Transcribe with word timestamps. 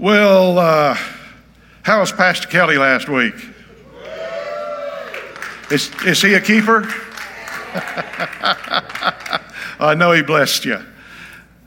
Well, 0.00 0.58
uh, 0.58 0.96
how 1.82 2.00
was 2.00 2.10
Pastor 2.10 2.48
Kelly 2.48 2.78
last 2.78 3.06
week? 3.06 3.34
Is, 5.70 5.94
is 6.06 6.22
he 6.22 6.32
a 6.32 6.40
keeper? 6.40 6.84
I 9.78 9.94
know 9.94 10.12
he 10.12 10.22
blessed 10.22 10.64
you. 10.64 10.78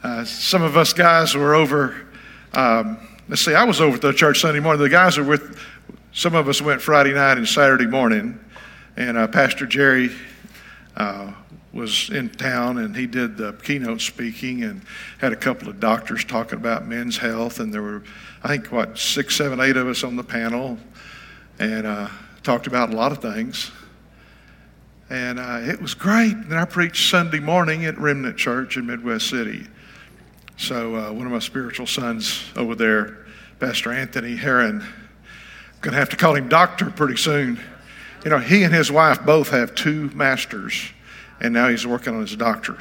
Uh, 0.01 0.25
some 0.25 0.63
of 0.63 0.75
us 0.77 0.93
guys 0.93 1.35
were 1.35 1.53
over, 1.53 2.07
um, 2.53 2.97
let's 3.29 3.43
see, 3.45 3.53
I 3.53 3.65
was 3.65 3.79
over 3.79 3.97
at 3.97 4.01
the 4.01 4.11
church 4.11 4.39
Sunday 4.39 4.61
morning. 4.61 4.81
The 4.81 4.89
guys 4.89 5.19
are 5.19 5.23
with, 5.23 5.59
some 6.11 6.33
of 6.33 6.49
us 6.49 6.59
went 6.59 6.81
Friday 6.81 7.13
night 7.13 7.37
and 7.37 7.47
Saturday 7.47 7.85
morning, 7.85 8.39
and 8.97 9.15
uh, 9.15 9.27
Pastor 9.27 9.67
Jerry 9.67 10.09
uh, 10.97 11.31
was 11.73 12.09
in 12.11 12.29
town 12.29 12.77
and 12.77 12.95
he 12.95 13.07
did 13.07 13.35
the 13.35 13.53
keynote 13.63 13.99
speaking 13.99 14.63
and 14.63 14.83
had 15.17 15.33
a 15.33 15.35
couple 15.35 15.67
of 15.67 15.79
doctors 15.79 16.23
talking 16.23 16.59
about 16.59 16.87
men's 16.87 17.17
health. 17.17 17.59
And 17.59 17.73
there 17.73 17.81
were, 17.81 18.03
I 18.43 18.47
think, 18.49 18.71
what, 18.71 18.97
six, 18.97 19.35
seven, 19.35 19.59
eight 19.59 19.75
of 19.75 19.87
us 19.87 20.03
on 20.03 20.15
the 20.15 20.23
panel 20.23 20.77
and 21.59 21.87
uh, 21.87 22.09
talked 22.43 22.67
about 22.67 22.91
a 22.91 22.95
lot 22.95 23.11
of 23.11 23.19
things. 23.19 23.71
And 25.09 25.39
uh, 25.39 25.59
it 25.61 25.81
was 25.81 25.93
great. 25.93 26.33
And 26.33 26.53
I 26.53 26.65
preached 26.65 27.09
Sunday 27.09 27.39
morning 27.39 27.85
at 27.85 27.97
Remnant 27.97 28.37
Church 28.37 28.77
in 28.77 28.85
Midwest 28.85 29.29
City. 29.29 29.67
So 30.57 30.95
uh, 30.95 31.11
one 31.11 31.25
of 31.25 31.31
my 31.31 31.39
spiritual 31.39 31.87
sons 31.87 32.43
over 32.55 32.75
there, 32.75 33.25
Pastor 33.59 33.91
Anthony 33.91 34.35
Heron, 34.35 34.85
going 35.81 35.93
to 35.93 35.99
have 35.99 36.09
to 36.09 36.15
call 36.15 36.35
him 36.35 36.47
doctor 36.47 36.89
pretty 36.89 37.17
soon. 37.17 37.59
You 38.23 38.29
know, 38.29 38.37
he 38.37 38.63
and 38.63 38.73
his 38.73 38.91
wife 38.91 39.25
both 39.25 39.49
have 39.49 39.75
two 39.75 40.09
masters, 40.15 40.91
and 41.43 41.53
now 41.53 41.67
he's 41.67 41.85
working 41.85 42.15
on 42.15 42.21
his 42.21 42.35
doctorate. 42.35 42.79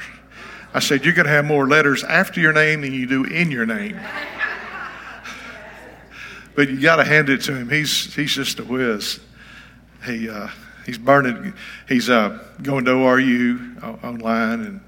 I 0.73 0.79
said, 0.79 1.05
You're 1.05 1.13
going 1.13 1.27
to 1.27 1.31
have 1.31 1.45
more 1.45 1.67
letters 1.67 2.03
after 2.03 2.39
your 2.39 2.53
name 2.53 2.81
than 2.81 2.93
you 2.93 3.05
do 3.05 3.25
in 3.25 3.51
your 3.51 3.65
name. 3.65 3.99
but 6.55 6.69
you 6.69 6.81
got 6.81 6.95
to 6.95 7.03
hand 7.03 7.29
it 7.29 7.41
to 7.41 7.55
him. 7.55 7.69
He's, 7.69 8.13
he's 8.15 8.33
just 8.33 8.59
a 8.59 8.63
whiz. 8.63 9.19
He, 10.05 10.29
uh, 10.29 10.47
he's 10.85 10.97
burning, 10.97 11.53
he's 11.87 12.09
uh, 12.09 12.43
going 12.61 12.85
to 12.85 12.91
ORU 12.91 14.03
online, 14.03 14.65
and 14.65 14.81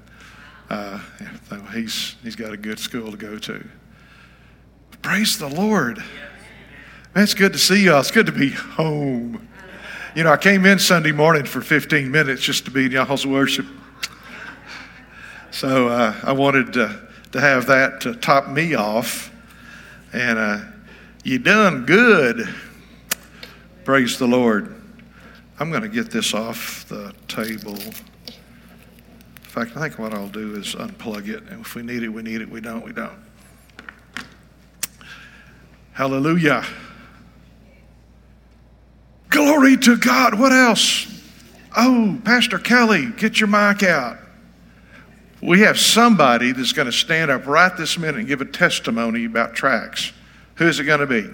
uh, 0.68 0.98
he's, 1.72 2.16
he's 2.22 2.36
got 2.36 2.52
a 2.52 2.56
good 2.56 2.78
school 2.78 3.10
to 3.10 3.16
go 3.16 3.38
to. 3.38 3.66
Praise 5.02 5.38
the 5.38 5.48
Lord. 5.48 5.98
Man, 7.14 7.24
it's 7.24 7.34
good 7.34 7.52
to 7.52 7.58
see 7.58 7.84
y'all. 7.84 8.00
It's 8.00 8.10
good 8.10 8.26
to 8.26 8.32
be 8.32 8.50
home. 8.50 9.48
You 10.16 10.24
know, 10.24 10.32
I 10.32 10.38
came 10.38 10.64
in 10.64 10.78
Sunday 10.78 11.12
morning 11.12 11.44
for 11.44 11.60
15 11.60 12.10
minutes 12.10 12.40
just 12.40 12.64
to 12.64 12.70
be 12.70 12.86
in 12.86 12.92
y'all's 12.92 13.26
worship. 13.26 13.66
So 15.50 15.88
uh, 15.88 16.18
I 16.22 16.32
wanted 16.32 16.72
to, 16.72 17.06
to 17.32 17.38
have 17.38 17.66
that 17.66 18.00
to 18.00 18.14
top 18.14 18.48
me 18.48 18.72
off. 18.72 19.30
And 20.14 20.38
uh, 20.38 20.60
you 21.22 21.38
done 21.38 21.84
good. 21.84 22.48
Praise 23.84 24.18
the 24.18 24.26
Lord. 24.26 24.74
I'm 25.60 25.68
going 25.70 25.82
to 25.82 25.88
get 25.90 26.10
this 26.10 26.32
off 26.32 26.88
the 26.88 27.12
table. 27.28 27.76
In 27.76 27.92
fact, 29.42 29.76
I 29.76 29.80
think 29.80 29.98
what 29.98 30.14
I'll 30.14 30.28
do 30.28 30.54
is 30.54 30.74
unplug 30.76 31.28
it. 31.28 31.42
And 31.50 31.60
if 31.60 31.74
we 31.74 31.82
need 31.82 32.02
it, 32.02 32.08
we 32.08 32.22
need 32.22 32.40
it. 32.40 32.48
We 32.48 32.62
don't, 32.62 32.82
we 32.82 32.94
don't. 32.94 33.18
Hallelujah. 35.92 36.64
Glory 39.30 39.76
to 39.78 39.96
God. 39.96 40.38
What 40.38 40.52
else? 40.52 41.06
Oh, 41.76 42.18
Pastor 42.24 42.58
Kelly, 42.58 43.10
get 43.16 43.38
your 43.40 43.48
mic 43.48 43.82
out. 43.82 44.18
We 45.42 45.60
have 45.60 45.78
somebody 45.78 46.52
that's 46.52 46.72
going 46.72 46.86
to 46.86 46.92
stand 46.92 47.30
up 47.30 47.46
right 47.46 47.76
this 47.76 47.98
minute 47.98 48.16
and 48.16 48.26
give 48.26 48.40
a 48.40 48.46
testimony 48.46 49.26
about 49.26 49.54
tracks. 49.54 50.12
Who 50.56 50.66
is 50.66 50.80
it 50.80 50.84
going 50.84 51.00
to 51.00 51.06
be? 51.06 51.28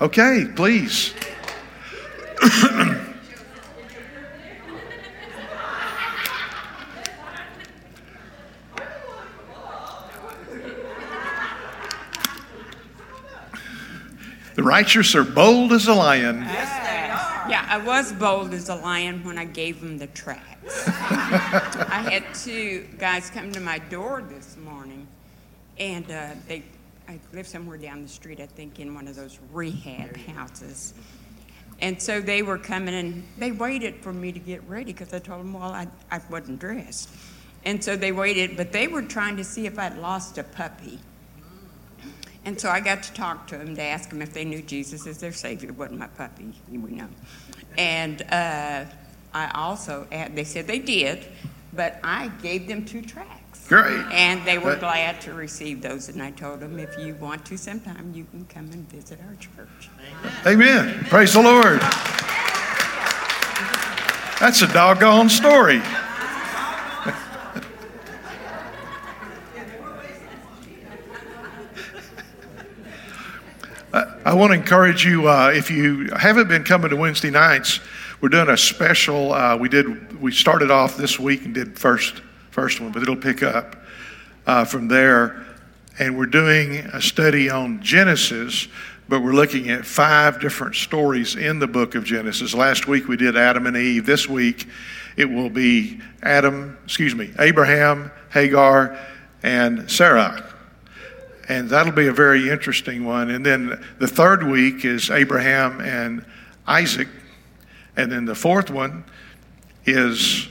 Okay, 0.00 0.46
please. 0.54 1.12
the 14.54 14.62
righteous 14.62 15.14
are 15.14 15.24
bold 15.24 15.72
as 15.72 15.88
a 15.88 15.94
lion. 15.94 16.40
Yeah, 16.42 17.66
I 17.68 17.78
was 17.78 18.12
bold 18.12 18.54
as 18.54 18.68
a 18.68 18.76
lion 18.76 19.24
when 19.24 19.38
I 19.38 19.44
gave 19.44 19.80
them 19.80 19.98
the 19.98 20.06
tracks. 20.08 20.86
I 20.86 22.08
had 22.10 22.24
two 22.34 22.86
guys 22.98 23.30
come 23.30 23.50
to 23.52 23.60
my 23.60 23.78
door 23.78 24.22
this 24.22 24.56
morning, 24.56 25.06
and 25.78 26.08
uh, 26.10 26.30
they, 26.46 26.62
I 27.08 27.18
live 27.32 27.46
somewhere 27.46 27.78
down 27.78 28.02
the 28.02 28.08
street, 28.08 28.40
I 28.40 28.46
think, 28.46 28.78
in 28.78 28.94
one 28.94 29.08
of 29.08 29.16
those 29.16 29.38
rehab 29.52 30.16
houses. 30.18 30.94
And 31.80 32.00
so 32.00 32.20
they 32.20 32.42
were 32.42 32.58
coming 32.58 32.94
and 32.94 33.24
they 33.38 33.50
waited 33.50 33.96
for 33.96 34.12
me 34.12 34.30
to 34.30 34.38
get 34.38 34.62
ready 34.68 34.92
because 34.92 35.12
I 35.12 35.18
told 35.18 35.40
them, 35.40 35.52
well, 35.52 35.72
I, 35.72 35.88
I 36.12 36.20
wasn't 36.30 36.60
dressed. 36.60 37.10
And 37.64 37.82
so 37.82 37.96
they 37.96 38.12
waited, 38.12 38.56
but 38.56 38.70
they 38.70 38.86
were 38.86 39.02
trying 39.02 39.36
to 39.36 39.44
see 39.44 39.66
if 39.66 39.78
I'd 39.78 39.98
lost 39.98 40.38
a 40.38 40.44
puppy. 40.44 41.00
And 42.44 42.60
so 42.60 42.70
I 42.70 42.80
got 42.80 43.02
to 43.04 43.12
talk 43.12 43.46
to 43.48 43.56
them 43.56 43.76
to 43.76 43.82
ask 43.82 44.10
them 44.10 44.20
if 44.20 44.32
they 44.32 44.44
knew 44.44 44.62
Jesus 44.62 45.06
as 45.06 45.18
their 45.18 45.32
Savior. 45.32 45.68
It 45.70 45.76
wasn't 45.76 46.00
my 46.00 46.08
puppy, 46.08 46.52
we 46.68 46.76
know. 46.76 47.08
And 47.78 48.22
uh, 48.22 48.84
I 49.32 49.50
also, 49.54 50.06
they 50.10 50.44
said 50.44 50.66
they 50.66 50.80
did, 50.80 51.24
but 51.72 52.00
I 52.02 52.28
gave 52.42 52.66
them 52.66 52.84
two 52.84 53.02
tracks. 53.02 53.66
Great. 53.68 54.04
And 54.12 54.44
they 54.44 54.58
were 54.58 54.76
glad 54.76 55.20
to 55.22 55.32
receive 55.32 55.80
those. 55.82 56.08
And 56.08 56.20
I 56.20 56.32
told 56.32 56.60
them, 56.60 56.78
if 56.78 56.98
you 56.98 57.14
want 57.14 57.46
to 57.46 57.56
sometime, 57.56 58.12
you 58.14 58.24
can 58.24 58.44
come 58.46 58.68
and 58.72 58.88
visit 58.90 59.20
our 59.26 59.36
church. 59.36 59.88
Amen. 60.44 60.88
Amen. 60.88 61.04
Praise 61.04 61.32
the 61.32 61.42
Lord. 61.42 61.80
That's 64.40 64.60
a 64.62 64.66
doggone 64.66 65.28
story. 65.28 65.80
I 73.92 74.32
want 74.32 74.52
to 74.52 74.58
encourage 74.58 75.04
you 75.04 75.28
uh, 75.28 75.52
if 75.54 75.70
you 75.70 76.08
haven't 76.16 76.48
been 76.48 76.64
coming 76.64 76.88
to 76.88 76.96
Wednesday 76.96 77.28
nights, 77.28 77.80
we're 78.22 78.30
doing 78.30 78.48
a 78.48 78.56
special. 78.56 79.34
Uh, 79.34 79.54
we 79.56 79.68
did 79.68 80.18
we 80.18 80.32
started 80.32 80.70
off 80.70 80.96
this 80.96 81.18
week 81.18 81.44
and 81.44 81.52
did 81.52 81.78
first 81.78 82.22
first 82.50 82.80
one, 82.80 82.90
but 82.90 83.02
it'll 83.02 83.16
pick 83.16 83.42
up 83.42 83.76
uh, 84.46 84.64
from 84.64 84.88
there. 84.88 85.44
And 85.98 86.16
we're 86.16 86.24
doing 86.24 86.76
a 86.76 87.02
study 87.02 87.50
on 87.50 87.82
Genesis, 87.82 88.66
but 89.10 89.20
we're 89.20 89.34
looking 89.34 89.68
at 89.68 89.84
five 89.84 90.40
different 90.40 90.74
stories 90.74 91.36
in 91.36 91.58
the 91.58 91.66
book 91.66 91.94
of 91.94 92.04
Genesis. 92.04 92.54
Last 92.54 92.88
week 92.88 93.08
we 93.08 93.18
did 93.18 93.36
Adam 93.36 93.66
and 93.66 93.76
Eve. 93.76 94.06
This 94.06 94.26
week 94.26 94.68
it 95.18 95.26
will 95.26 95.50
be 95.50 96.00
Adam, 96.22 96.78
excuse 96.84 97.14
me, 97.14 97.30
Abraham, 97.38 98.10
Hagar, 98.30 98.98
and 99.42 99.90
Sarah 99.90 100.51
and 101.48 101.68
that'll 101.70 101.92
be 101.92 102.06
a 102.06 102.12
very 102.12 102.50
interesting 102.50 103.04
one. 103.04 103.30
And 103.30 103.44
then 103.44 103.84
the 103.98 104.08
third 104.08 104.44
week 104.44 104.84
is 104.84 105.10
Abraham 105.10 105.80
and 105.80 106.24
Isaac, 106.66 107.08
and 107.96 108.10
then 108.10 108.24
the 108.24 108.34
fourth 108.34 108.70
one 108.70 109.04
is 109.84 110.48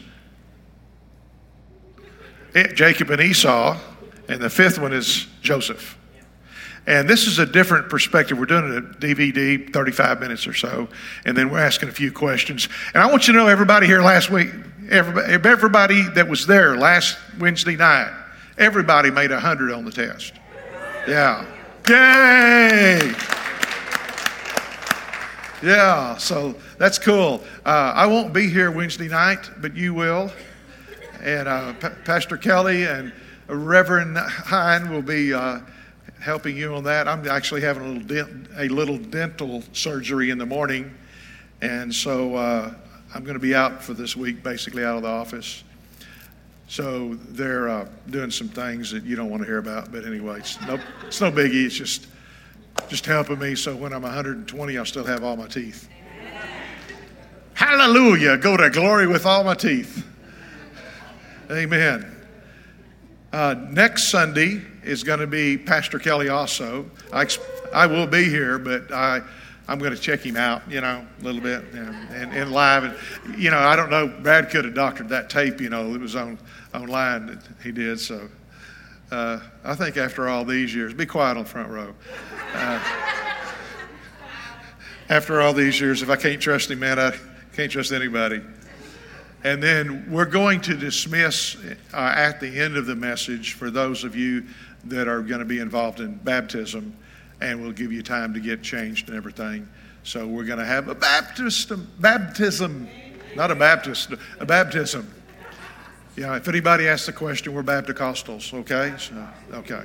Jacob 2.74 3.09
and 3.09 3.22
Esau, 3.22 3.78
and 4.28 4.41
the 4.41 4.50
fifth 4.50 4.78
one 4.78 4.94
is 4.94 5.28
Joseph. 5.41 5.97
And 6.88 7.08
this 7.08 7.28
is 7.28 7.38
a 7.38 7.46
different 7.46 7.90
perspective. 7.90 8.38
We're 8.40 8.46
doing 8.46 8.75
a 8.75 8.81
DVD, 9.00 9.72
35 9.72 10.19
minutes 10.19 10.47
or 10.47 10.53
so, 10.53 10.90
and 11.25 11.38
then 11.38 11.50
we're 11.50 11.59
asking 11.59 11.90
a 11.90 11.91
few 11.94 12.12
questions. 12.12 12.68
And 12.94 13.03
I 13.03 13.06
want 13.09 13.28
you 13.28 13.34
to 13.34 13.40
know 13.40 13.47
everybody 13.47 13.85
here 13.85 14.02
last 14.02 14.29
week, 14.31 14.50
everybody, 14.90 15.31
everybody 15.31 16.02
that 16.16 16.28
was 16.28 16.47
there 16.47 16.75
last 16.75 17.18
Wednesday 17.40 17.75
night, 17.75 18.12
everybody 18.58 19.11
made 19.11 19.32
100 19.32 19.72
on 19.72 19.85
the 19.85 19.91
test. 19.91 20.34
Yeah. 21.08 21.46
Yay! 21.90 23.12
Yeah, 25.64 26.16
so 26.18 26.56
that's 26.78 27.00
cool. 27.00 27.44
Uh, 27.66 27.94
I 27.96 28.06
won't 28.06 28.34
be 28.34 28.50
here 28.50 28.72
Wednesday 28.72 29.08
night, 29.08 29.50
but 29.58 29.76
you 29.76 29.94
will. 29.96 30.32
And 31.22 31.48
uh, 31.48 31.74
P- 31.74 31.88
Pastor 32.06 32.38
Kelly 32.38 32.86
and 32.86 33.12
Reverend 33.48 34.16
Hine 34.18 34.92
will 34.92 35.02
be 35.02 35.34
uh, 35.34 35.59
helping 36.20 36.56
you 36.56 36.76
on 36.76 36.84
that. 36.84 37.08
I'm 37.08 37.28
actually 37.28 37.62
having 37.62 37.84
a 37.84 38.00
little, 38.00 38.34
a 38.58 38.68
little 38.70 38.98
dental 38.98 39.64
surgery 39.74 40.30
in 40.30 40.38
the 40.38 40.46
morning. 40.46 40.94
And 41.62 41.94
so 41.94 42.36
uh, 42.36 42.74
I'm 43.14 43.24
going 43.24 43.36
to 43.36 43.40
be 43.40 43.56
out 43.56 43.84
for 43.84 43.94
this 43.94 44.16
week, 44.16 44.44
basically 44.44 44.84
out 44.84 44.98
of 44.98 45.02
the 45.03 45.09
office. 45.09 45.64
So 46.72 47.16
they're 47.16 47.68
uh, 47.68 47.85
doing 48.12 48.32
some 48.32 48.47
things 48.47 48.91
that 48.91 49.03
you 49.03 49.18
don't 49.18 49.29
want 49.29 49.44
to 49.44 49.46
hear 49.46 49.58
about, 49.58 49.91
but 49.91 50.06
anyway, 50.06 50.40
it's 50.40 50.58
no, 50.62 50.79
it's 51.06 51.20
no 51.20 51.29
biggie. 51.29 51.66
It's 51.66 51.76
just, 51.76 52.08
just 52.88 53.06
helping 53.06 53.40
me 53.40 53.56
so 53.56 53.76
when 53.76 53.91
I'm 53.91 54.03
120, 54.03 54.78
I'll 54.78 54.85
still 54.85 55.03
have 55.03 55.22
all 55.22 55.35
my 55.35 55.47
teeth. 55.47 55.90
Hallelujah. 57.56 58.38
Go 58.38 58.56
to 58.56 58.70
glory 58.70 59.06
with 59.06 59.26
all 59.26 59.44
my 59.44 59.53
teeth. 59.53 60.06
Amen. 61.52 62.16
Uh, 63.34 63.53
next 63.70 64.06
Sunday 64.06 64.62
is 64.82 65.03
going 65.03 65.20
to 65.20 65.28
be 65.28 65.58
Pastor 65.58 66.00
Kelly 66.00 66.29
also. 66.29 66.90
I, 67.12 67.28
I 67.74 67.85
will 67.85 68.08
be 68.08 68.29
here, 68.29 68.58
but 68.58 68.90
I, 68.94 69.20
I'm 69.72 69.79
going 69.79 69.96
to 69.96 69.97
check 69.97 70.20
him 70.20 70.35
out, 70.35 70.70
you 70.70 70.82
know, 70.82 71.08
a 71.18 71.23
little 71.23 71.40
bit 71.40 71.64
and, 71.73 71.96
and, 72.09 72.34
and 72.34 72.52
live. 72.52 72.84
And, 72.84 73.40
you 73.41 73.50
know, 73.50 73.58
I 73.58 73.78
don't 73.78 73.90
know, 73.90 74.06
Brad 74.06 74.50
could 74.50 74.66
have 74.66 74.73
doctored 74.73 75.08
that 75.09 75.29
tape, 75.29 75.62
you 75.62 75.70
know, 75.70 75.96
it 75.96 76.02
was 76.02 76.14
on 76.14 76.38
online 76.73 77.28
that 77.28 77.40
he 77.64 77.72
did. 77.72 77.97
So 77.97 78.28
uh, 79.12 79.40
I 79.64 79.76
think 79.76 79.96
after 79.96 80.28
all 80.28 80.44
these 80.44 80.76
years, 80.76 80.94
be 80.94 81.06
quiet 81.06 81.38
on 81.38 81.44
the 81.44 81.50
front 81.50 81.70
row. 81.70 81.94
Uh, 82.53 82.84
after 85.08 85.40
all 85.40 85.53
these 85.53 85.79
years, 85.79 86.02
if 86.02 86.09
I 86.09 86.17
can't 86.17 86.41
trust 86.41 86.70
him, 86.70 86.79
man, 86.79 87.00
I 87.00 87.14
can't 87.56 87.72
trust 87.72 87.94
anybody. 87.94 88.41
And 89.46 89.64
then 89.64 90.06
we're 90.12 90.26
going 90.26 90.59
to 90.62 90.76
dismiss 90.76 91.56
uh, 91.94 92.14
at 92.14 92.41
the 92.41 92.59
end 92.59 92.76
of 92.76 92.88
the 92.88 92.96
message 92.96 93.53
for 93.53 93.72
those 93.72 94.03
of 94.03 94.17
you 94.17 94.44
that 94.84 95.08
are 95.08 95.22
going 95.22 95.40
to 95.40 95.46
be 95.46 95.59
involved 95.59 96.02
in 96.02 96.16
baptism, 96.16 96.94
and 97.41 97.61
we'll 97.61 97.72
give 97.72 97.91
you 97.91 98.03
time 98.03 98.34
to 98.34 98.40
get 98.40 98.61
changed 98.61 99.09
and 99.09 99.17
everything. 99.17 99.67
So 100.03 100.28
we're 100.28 100.46
going 100.46 100.59
to 100.59 100.66
have 100.66 100.88
a 100.88 100.96
baptism, 100.96 101.90
baptism, 101.99 102.88
not 103.35 103.52
a 103.52 103.55
Baptist, 103.55 104.14
a 104.40 104.46
baptism. 104.46 105.14
Yeah, 106.16 106.35
if 106.35 106.47
anybody 106.47 106.88
asks 106.88 107.05
the 107.05 107.14
question, 107.14 107.53
we're 107.53 107.64
Baptist 107.64 108.53
okay? 108.53 108.93
So, 108.97 109.28
okay. 109.53 109.84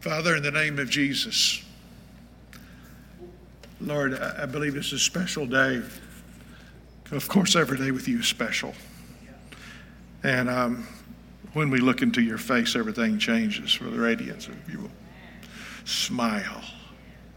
Father, 0.00 0.34
in 0.34 0.42
the 0.42 0.50
name 0.50 0.78
of 0.78 0.88
Jesus, 0.88 1.62
Lord, 3.82 4.14
I 4.14 4.46
believe 4.46 4.76
it's 4.76 4.92
a 4.92 4.98
special 4.98 5.44
day. 5.44 5.82
Of 7.10 7.26
course, 7.28 7.56
every 7.56 7.76
day 7.76 7.90
with 7.90 8.06
you 8.06 8.20
is 8.20 8.28
special. 8.28 8.72
And 10.22 10.48
um, 10.48 10.86
when 11.54 11.70
we 11.70 11.80
look 11.80 12.02
into 12.02 12.22
your 12.22 12.38
face, 12.38 12.76
everything 12.76 13.18
changes 13.18 13.72
for 13.72 13.84
the 13.84 13.98
radiance 13.98 14.46
of 14.46 14.70
your 14.70 14.88
smile. 15.84 16.62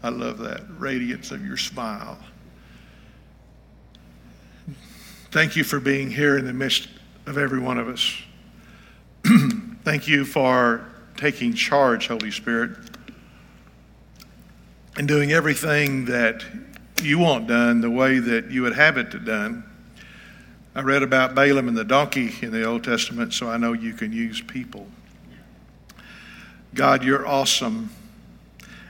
I 0.02 0.10
love 0.10 0.38
that 0.38 0.62
radiance 0.78 1.32
of 1.32 1.44
your 1.44 1.56
smile. 1.56 2.18
Thank 5.32 5.56
you 5.56 5.64
for 5.64 5.80
being 5.80 6.10
here 6.10 6.38
in 6.38 6.46
the 6.46 6.52
midst 6.52 6.88
of 7.26 7.36
every 7.38 7.58
one 7.58 7.78
of 7.78 7.88
us. 7.88 8.16
Thank 9.82 10.06
you 10.06 10.24
for 10.24 10.86
taking 11.16 11.52
charge, 11.52 12.06
Holy 12.06 12.30
Spirit, 12.30 12.78
and 14.96 15.08
doing 15.08 15.32
everything 15.32 16.04
that 16.04 16.44
you 17.02 17.18
want 17.18 17.48
done 17.48 17.80
the 17.80 17.90
way 17.90 18.18
that 18.18 18.50
you 18.50 18.62
would 18.62 18.74
have 18.74 18.96
it 18.96 19.24
done. 19.24 19.63
I 20.76 20.80
read 20.80 21.04
about 21.04 21.36
Balaam 21.36 21.68
and 21.68 21.76
the 21.76 21.84
donkey 21.84 22.34
in 22.42 22.50
the 22.50 22.64
Old 22.64 22.82
Testament, 22.82 23.32
so 23.32 23.48
I 23.48 23.56
know 23.56 23.74
you 23.74 23.92
can 23.92 24.12
use 24.12 24.40
people. 24.40 24.88
God, 26.74 27.04
you're 27.04 27.26
awesome. 27.26 27.90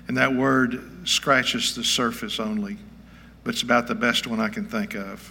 And 0.09 0.17
that 0.17 0.35
word 0.35 1.07
scratches 1.07 1.75
the 1.75 1.85
surface 1.85 2.41
only, 2.41 2.79
but 3.43 3.55
it's 3.55 3.63
about 3.63 3.87
the 3.87 3.95
best 3.95 4.27
one 4.27 4.41
I 4.41 4.49
can 4.49 4.67
think 4.67 4.95
of. 4.95 5.31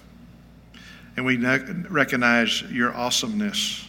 And 1.17 1.25
we 1.25 1.37
recognize 1.37 2.61
your 2.63 2.93
awesomeness. 2.93 3.85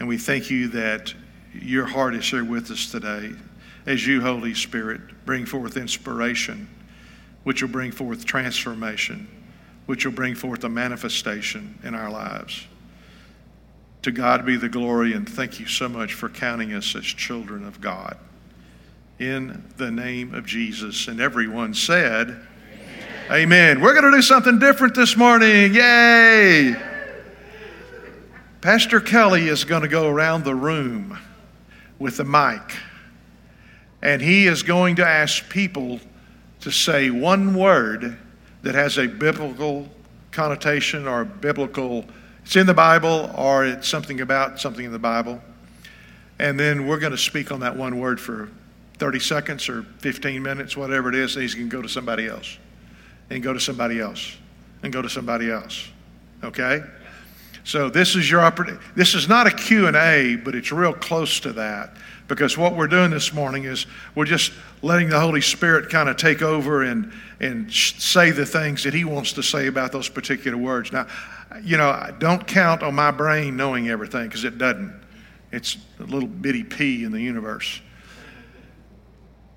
And 0.00 0.08
we 0.08 0.18
thank 0.18 0.50
you 0.50 0.68
that 0.68 1.14
your 1.52 1.86
heart 1.86 2.16
is 2.16 2.28
here 2.28 2.44
with 2.44 2.72
us 2.72 2.90
today 2.90 3.32
as 3.86 4.04
you, 4.04 4.20
Holy 4.20 4.54
Spirit, 4.54 5.00
bring 5.26 5.46
forth 5.46 5.76
inspiration, 5.76 6.68
which 7.44 7.62
will 7.62 7.70
bring 7.70 7.92
forth 7.92 8.24
transformation, 8.24 9.28
which 9.86 10.04
will 10.04 10.12
bring 10.12 10.34
forth 10.34 10.64
a 10.64 10.68
manifestation 10.68 11.78
in 11.82 11.94
our 11.94 12.10
lives. 12.10 12.66
To 14.02 14.12
God 14.12 14.44
be 14.44 14.56
the 14.56 14.68
glory, 14.68 15.14
and 15.14 15.28
thank 15.28 15.58
you 15.58 15.66
so 15.66 15.88
much 15.88 16.12
for 16.12 16.28
counting 16.28 16.74
us 16.74 16.94
as 16.94 17.04
children 17.04 17.66
of 17.66 17.80
God. 17.80 18.18
In 19.18 19.64
the 19.76 19.90
name 19.90 20.34
of 20.34 20.44
Jesus. 20.44 21.08
And 21.08 21.20
everyone 21.20 21.72
said, 21.72 22.28
Amen. 23.30 23.42
Amen. 23.42 23.80
We're 23.80 23.98
going 23.98 24.10
to 24.10 24.18
do 24.18 24.22
something 24.22 24.58
different 24.58 24.94
this 24.94 25.16
morning. 25.16 25.74
Yay! 25.74 26.74
Pastor 28.60 29.00
Kelly 29.00 29.48
is 29.48 29.64
going 29.64 29.82
to 29.82 29.88
go 29.88 30.08
around 30.08 30.44
the 30.44 30.54
room 30.54 31.18
with 31.98 32.18
a 32.20 32.24
mic. 32.24 32.76
And 34.02 34.20
he 34.20 34.46
is 34.46 34.62
going 34.62 34.96
to 34.96 35.06
ask 35.06 35.48
people 35.48 36.00
to 36.60 36.70
say 36.70 37.08
one 37.08 37.54
word 37.54 38.18
that 38.64 38.74
has 38.74 38.96
a 38.98 39.06
biblical 39.06 39.86
connotation 40.32 41.06
or 41.06 41.24
biblical, 41.24 42.04
it's 42.44 42.56
in 42.56 42.66
the 42.66 42.74
Bible 42.74 43.30
or 43.36 43.66
it's 43.66 43.86
something 43.86 44.20
about 44.22 44.58
something 44.58 44.84
in 44.84 44.92
the 44.92 44.98
Bible. 44.98 45.40
And 46.38 46.58
then 46.58 46.86
we're 46.86 46.98
going 46.98 47.12
to 47.12 47.18
speak 47.18 47.52
on 47.52 47.60
that 47.60 47.76
one 47.76 48.00
word 48.00 48.18
for 48.18 48.48
30 48.98 49.20
seconds 49.20 49.68
or 49.68 49.82
15 49.98 50.42
minutes, 50.42 50.76
whatever 50.76 51.10
it 51.10 51.14
is. 51.14 51.36
And 51.36 51.42
he's 51.42 51.54
going 51.54 51.68
to 51.68 51.76
go 51.76 51.82
to 51.82 51.88
somebody 51.88 52.26
else 52.26 52.58
and 53.28 53.42
go 53.42 53.52
to 53.52 53.60
somebody 53.60 54.00
else 54.00 54.36
and 54.82 54.92
go 54.92 55.02
to 55.02 55.10
somebody 55.10 55.50
else. 55.50 55.86
Okay? 56.42 56.82
So 57.64 57.90
this 57.90 58.16
is 58.16 58.30
your 58.30 58.40
opportunity. 58.40 58.82
This 58.96 59.14
is 59.14 59.28
not 59.28 59.46
a 59.46 59.50
Q&A, 59.50 60.36
but 60.36 60.54
it's 60.54 60.72
real 60.72 60.94
close 60.94 61.38
to 61.40 61.52
that 61.52 61.96
because 62.28 62.56
what 62.56 62.74
we're 62.74 62.88
doing 62.88 63.10
this 63.10 63.32
morning 63.32 63.64
is 63.64 63.86
we're 64.14 64.24
just 64.24 64.52
letting 64.82 65.08
the 65.08 65.20
Holy 65.20 65.40
Spirit 65.40 65.90
kind 65.90 66.08
of 66.08 66.16
take 66.16 66.42
over 66.42 66.82
and, 66.82 67.12
and 67.40 67.72
say 67.72 68.30
the 68.30 68.46
things 68.46 68.84
that 68.84 68.94
He 68.94 69.04
wants 69.04 69.32
to 69.34 69.42
say 69.42 69.66
about 69.66 69.92
those 69.92 70.08
particular 70.08 70.56
words. 70.56 70.92
Now, 70.92 71.06
you 71.62 71.76
know, 71.76 71.88
I 71.88 72.12
don't 72.18 72.46
count 72.46 72.82
on 72.82 72.94
my 72.94 73.10
brain 73.10 73.56
knowing 73.56 73.88
everything 73.88 74.28
because 74.28 74.44
it 74.44 74.58
doesn't. 74.58 75.02
It's 75.52 75.76
a 76.00 76.04
little 76.04 76.28
bitty 76.28 76.64
pea 76.64 77.04
in 77.04 77.12
the 77.12 77.20
universe. 77.20 77.80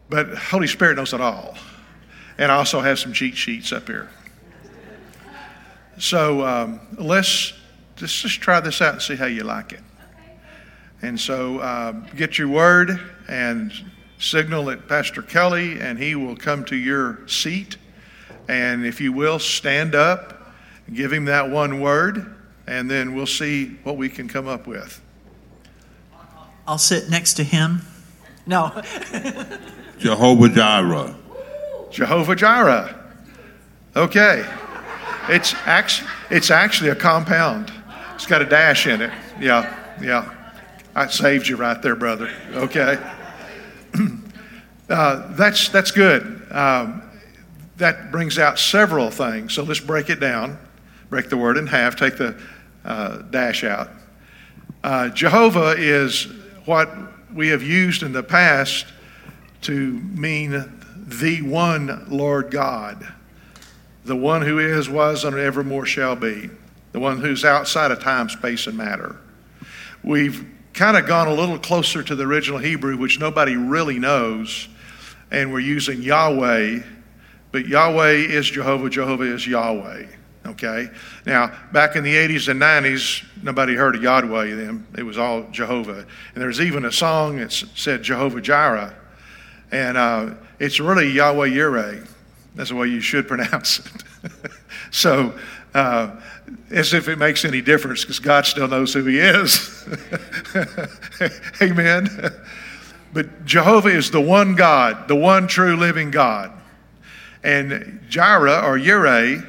But 0.09 0.37
Holy 0.37 0.67
Spirit 0.67 0.97
knows 0.97 1.13
it 1.13 1.21
all. 1.21 1.57
And 2.37 2.51
I 2.51 2.55
also 2.55 2.81
have 2.81 2.99
some 2.99 3.13
cheat 3.13 3.35
sheets 3.35 3.71
up 3.71 3.87
here. 3.87 4.09
So 5.97 6.45
um, 6.45 6.79
let's 6.99 7.53
just, 7.95 8.21
just 8.21 8.39
try 8.41 8.59
this 8.59 8.81
out 8.81 8.93
and 8.93 9.01
see 9.01 9.15
how 9.15 9.25
you 9.25 9.43
like 9.43 9.73
it. 9.73 9.81
And 11.01 11.19
so 11.19 11.59
uh, 11.59 11.91
get 12.15 12.37
your 12.37 12.47
word 12.47 12.99
and 13.27 13.71
signal 14.19 14.69
at 14.69 14.87
Pastor 14.87 15.21
Kelly, 15.21 15.79
and 15.79 15.99
he 15.99 16.15
will 16.15 16.35
come 16.35 16.65
to 16.65 16.75
your 16.75 17.27
seat. 17.27 17.77
And 18.47 18.85
if 18.85 19.01
you 19.01 19.11
will, 19.11 19.39
stand 19.39 19.95
up, 19.95 20.53
give 20.93 21.11
him 21.11 21.25
that 21.25 21.49
one 21.49 21.81
word, 21.81 22.35
and 22.65 22.89
then 22.89 23.15
we'll 23.15 23.27
see 23.27 23.77
what 23.83 23.97
we 23.97 24.09
can 24.09 24.27
come 24.27 24.47
up 24.47 24.67
with. 24.67 25.01
I'll 26.67 26.77
sit 26.77 27.09
next 27.09 27.35
to 27.35 27.43
him. 27.43 27.81
No. 28.45 28.81
Jehovah 29.99 30.49
Jireh. 30.49 31.15
Jehovah 31.91 32.35
Jireh. 32.35 32.93
Okay. 33.95 34.45
It's 35.29 35.53
actually, 35.65 36.09
it's 36.29 36.51
actually 36.51 36.89
a 36.89 36.95
compound. 36.95 37.71
It's 38.15 38.25
got 38.25 38.41
a 38.41 38.45
dash 38.45 38.87
in 38.87 39.01
it. 39.01 39.11
Yeah, 39.39 39.75
yeah. 40.01 40.33
I 40.95 41.07
saved 41.07 41.47
you 41.47 41.55
right 41.55 41.81
there, 41.81 41.95
brother. 41.95 42.31
Okay. 42.53 42.97
Uh, 44.89 45.33
that's, 45.35 45.69
that's 45.69 45.91
good. 45.91 46.45
Um, 46.51 47.03
that 47.77 48.11
brings 48.11 48.39
out 48.39 48.57
several 48.59 49.11
things. 49.11 49.53
So 49.53 49.63
let's 49.63 49.79
break 49.79 50.09
it 50.09 50.19
down. 50.19 50.57
Break 51.09 51.29
the 51.29 51.37
word 51.37 51.57
in 51.57 51.67
half, 51.67 51.95
take 51.95 52.17
the 52.17 52.39
uh, 52.83 53.17
dash 53.29 53.63
out. 53.63 53.89
Uh, 54.83 55.09
Jehovah 55.09 55.75
is 55.77 56.23
what 56.65 56.89
we 57.33 57.49
have 57.49 57.63
used 57.63 58.03
in 58.03 58.13
the 58.13 58.23
past 58.23 58.85
to 59.61 59.91
mean 59.93 60.51
the 60.95 61.41
one 61.41 62.05
Lord 62.09 62.51
God, 62.51 63.07
the 64.05 64.15
one 64.15 64.41
who 64.41 64.59
is, 64.59 64.89
was, 64.89 65.23
and 65.23 65.37
evermore 65.37 65.85
shall 65.85 66.15
be 66.15 66.49
the 66.91 66.99
one 66.99 67.19
who's 67.19 67.45
outside 67.45 67.91
of 67.91 68.01
time, 68.01 68.29
space, 68.29 68.67
and 68.67 68.77
matter. 68.77 69.17
We've 70.03 70.45
kind 70.77 70.95
of 70.95 71.07
gone 71.07 71.27
a 71.27 71.33
little 71.33 71.57
closer 71.57 72.03
to 72.03 72.15
the 72.15 72.23
original 72.23 72.59
Hebrew, 72.59 72.97
which 72.97 73.19
nobody 73.19 73.55
really 73.55 73.97
knows, 73.97 74.69
and 75.31 75.51
we're 75.51 75.59
using 75.59 76.03
Yahweh, 76.03 76.81
but 77.51 77.67
Yahweh 77.67 78.11
is 78.11 78.47
Jehovah, 78.47 78.87
Jehovah 78.87 79.23
is 79.23 79.47
Yahweh. 79.47 80.05
Okay? 80.45 80.89
Now, 81.25 81.51
back 81.71 81.95
in 81.95 82.03
the 82.03 82.13
80s 82.13 82.47
and 82.47 82.61
90s, 82.61 83.25
nobody 83.41 83.73
heard 83.73 83.95
of 83.95 84.03
Yahweh 84.03 84.53
then. 84.53 84.85
It 84.95 85.01
was 85.01 85.17
all 85.17 85.49
Jehovah. 85.49 86.05
And 86.35 86.43
there's 86.43 86.61
even 86.61 86.85
a 86.85 86.91
song 86.91 87.37
that 87.37 87.51
said 87.51 88.03
Jehovah 88.03 88.39
Jireh. 88.39 88.93
And 89.71 89.97
uh, 89.97 90.35
it's 90.59 90.79
really 90.79 91.09
Yahweh 91.09 91.49
Yireh. 91.49 92.07
That's 92.53 92.69
the 92.69 92.75
way 92.75 92.87
you 92.87 93.01
should 93.01 93.27
pronounce 93.27 93.79
it. 93.79 93.91
so, 94.91 95.33
uh, 95.73 96.11
as 96.69 96.93
if 96.93 97.07
it 97.07 97.17
makes 97.17 97.45
any 97.45 97.61
difference 97.61 98.01
because 98.01 98.19
God 98.19 98.45
still 98.45 98.67
knows 98.67 98.93
who 98.93 99.05
He 99.05 99.19
is. 99.19 99.85
Amen. 101.61 102.09
But 103.13 103.45
Jehovah 103.45 103.89
is 103.89 104.11
the 104.11 104.21
one 104.21 104.55
God, 104.55 105.07
the 105.07 105.15
one 105.15 105.47
true 105.47 105.75
living 105.75 106.11
God. 106.11 106.51
And 107.43 108.01
Jireh 108.09 108.61
or 108.63 108.77
Yireh 108.77 109.45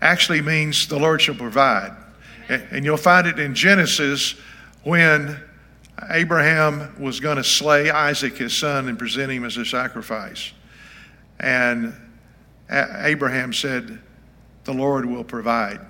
actually 0.00 0.40
means 0.40 0.86
the 0.88 0.98
Lord 0.98 1.20
shall 1.20 1.34
provide. 1.34 1.96
And 2.48 2.84
you'll 2.84 2.96
find 2.96 3.26
it 3.26 3.38
in 3.38 3.54
Genesis 3.54 4.34
when 4.82 5.40
Abraham 6.10 6.94
was 6.98 7.20
going 7.20 7.36
to 7.36 7.44
slay 7.44 7.90
Isaac, 7.90 8.36
his 8.36 8.56
son, 8.56 8.88
and 8.88 8.98
present 8.98 9.32
him 9.32 9.44
as 9.44 9.56
a 9.56 9.64
sacrifice. 9.64 10.52
And 11.40 11.94
Abraham 12.70 13.52
said, 13.52 13.98
The 14.64 14.74
Lord 14.74 15.06
will 15.06 15.24
provide. 15.24 15.80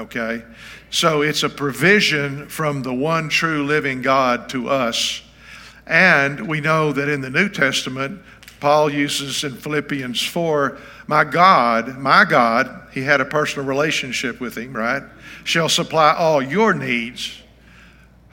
Okay? 0.00 0.42
So 0.90 1.22
it's 1.22 1.42
a 1.42 1.48
provision 1.48 2.48
from 2.48 2.82
the 2.82 2.94
one 2.94 3.28
true 3.28 3.64
living 3.64 4.02
God 4.02 4.48
to 4.50 4.68
us. 4.68 5.22
And 5.86 6.48
we 6.48 6.60
know 6.60 6.92
that 6.92 7.08
in 7.08 7.20
the 7.20 7.30
New 7.30 7.48
Testament, 7.48 8.22
Paul 8.60 8.90
uses 8.90 9.44
in 9.44 9.56
Philippians 9.56 10.22
4, 10.22 10.78
my 11.06 11.24
God, 11.24 11.98
my 11.98 12.24
God, 12.24 12.88
he 12.92 13.02
had 13.02 13.20
a 13.20 13.24
personal 13.24 13.66
relationship 13.66 14.40
with 14.40 14.56
him, 14.56 14.72
right? 14.72 15.02
Shall 15.44 15.68
supply 15.68 16.14
all 16.14 16.42
your 16.42 16.74
needs 16.74 17.40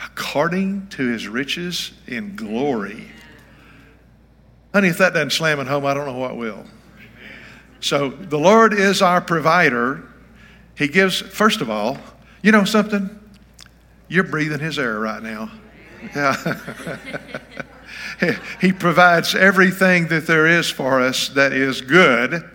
according 0.04 0.88
to 0.90 1.08
his 1.08 1.28
riches 1.28 1.92
in 2.08 2.36
glory. 2.36 3.08
Honey, 4.74 4.90
if 4.90 4.98
that 4.98 5.14
doesn't 5.14 5.32
slam 5.32 5.60
it 5.60 5.68
home, 5.68 5.86
I 5.86 5.94
don't 5.94 6.06
know 6.06 6.18
what 6.18 6.38
will. 6.38 6.66
So 7.80 8.10
the 8.10 8.38
Lord 8.38 8.74
is 8.74 9.02
our 9.02 9.22
provider. 9.22 10.04
He 10.78 10.88
gives, 10.88 11.22
first 11.22 11.62
of 11.62 11.70
all, 11.70 11.98
you 12.42 12.52
know 12.52 12.64
something? 12.64 13.10
You're 14.08 14.24
breathing 14.24 14.60
his 14.60 14.78
air 14.78 15.00
right 15.00 15.22
now. 15.22 15.52
Yeah. 16.16 16.60
he 18.62 18.72
provides 18.72 19.34
everything 19.36 20.08
that 20.10 20.28
there 20.28 20.46
is 20.46 20.70
for 20.70 21.02
us 21.02 21.30
that 21.30 21.52
is 21.52 21.82
good. 21.82 22.48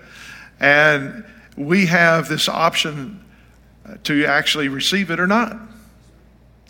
And 0.61 1.25
we 1.57 1.87
have 1.87 2.29
this 2.29 2.49
option 2.49 3.25
to 4.05 4.25
actually 4.25 4.69
receive 4.69 5.11
it 5.11 5.19
or 5.19 5.26
not. 5.26 5.57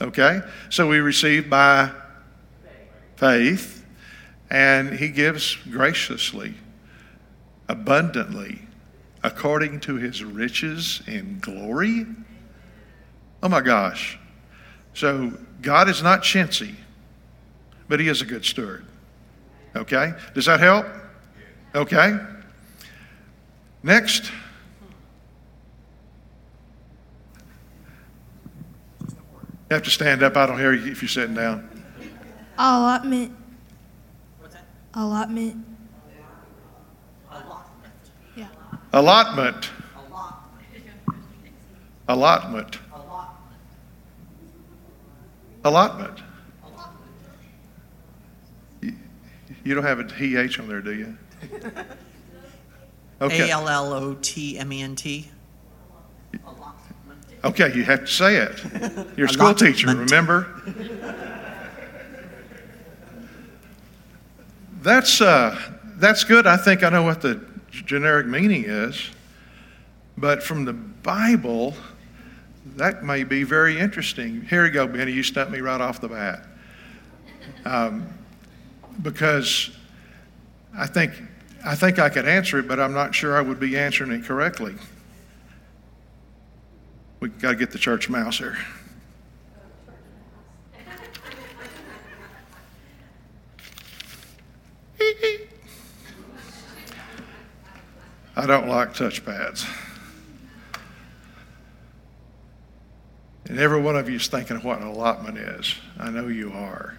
Okay? 0.00 0.40
So 0.70 0.88
we 0.88 0.98
receive 1.00 1.50
by 1.50 1.90
faith, 3.16 3.84
and 4.50 4.94
He 4.94 5.08
gives 5.08 5.56
graciously, 5.70 6.54
abundantly, 7.68 8.62
according 9.22 9.80
to 9.80 9.96
His 9.96 10.22
riches 10.24 11.02
in 11.06 11.38
glory. 11.40 12.06
Oh 13.42 13.48
my 13.48 13.60
gosh. 13.60 14.18
So 14.94 15.32
God 15.60 15.88
is 15.88 16.02
not 16.02 16.22
chintzy, 16.22 16.74
but 17.88 18.00
He 18.00 18.08
is 18.08 18.22
a 18.22 18.26
good 18.26 18.44
steward. 18.44 18.84
Okay? 19.74 20.12
Does 20.34 20.46
that 20.46 20.60
help? 20.60 20.86
Okay? 21.74 22.18
Next. 23.82 24.30
You 29.00 29.76
have 29.76 29.82
to 29.84 29.90
stand 29.90 30.22
up. 30.22 30.36
I 30.36 30.44
don't 30.44 30.58
hear 30.58 30.74
you 30.74 30.92
if 30.92 31.00
you're 31.00 31.08
sitting 31.08 31.34
down. 31.34 31.68
Allotment. 32.58 33.34
What's 34.38 34.54
that? 34.54 34.64
Allotment. 34.92 35.64
Allotment. 37.30 37.94
Yeah. 38.36 38.48
Allotment. 38.92 39.70
Allotment. 39.96 40.68
Allotment. 42.08 42.78
Allotment. 42.88 43.38
Allotment. 45.64 46.22
Allotment. 46.64 46.98
You, 48.82 48.94
you 49.64 49.74
don't 49.74 49.84
have 49.84 49.98
a 49.98 50.04
TH 50.04 50.60
on 50.60 50.68
there, 50.68 50.82
do 50.82 50.92
you? 50.94 51.16
Okay. 53.22 53.48
A 53.48 53.52
L 53.52 53.68
L 53.68 53.92
O 53.92 54.14
T 54.20 54.58
M 54.58 54.72
E 54.72 54.82
N 54.82 54.96
T. 54.96 55.30
Okay, 57.44 57.74
you 57.74 57.84
have 57.84 58.00
to 58.00 58.06
say 58.06 58.36
it. 58.36 58.62
You're 59.16 59.26
a 59.26 59.30
school 59.30 59.54
teacher, 59.54 59.88
remember? 59.88 60.48
That's, 64.80 65.20
uh, 65.20 65.56
that's 65.96 66.24
good. 66.24 66.46
I 66.46 66.56
think 66.56 66.82
I 66.82 66.88
know 66.88 67.02
what 67.02 67.20
the 67.20 67.51
generic 67.72 68.26
meaning 68.26 68.64
is. 68.66 69.10
But 70.16 70.42
from 70.42 70.64
the 70.64 70.72
Bible, 70.72 71.74
that 72.76 73.02
may 73.02 73.24
be 73.24 73.42
very 73.42 73.78
interesting. 73.78 74.42
Here 74.42 74.66
you 74.66 74.70
go, 74.70 74.86
Benny. 74.86 75.12
You 75.12 75.22
stumped 75.22 75.52
me 75.52 75.60
right 75.60 75.80
off 75.80 76.00
the 76.00 76.08
bat. 76.08 76.46
Um, 77.64 78.06
because 79.00 79.70
I 80.76 80.86
think, 80.86 81.12
I 81.64 81.74
think 81.74 81.98
I 81.98 82.08
could 82.08 82.26
answer 82.26 82.58
it, 82.58 82.68
but 82.68 82.78
I'm 82.78 82.92
not 82.92 83.14
sure 83.14 83.36
I 83.36 83.40
would 83.40 83.58
be 83.58 83.76
answering 83.76 84.12
it 84.12 84.24
correctly. 84.24 84.74
We've 87.20 87.36
got 87.40 87.50
to 87.50 87.56
get 87.56 87.70
the 87.70 87.78
church 87.78 88.08
mouse 88.08 88.38
here. 88.38 88.58
I 98.42 98.46
don't 98.46 98.66
like 98.66 98.92
touchpads. 98.92 99.72
And 103.48 103.56
every 103.56 103.80
one 103.80 103.94
of 103.94 104.08
you 104.10 104.16
is 104.16 104.26
thinking 104.26 104.56
what 104.56 104.80
an 104.80 104.88
allotment 104.88 105.38
is. 105.38 105.76
I 105.96 106.10
know 106.10 106.26
you 106.26 106.50
are. 106.50 106.98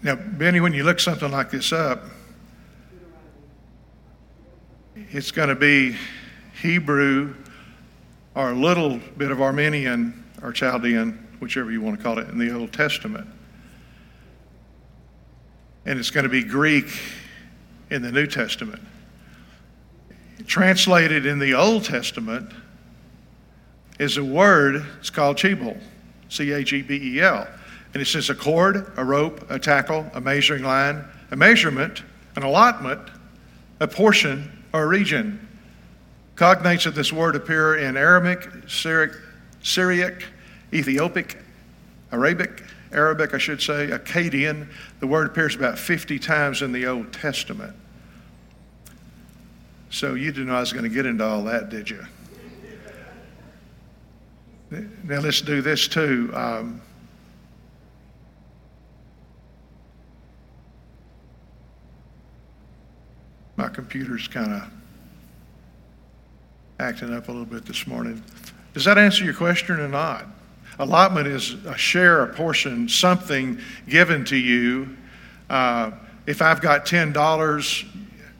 Now, 0.00 0.14
Benny, 0.14 0.60
when 0.60 0.72
you 0.72 0.84
look 0.84 1.00
something 1.00 1.32
like 1.32 1.50
this 1.50 1.72
up, 1.72 2.04
it's 4.94 5.32
going 5.32 5.48
to 5.48 5.56
be 5.56 5.96
Hebrew 6.62 7.34
or 8.36 8.52
a 8.52 8.54
little 8.54 9.00
bit 9.16 9.32
of 9.32 9.42
Armenian 9.42 10.24
or 10.40 10.52
Chaldean, 10.52 11.25
whichever 11.40 11.70
you 11.70 11.80
want 11.80 11.96
to 11.96 12.02
call 12.02 12.18
it, 12.18 12.28
in 12.28 12.38
the 12.38 12.54
Old 12.54 12.72
Testament. 12.72 13.26
And 15.84 15.98
it's 15.98 16.10
going 16.10 16.24
to 16.24 16.30
be 16.30 16.42
Greek 16.42 16.86
in 17.90 18.02
the 18.02 18.10
New 18.10 18.26
Testament. 18.26 18.82
Translated 20.46 21.26
in 21.26 21.38
the 21.38 21.54
Old 21.54 21.84
Testament 21.84 22.50
is 23.98 24.16
a 24.16 24.24
word, 24.24 24.84
it's 24.98 25.10
called 25.10 25.36
chebel, 25.36 25.76
C 26.28 26.52
A 26.52 26.62
G 26.62 26.82
B 26.82 27.16
E 27.16 27.20
L. 27.20 27.46
And 27.94 28.02
it 28.02 28.06
says 28.06 28.28
a 28.28 28.34
cord, 28.34 28.92
a 28.96 29.04
rope, 29.04 29.50
a 29.50 29.58
tackle, 29.58 30.10
a 30.12 30.20
measuring 30.20 30.64
line, 30.64 31.04
a 31.30 31.36
measurement, 31.36 32.02
an 32.36 32.42
allotment, 32.42 33.00
a 33.80 33.88
portion, 33.88 34.64
or 34.72 34.82
a 34.82 34.86
region. 34.86 35.48
Cognates 36.34 36.84
of 36.84 36.94
this 36.94 37.12
word 37.12 37.36
appear 37.36 37.76
in 37.76 37.96
Aramaic, 37.96 38.46
Syriac, 38.68 39.16
Syriac, 39.62 40.24
Ethiopic, 40.76 41.38
Arabic, 42.12 42.62
Arabic, 42.92 43.34
I 43.34 43.38
should 43.38 43.62
say, 43.62 43.88
Akkadian. 43.88 44.68
The 45.00 45.06
word 45.06 45.26
appears 45.26 45.54
about 45.54 45.78
50 45.78 46.18
times 46.18 46.60
in 46.60 46.72
the 46.72 46.86
Old 46.86 47.12
Testament. 47.12 47.74
So 49.90 50.14
you 50.14 50.30
didn't 50.32 50.48
know 50.48 50.56
I 50.56 50.60
was 50.60 50.72
going 50.72 50.84
to 50.84 50.90
get 50.90 51.06
into 51.06 51.24
all 51.24 51.42
that, 51.44 51.70
did 51.70 51.88
you? 51.88 52.04
Now 55.04 55.20
let's 55.20 55.40
do 55.40 55.62
this 55.62 55.88
too. 55.88 56.30
Um, 56.34 56.82
my 63.56 63.68
computer's 63.68 64.28
kind 64.28 64.52
of 64.52 64.68
acting 66.78 67.14
up 67.14 67.28
a 67.28 67.32
little 67.32 67.46
bit 67.46 67.64
this 67.64 67.86
morning. 67.86 68.22
Does 68.74 68.84
that 68.84 68.98
answer 68.98 69.24
your 69.24 69.34
question 69.34 69.80
or 69.80 69.88
not? 69.88 70.26
Allotment 70.78 71.26
is 71.26 71.54
a 71.64 71.76
share, 71.76 72.22
a 72.22 72.34
portion, 72.34 72.88
something 72.88 73.58
given 73.88 74.24
to 74.26 74.36
you. 74.36 74.96
Uh, 75.48 75.92
if 76.26 76.42
I've 76.42 76.60
got 76.60 76.84
$10 76.84 77.86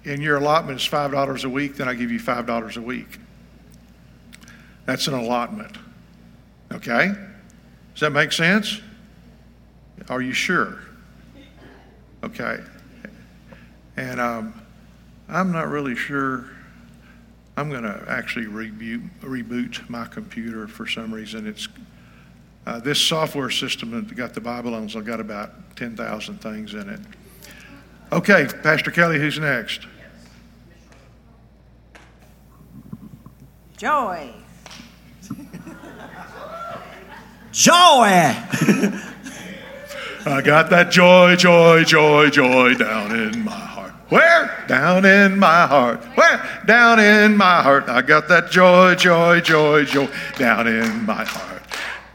and 0.04 0.22
your 0.22 0.36
allotment 0.36 0.80
is 0.80 0.88
$5 0.88 1.44
a 1.44 1.48
week, 1.48 1.76
then 1.76 1.88
I 1.88 1.94
give 1.94 2.10
you 2.10 2.20
$5 2.20 2.76
a 2.76 2.80
week. 2.80 3.18
That's 4.84 5.06
an 5.08 5.14
allotment. 5.14 5.78
Okay? 6.72 7.12
Does 7.94 8.00
that 8.00 8.10
make 8.10 8.32
sense? 8.32 8.80
Are 10.08 10.20
you 10.20 10.32
sure? 10.32 10.80
Okay. 12.22 12.58
And 13.96 14.20
um, 14.20 14.62
I'm 15.28 15.52
not 15.52 15.68
really 15.68 15.96
sure. 15.96 16.50
I'm 17.56 17.70
going 17.70 17.84
to 17.84 18.04
actually 18.06 18.46
reboot, 18.46 19.08
reboot 19.22 19.88
my 19.88 20.04
computer 20.04 20.68
for 20.68 20.86
some 20.86 21.12
reason. 21.12 21.46
It's 21.46 21.68
uh, 22.66 22.80
this 22.80 23.00
software 23.00 23.50
system 23.50 23.92
that 23.92 24.14
got 24.14 24.34
the 24.34 24.40
Bible 24.40 24.74
on, 24.74 24.88
so 24.88 24.98
I've 24.98 25.04
got 25.06 25.20
about 25.20 25.76
10,000 25.76 26.40
things 26.40 26.74
in 26.74 26.88
it. 26.88 27.00
Okay, 28.12 28.48
Pastor 28.62 28.90
Kelly, 28.90 29.18
who's 29.18 29.38
next? 29.38 29.86
Joy. 33.76 34.32
Joy. 37.52 37.72
I 40.28 40.42
got 40.42 40.70
that 40.70 40.90
joy, 40.90 41.36
joy, 41.36 41.84
joy, 41.84 42.30
joy 42.30 42.74
down 42.74 43.14
in 43.16 43.44
my 43.44 43.52
heart. 43.52 43.92
Where? 44.08 44.64
Down 44.66 45.04
in 45.04 45.38
my 45.38 45.66
heart. 45.66 46.02
Where? 46.16 46.62
Down 46.66 46.98
in 46.98 47.36
my 47.36 47.62
heart. 47.62 47.88
I 47.88 48.02
got 48.02 48.28
that 48.28 48.50
joy, 48.50 48.94
joy, 48.96 49.40
joy, 49.40 49.84
joy 49.84 50.08
down 50.36 50.66
in 50.66 51.06
my 51.06 51.24
heart. 51.24 51.55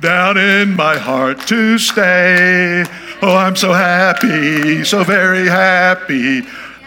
Down 0.01 0.37
in 0.37 0.75
my 0.75 0.97
heart 0.97 1.39
to 1.47 1.77
stay. 1.77 2.83
Oh, 3.21 3.35
I'm 3.35 3.55
so 3.55 3.71
happy, 3.71 4.83
so 4.83 5.03
very 5.03 5.47
happy. 5.47 6.41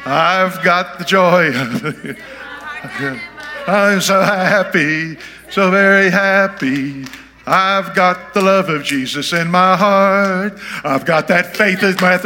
I've 0.05 0.63
got 0.63 0.99
the 0.99 1.05
joy. 1.05 1.53
I'm 3.67 4.01
so 4.01 4.21
happy, 4.21 5.17
so 5.49 5.71
very 5.71 6.11
happy. 6.11 7.07
I've 7.47 7.95
got 7.95 8.35
the 8.35 8.43
love 8.43 8.69
of 8.69 8.83
Jesus 8.83 9.33
in 9.33 9.51
my 9.51 9.77
heart. 9.77 10.59
I've 10.83 11.07
got 11.07 11.29
that 11.29 11.57
faith 11.57 11.83
as 11.83 11.99
my 12.01 12.19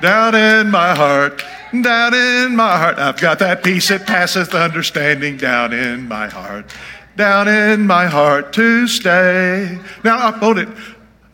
down 0.00 0.34
in 0.34 0.70
my 0.70 0.94
heart, 0.94 1.42
down 1.82 2.14
in 2.14 2.54
my 2.54 2.78
heart. 2.78 2.98
I've 2.98 3.20
got 3.20 3.40
that 3.40 3.64
peace 3.64 3.88
that 3.88 4.06
passeth 4.06 4.54
understanding 4.54 5.36
down 5.36 5.72
in 5.72 6.06
my 6.06 6.28
heart, 6.28 6.66
down 7.18 7.48
in 7.48 7.84
my 7.86 8.06
heart 8.06 8.52
to 8.54 8.86
stay. 8.86 9.76
Now, 10.04 10.18
I 10.18 10.30
upload 10.30 10.62
it. 10.62 10.68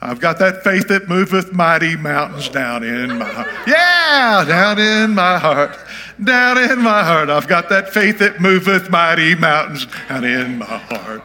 I've 0.00 0.19
got 0.19 0.38
that 0.38 0.64
faith 0.64 0.88
that 0.88 1.09
moveth 1.09 1.53
mighty 1.53 1.95
mountains 1.95 2.49
down 2.49 2.83
in 2.83 3.19
my 3.19 3.26
heart. 3.26 3.49
Yeah, 3.67 4.45
down 4.49 4.79
in 4.79 5.14
my 5.14 5.38
heart, 5.38 5.79
down 6.23 6.59
in 6.59 6.81
my 6.83 7.05
heart. 7.05 7.29
I've 7.29 7.47
got 7.47 7.69
that 7.69 7.91
faith 7.91 8.19
that 8.19 8.41
moveth 8.41 8.91
mighty 8.91 9.35
mountains 9.35 9.87
down 10.09 10.25
in 10.25 10.59
my 10.59 10.64
heart, 10.64 11.23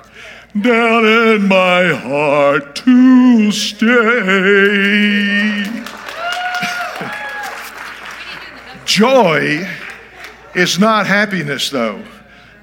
down 0.61 1.05
in 1.05 1.47
my 1.47 1.93
heart 1.93 2.75
to 2.75 3.51
stay. 3.51 3.85
Joy 8.85 9.67
is 10.53 10.79
not 10.79 11.07
happiness, 11.07 11.69
though. 11.69 12.03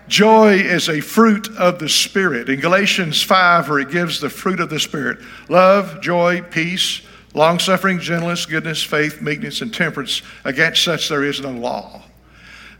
Joy 0.09 0.55
is 0.55 0.89
a 0.89 1.01
fruit 1.01 1.49
of 1.57 1.79
the 1.79 1.89
Spirit. 1.89 2.49
In 2.49 2.61
Galatians 2.61 3.23
5, 3.23 3.69
where 3.69 3.81
it 3.81 3.91
gives 3.91 4.21
the 4.21 4.31
fruit 4.31 4.61
of 4.61 4.71
the 4.71 4.79
Spirit 4.79 5.19
love, 5.49 6.01
joy, 6.01 6.43
peace, 6.43 7.03
long 7.35 7.59
suffering, 7.59 7.99
gentleness, 7.99 8.47
goodness, 8.47 8.83
faith, 8.83 9.21
meekness, 9.21 9.63
and 9.63 9.75
temperance. 9.75 10.23
Against 10.45 10.85
such 10.85 11.09
there 11.09 11.25
is 11.25 11.41
no 11.41 11.51
law. 11.51 12.03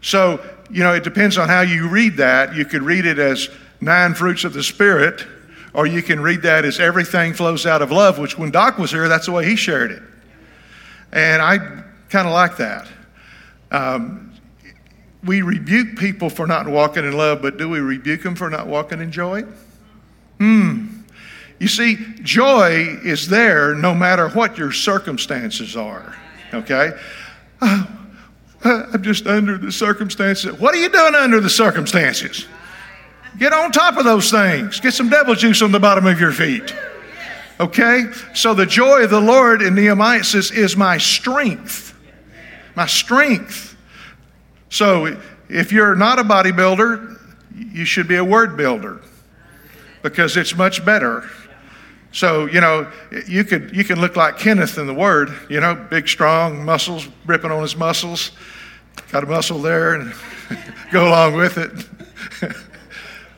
So, 0.01 0.43
you 0.69 0.83
know, 0.83 0.93
it 0.93 1.03
depends 1.03 1.37
on 1.37 1.49
how 1.49 1.61
you 1.61 1.89
read 1.89 2.17
that. 2.17 2.55
You 2.55 2.63
could 2.63 2.81
read 2.81 3.05
it 3.05 3.19
as 3.19 3.49
nine 3.81 4.13
fruits 4.13 4.45
of 4.45 4.53
the 4.53 4.63
Spirit, 4.63 5.25
or 5.73 5.85
you 5.85 6.01
can 6.01 6.21
read 6.21 6.41
that 6.43 6.63
as 6.63 6.79
everything 6.79 7.33
flows 7.33 7.65
out 7.65 7.81
of 7.81 7.91
love, 7.91 8.19
which 8.19 8.37
when 8.37 8.51
Doc 8.51 8.77
was 8.77 8.91
here, 8.91 9.09
that's 9.09 9.25
the 9.25 9.33
way 9.33 9.45
he 9.45 9.55
shared 9.55 9.91
it. 9.91 10.01
And 11.11 11.41
I 11.41 11.57
kind 12.09 12.27
of 12.27 12.33
like 12.33 12.57
that. 12.57 12.87
Um, 13.69 14.26
we 15.23 15.41
rebuke 15.41 15.97
people 15.97 16.29
for 16.29 16.47
not 16.47 16.67
walking 16.67 17.03
in 17.03 17.13
love, 17.17 17.41
but 17.41 17.57
do 17.57 17.69
we 17.69 17.79
rebuke 17.79 18.23
them 18.23 18.35
for 18.35 18.49
not 18.49 18.67
walking 18.67 19.01
in 19.01 19.11
joy? 19.11 19.43
Hmm. 20.39 20.97
You 21.59 21.67
see, 21.67 21.97
joy 22.21 22.99
is 23.03 23.27
there 23.27 23.73
no 23.73 23.95
matter 23.95 24.29
what 24.29 24.57
your 24.57 24.71
circumstances 24.71 25.75
are. 25.75 26.15
Okay? 26.53 26.91
Oh, 27.61 27.87
I'm 28.63 29.01
just 29.01 29.25
under 29.25 29.57
the 29.57 29.71
circumstances. 29.71 30.57
What 30.59 30.75
are 30.75 30.77
you 30.77 30.89
doing 30.89 31.15
under 31.15 31.39
the 31.39 31.49
circumstances? 31.49 32.45
Get 33.39 33.53
on 33.53 33.71
top 33.71 33.97
of 33.97 34.05
those 34.05 34.31
things. 34.31 34.79
Get 34.79 34.93
some 34.93 35.09
devil 35.09 35.35
juice 35.35 35.61
on 35.61 35.71
the 35.71 35.79
bottom 35.79 36.05
of 36.05 36.19
your 36.19 36.31
feet. 36.31 36.75
Okay? 37.59 38.05
So 38.33 38.53
the 38.53 38.65
joy 38.65 39.03
of 39.03 39.09
the 39.09 39.19
Lord 39.19 39.61
in 39.61 39.73
Nehemiah 39.73 40.23
says 40.23 40.51
is 40.51 40.75
my 40.75 40.97
strength. 40.97 41.95
My 42.75 42.85
strength. 42.85 43.66
So 44.69 45.17
if 45.49 45.71
you're 45.71 45.95
not 45.95 46.19
a 46.19 46.23
bodybuilder, 46.23 47.19
you 47.55 47.85
should 47.85 48.07
be 48.07 48.15
a 48.15 48.23
word 48.23 48.57
builder 48.57 49.01
because 50.01 50.37
it's 50.37 50.55
much 50.55 50.85
better. 50.85 51.29
So, 52.11 52.45
you 52.45 52.61
know, 52.61 52.91
you 53.27 53.43
could 53.43 53.75
you 53.75 53.83
can 53.83 53.99
look 53.99 54.15
like 54.15 54.37
Kenneth 54.37 54.77
in 54.77 54.87
the 54.87 54.93
word, 54.93 55.33
you 55.49 55.59
know, 55.59 55.75
big 55.75 56.07
strong 56.07 56.63
muscles, 56.63 57.07
ripping 57.25 57.51
on 57.51 57.61
his 57.61 57.75
muscles. 57.75 58.31
Got 59.11 59.23
a 59.23 59.27
muscle 59.27 59.59
there 59.59 59.93
and 59.93 60.13
go 60.91 61.07
along 61.07 61.35
with 61.35 61.57
it. 61.57 61.87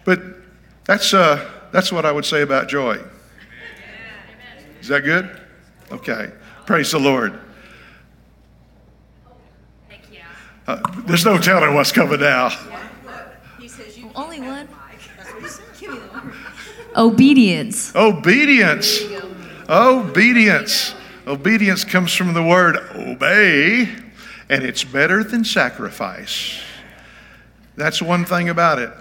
but 0.05 0.21
that's 0.85 1.13
uh 1.13 1.49
that's 1.71 1.91
what 1.91 2.05
I 2.05 2.11
would 2.11 2.25
say 2.25 2.41
about 2.41 2.69
joy. 2.69 2.99
Is 4.81 4.87
that 4.87 5.03
good? 5.03 5.29
Okay. 5.91 6.31
Praise 6.65 6.91
the 6.91 6.99
Lord. 6.99 7.39
Uh, 10.69 10.79
there's 11.07 11.25
no 11.25 11.35
telling 11.35 11.73
what's 11.73 11.91
coming 11.91 12.19
now. 12.19 12.55
Only 14.13 14.39
one. 14.39 14.69
Obedience. 16.95 17.95
Obedience. 17.95 19.01
Obedience. 19.67 20.93
Obedience 21.25 21.83
comes 21.83 22.13
from 22.13 22.35
the 22.35 22.43
word 22.43 22.75
obey, 22.93 23.89
and 24.49 24.63
it's 24.63 24.83
better 24.83 25.23
than 25.23 25.43
sacrifice. 25.43 26.61
That's 27.75 27.99
one 27.99 28.23
thing 28.23 28.49
about 28.49 28.77
it. 28.77 28.91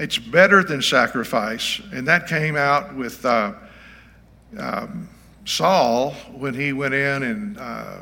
It's 0.00 0.18
better 0.18 0.64
than 0.64 0.82
sacrifice, 0.82 1.80
and 1.92 2.04
that 2.08 2.26
came 2.26 2.56
out 2.56 2.96
with 2.96 3.24
uh, 3.24 3.52
um, 4.58 5.08
Saul 5.44 6.14
when 6.32 6.54
he 6.54 6.72
went 6.72 6.94
in 6.94 7.22
and 7.22 7.58
uh, 7.60 7.98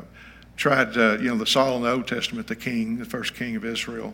tried, 0.59 0.93
to, 0.93 1.17
you 1.21 1.29
know, 1.29 1.37
the 1.37 1.45
Saul 1.45 1.77
in 1.77 1.83
the 1.83 1.91
Old 1.91 2.05
Testament, 2.05 2.47
the 2.47 2.55
king, 2.55 2.97
the 2.97 3.05
first 3.05 3.33
king 3.33 3.55
of 3.55 3.63
Israel. 3.63 4.13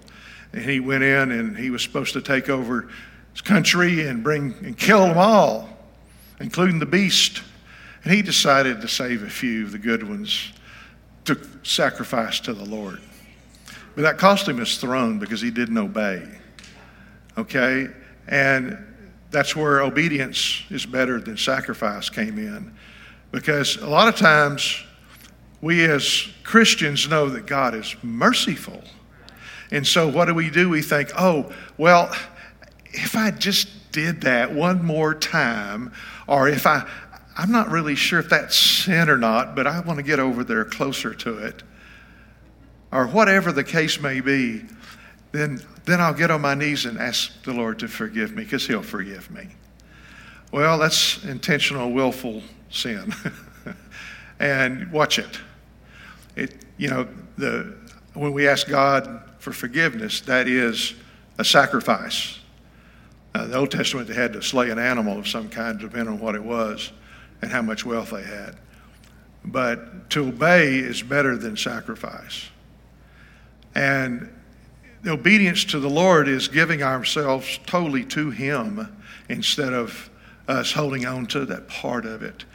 And 0.53 0.61
he 0.61 0.79
went 0.79 1.03
in 1.03 1.31
and 1.31 1.57
he 1.57 1.71
was 1.71 1.81
supposed 1.81 2.13
to 2.13 2.21
take 2.21 2.49
over 2.49 2.87
his 3.31 3.41
country 3.41 4.07
and 4.07 4.23
bring 4.23 4.53
and 4.63 4.77
kill 4.77 5.07
them 5.07 5.17
all, 5.17 5.67
including 6.39 6.77
the 6.77 6.85
beast. 6.85 7.41
And 8.03 8.13
he 8.13 8.21
decided 8.21 8.79
to 8.81 8.87
save 8.87 9.23
a 9.23 9.29
few, 9.29 9.65
of 9.65 9.71
the 9.71 9.79
good 9.79 10.07
ones, 10.07 10.53
to 11.25 11.35
sacrifice 11.63 12.39
to 12.41 12.53
the 12.53 12.63
Lord. 12.63 13.01
But 13.95 14.03
that 14.03 14.19
cost 14.19 14.47
him 14.47 14.59
his 14.59 14.77
throne 14.77 15.17
because 15.17 15.41
he 15.41 15.49
didn't 15.49 15.79
obey. 15.79 16.27
Okay? 17.39 17.87
And 18.27 18.77
that's 19.31 19.55
where 19.55 19.81
obedience 19.81 20.61
is 20.69 20.85
better 20.85 21.19
than 21.19 21.37
sacrifice 21.37 22.07
came 22.07 22.37
in. 22.37 22.71
Because 23.31 23.77
a 23.77 23.89
lot 23.89 24.07
of 24.07 24.15
times 24.15 24.84
we 25.65 25.83
as 25.83 26.27
Christians 26.43 27.09
know 27.09 27.27
that 27.27 27.47
God 27.47 27.73
is 27.73 27.95
merciful. 28.03 28.83
And 29.71 29.85
so 29.85 30.07
what 30.07 30.25
do 30.25 30.35
we 30.35 30.51
do? 30.51 30.69
We 30.69 30.83
think, 30.83 31.09
oh, 31.17 31.51
well, 31.75 32.15
if 32.93 33.15
I 33.15 33.31
just 33.31 33.91
did 33.91 34.21
that 34.21 34.53
one 34.53 34.85
more 34.85 35.15
time, 35.15 35.91
or 36.27 36.47
if 36.47 36.67
I, 36.67 36.87
I'm 37.35 37.51
not 37.51 37.71
really 37.71 37.95
sure 37.95 38.19
if 38.19 38.29
that's 38.29 38.55
sin 38.55 39.09
or 39.09 39.17
not, 39.17 39.55
but 39.55 39.65
I 39.65 39.79
want 39.79 39.97
to 39.97 40.03
get 40.03 40.19
over 40.19 40.43
there 40.43 40.65
closer 40.65 41.15
to 41.15 41.39
it, 41.39 41.63
or 42.91 43.07
whatever 43.07 43.51
the 43.51 43.63
case 43.63 43.99
may 43.99 44.19
be, 44.21 44.65
then, 45.31 45.59
then 45.85 45.99
I'll 45.99 46.13
get 46.13 46.29
on 46.29 46.41
my 46.41 46.53
knees 46.53 46.85
and 46.85 46.99
ask 46.99 47.41
the 47.41 47.53
Lord 47.53 47.79
to 47.79 47.87
forgive 47.87 48.35
me 48.35 48.43
because 48.43 48.67
He'll 48.67 48.83
forgive 48.83 49.31
me. 49.31 49.47
Well, 50.51 50.77
that's 50.77 51.23
intentional, 51.23 51.91
willful 51.91 52.43
sin. 52.69 53.15
and 54.39 54.91
watch 54.91 55.17
it. 55.17 55.39
It, 56.35 56.65
you 56.77 56.89
know, 56.89 57.07
the, 57.37 57.75
when 58.13 58.33
we 58.33 58.47
ask 58.47 58.67
God 58.67 59.23
for 59.39 59.51
forgiveness, 59.53 60.21
that 60.21 60.47
is 60.47 60.93
a 61.37 61.45
sacrifice. 61.45 62.39
Uh, 63.33 63.47
the 63.47 63.57
Old 63.57 63.71
Testament, 63.71 64.07
they 64.07 64.13
had 64.13 64.33
to 64.33 64.41
slay 64.41 64.69
an 64.69 64.79
animal 64.79 65.19
of 65.19 65.27
some 65.27 65.49
kind, 65.49 65.77
depending 65.77 66.13
on 66.13 66.19
what 66.19 66.35
it 66.35 66.43
was 66.43 66.91
and 67.41 67.51
how 67.51 67.61
much 67.61 67.85
wealth 67.85 68.11
they 68.11 68.23
had. 68.23 68.55
But 69.43 70.09
to 70.11 70.29
obey 70.29 70.77
is 70.77 71.01
better 71.01 71.37
than 71.37 71.57
sacrifice. 71.57 72.49
And 73.75 74.33
the 75.03 75.11
obedience 75.11 75.65
to 75.65 75.79
the 75.79 75.89
Lord 75.89 76.27
is 76.27 76.47
giving 76.47 76.81
ourselves 76.81 77.59
totally 77.65 78.05
to 78.05 78.31
Him 78.31 78.97
instead 79.29 79.73
of 79.73 80.09
us 80.47 80.71
holding 80.71 81.05
on 81.05 81.27
to 81.27 81.45
that 81.45 81.67
part 81.67 82.05
of 82.05 82.23
it. 82.23 82.45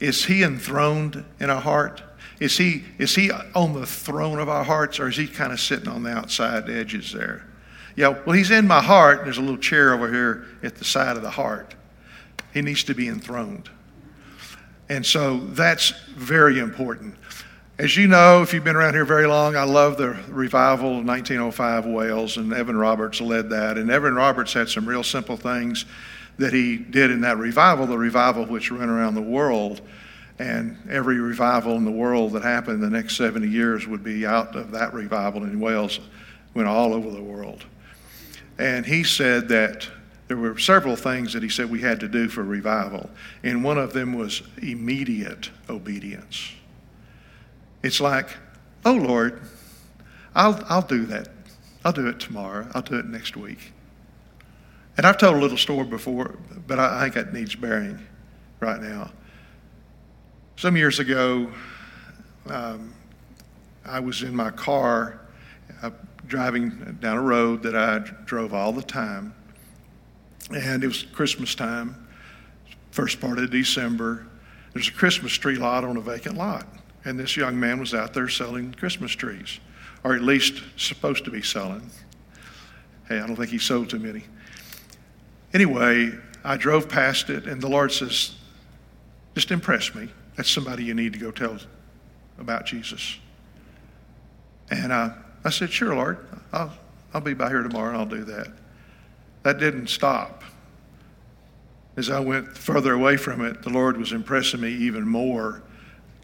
Is 0.00 0.24
He 0.24 0.42
enthroned 0.42 1.24
in 1.38 1.50
our 1.50 1.60
heart? 1.60 2.02
Is 2.40 2.56
he, 2.56 2.84
is 2.98 3.14
he 3.14 3.30
on 3.30 3.74
the 3.74 3.86
throne 3.86 4.38
of 4.38 4.48
our 4.48 4.64
hearts 4.64 4.98
or 4.98 5.08
is 5.08 5.16
he 5.16 5.28
kind 5.28 5.52
of 5.52 5.60
sitting 5.60 5.88
on 5.88 6.02
the 6.02 6.10
outside 6.10 6.68
edges 6.70 7.12
there? 7.12 7.46
Yeah, 7.96 8.18
well, 8.24 8.34
he's 8.34 8.50
in 8.50 8.66
my 8.66 8.82
heart. 8.82 9.24
There's 9.24 9.38
a 9.38 9.42
little 9.42 9.58
chair 9.58 9.92
over 9.92 10.10
here 10.10 10.46
at 10.62 10.76
the 10.76 10.84
side 10.84 11.16
of 11.16 11.22
the 11.22 11.30
heart. 11.30 11.74
He 12.54 12.62
needs 12.62 12.82
to 12.84 12.94
be 12.94 13.08
enthroned. 13.08 13.68
And 14.88 15.04
so 15.04 15.38
that's 15.38 15.90
very 16.16 16.58
important. 16.58 17.14
As 17.78 17.96
you 17.96 18.08
know, 18.08 18.42
if 18.42 18.52
you've 18.52 18.64
been 18.64 18.76
around 18.76 18.94
here 18.94 19.04
very 19.04 19.26
long, 19.26 19.56
I 19.56 19.62
love 19.62 19.96
the 19.96 20.10
revival 20.28 20.98
of 20.98 21.06
1905 21.06 21.86
Wales, 21.86 22.36
and 22.36 22.52
Evan 22.52 22.76
Roberts 22.76 23.20
led 23.20 23.50
that. 23.50 23.78
And 23.78 23.90
Evan 23.90 24.14
Roberts 24.14 24.52
had 24.52 24.68
some 24.68 24.86
real 24.86 25.02
simple 25.02 25.36
things 25.36 25.86
that 26.38 26.52
he 26.52 26.76
did 26.76 27.10
in 27.10 27.20
that 27.20 27.38
revival, 27.38 27.86
the 27.86 27.96
revival 27.96 28.46
which 28.46 28.72
went 28.72 28.90
around 28.90 29.14
the 29.14 29.22
world. 29.22 29.80
And 30.40 30.78
every 30.88 31.20
revival 31.20 31.76
in 31.76 31.84
the 31.84 31.90
world 31.90 32.32
that 32.32 32.42
happened 32.42 32.82
the 32.82 32.88
next 32.88 33.18
70 33.18 33.46
years 33.46 33.86
would 33.86 34.02
be 34.02 34.24
out 34.24 34.56
of 34.56 34.70
that 34.70 34.94
revival 34.94 35.44
in 35.44 35.60
Wales, 35.60 36.00
went 36.54 36.66
all 36.66 36.94
over 36.94 37.10
the 37.10 37.22
world. 37.22 37.66
And 38.58 38.86
he 38.86 39.04
said 39.04 39.48
that 39.50 39.86
there 40.28 40.38
were 40.38 40.56
several 40.56 40.96
things 40.96 41.34
that 41.34 41.42
he 41.42 41.50
said 41.50 41.70
we 41.70 41.82
had 41.82 42.00
to 42.00 42.08
do 42.08 42.30
for 42.30 42.42
revival. 42.42 43.10
And 43.42 43.62
one 43.62 43.76
of 43.76 43.92
them 43.92 44.14
was 44.14 44.40
immediate 44.62 45.50
obedience. 45.68 46.54
It's 47.82 48.00
like, 48.00 48.30
oh 48.86 48.94
Lord, 48.94 49.42
I'll, 50.34 50.64
I'll 50.70 50.80
do 50.80 51.04
that. 51.04 51.28
I'll 51.84 51.92
do 51.92 52.06
it 52.06 52.18
tomorrow. 52.18 52.66
I'll 52.72 52.80
do 52.80 52.98
it 52.98 53.04
next 53.04 53.36
week. 53.36 53.74
And 54.96 55.04
I've 55.04 55.18
told 55.18 55.36
a 55.36 55.38
little 55.38 55.58
story 55.58 55.84
before, 55.84 56.38
but 56.66 56.78
I 56.78 57.10
think 57.10 57.16
it 57.16 57.34
needs 57.34 57.54
bearing 57.54 57.98
right 58.58 58.80
now. 58.80 59.10
Some 60.60 60.76
years 60.76 60.98
ago, 60.98 61.50
um, 62.46 62.92
I 63.82 63.98
was 63.98 64.22
in 64.22 64.36
my 64.36 64.50
car 64.50 65.18
uh, 65.82 65.88
driving 66.26 66.98
down 67.00 67.16
a 67.16 67.22
road 67.22 67.62
that 67.62 67.74
I 67.74 68.00
drove 68.26 68.52
all 68.52 68.70
the 68.70 68.82
time. 68.82 69.32
And 70.54 70.84
it 70.84 70.86
was 70.86 71.02
Christmas 71.02 71.54
time, 71.54 72.06
first 72.90 73.22
part 73.22 73.38
of 73.38 73.50
December. 73.50 74.26
There's 74.74 74.88
a 74.88 74.92
Christmas 74.92 75.32
tree 75.32 75.56
lot 75.56 75.82
on 75.82 75.96
a 75.96 76.00
vacant 76.02 76.36
lot. 76.36 76.66
And 77.06 77.18
this 77.18 77.38
young 77.38 77.58
man 77.58 77.80
was 77.80 77.94
out 77.94 78.12
there 78.12 78.28
selling 78.28 78.74
Christmas 78.74 79.12
trees, 79.12 79.60
or 80.04 80.14
at 80.14 80.20
least 80.20 80.62
supposed 80.76 81.24
to 81.24 81.30
be 81.30 81.40
selling. 81.40 81.90
Hey, 83.08 83.18
I 83.18 83.26
don't 83.26 83.34
think 83.34 83.48
he 83.48 83.56
sold 83.58 83.88
too 83.88 83.98
many. 83.98 84.24
Anyway, 85.54 86.12
I 86.44 86.58
drove 86.58 86.86
past 86.86 87.30
it, 87.30 87.46
and 87.46 87.62
the 87.62 87.68
Lord 87.68 87.92
says, 87.92 88.34
Just 89.34 89.50
impress 89.52 89.94
me. 89.94 90.10
That's 90.40 90.50
somebody 90.50 90.84
you 90.84 90.94
need 90.94 91.12
to 91.12 91.18
go 91.18 91.30
tell 91.30 91.58
about 92.38 92.64
Jesus. 92.64 93.18
And 94.70 94.90
I, 94.90 95.12
I 95.44 95.50
said, 95.50 95.70
Sure, 95.70 95.94
Lord. 95.94 96.16
I'll, 96.50 96.72
I'll 97.12 97.20
be 97.20 97.34
by 97.34 97.50
here 97.50 97.62
tomorrow 97.62 97.90
and 97.90 97.98
I'll 97.98 98.06
do 98.06 98.24
that. 98.24 98.46
That 99.42 99.58
didn't 99.58 99.88
stop. 99.88 100.42
As 101.98 102.08
I 102.08 102.20
went 102.20 102.56
further 102.56 102.94
away 102.94 103.18
from 103.18 103.44
it, 103.44 103.60
the 103.60 103.68
Lord 103.68 103.98
was 103.98 104.12
impressing 104.12 104.62
me 104.62 104.72
even 104.72 105.06
more. 105.06 105.62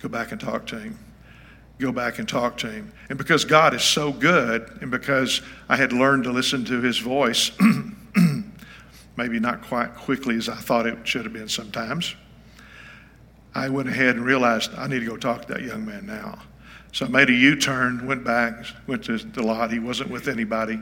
Go 0.00 0.09
back 0.09 0.33
and 0.33 0.40
talk 0.40 0.64
to 0.68 0.79
Him. 0.79 0.98
Go 1.79 1.92
back 1.92 2.18
and 2.18 2.26
talk 2.26 2.57
to 2.57 2.70
Him. 2.70 2.94
And 3.11 3.18
because 3.18 3.44
God 3.44 3.74
is 3.74 3.83
so 3.83 4.12
good, 4.12 4.79
and 4.81 4.90
because 4.90 5.42
I 5.68 5.76
had 5.76 5.92
learned 5.92 6.24
to 6.24 6.33
listen 6.33 6.64
to 6.64 6.81
His 6.81 6.96
voice, 6.96 7.50
maybe 9.18 9.38
not 9.40 9.61
quite 9.61 9.94
quickly 9.94 10.37
as 10.37 10.48
I 10.48 10.57
thought 10.57 10.87
it 10.87 11.07
should 11.07 11.24
have 11.24 11.35
been 11.35 11.50
sometimes, 11.50 12.16
I 13.57 13.71
went 13.71 13.88
ahead 13.88 14.16
and 14.16 14.25
realized 14.25 14.71
I 14.77 14.87
need 14.87 15.01
to 15.01 15.07
go 15.07 15.16
talk 15.16 15.47
to 15.47 15.55
that 15.55 15.62
young 15.62 15.87
man 15.87 16.05
now. 16.05 16.40
So 16.92 17.07
I 17.07 17.09
made 17.09 17.31
a 17.31 17.33
U 17.33 17.57
turn, 17.57 18.07
went 18.07 18.23
back, 18.23 18.66
went 18.87 19.05
to 19.05 19.16
the 19.16 19.42
lot. 19.42 19.73
He 19.73 19.79
wasn't 19.79 20.11
with 20.11 20.29
anybody, 20.29 20.79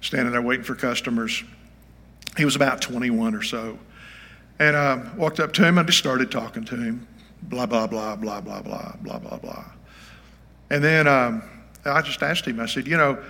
standing 0.00 0.30
there 0.30 0.40
waiting 0.40 0.64
for 0.64 0.76
customers. 0.76 1.42
He 2.36 2.44
was 2.44 2.54
about 2.54 2.80
21 2.80 3.34
or 3.34 3.42
so. 3.42 3.80
And 4.60 4.76
I 4.76 4.92
um, 4.92 5.16
walked 5.16 5.40
up 5.40 5.52
to 5.54 5.64
him 5.64 5.76
and 5.76 5.88
just 5.88 5.98
started 5.98 6.30
talking 6.30 6.64
to 6.66 6.76
him. 6.76 7.04
Blah, 7.42 7.66
blah, 7.66 7.88
blah, 7.88 8.14
blah, 8.14 8.40
blah, 8.40 8.62
blah, 8.62 8.94
blah, 9.02 9.18
blah, 9.18 9.38
blah. 9.38 9.64
And 10.70 10.84
then 10.84 11.08
um, 11.08 11.42
I 11.84 12.00
just 12.02 12.22
asked 12.22 12.44
him, 12.44 12.60
I 12.60 12.66
said, 12.66 12.86
You 12.86 12.96
know, 12.96 13.20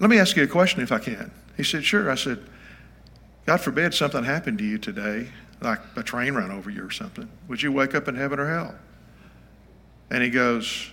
let 0.00 0.10
me 0.10 0.18
ask 0.18 0.36
you 0.36 0.42
a 0.42 0.48
question 0.48 0.82
if 0.82 0.90
I 0.90 0.98
can. 0.98 1.30
He 1.56 1.62
said, 1.62 1.84
Sure. 1.84 2.10
I 2.10 2.16
said, 2.16 2.40
God 3.46 3.60
forbid 3.60 3.94
something 3.94 4.24
happened 4.24 4.58
to 4.58 4.64
you 4.64 4.78
today, 4.78 5.28
like 5.60 5.80
a 5.96 6.02
train 6.02 6.34
ran 6.34 6.50
over 6.50 6.70
you 6.70 6.84
or 6.84 6.90
something. 6.90 7.28
Would 7.48 7.62
you 7.62 7.72
wake 7.72 7.94
up 7.94 8.08
in 8.08 8.14
heaven 8.14 8.38
or 8.38 8.48
hell? 8.48 8.74
And 10.10 10.22
he 10.22 10.30
goes, 10.30 10.90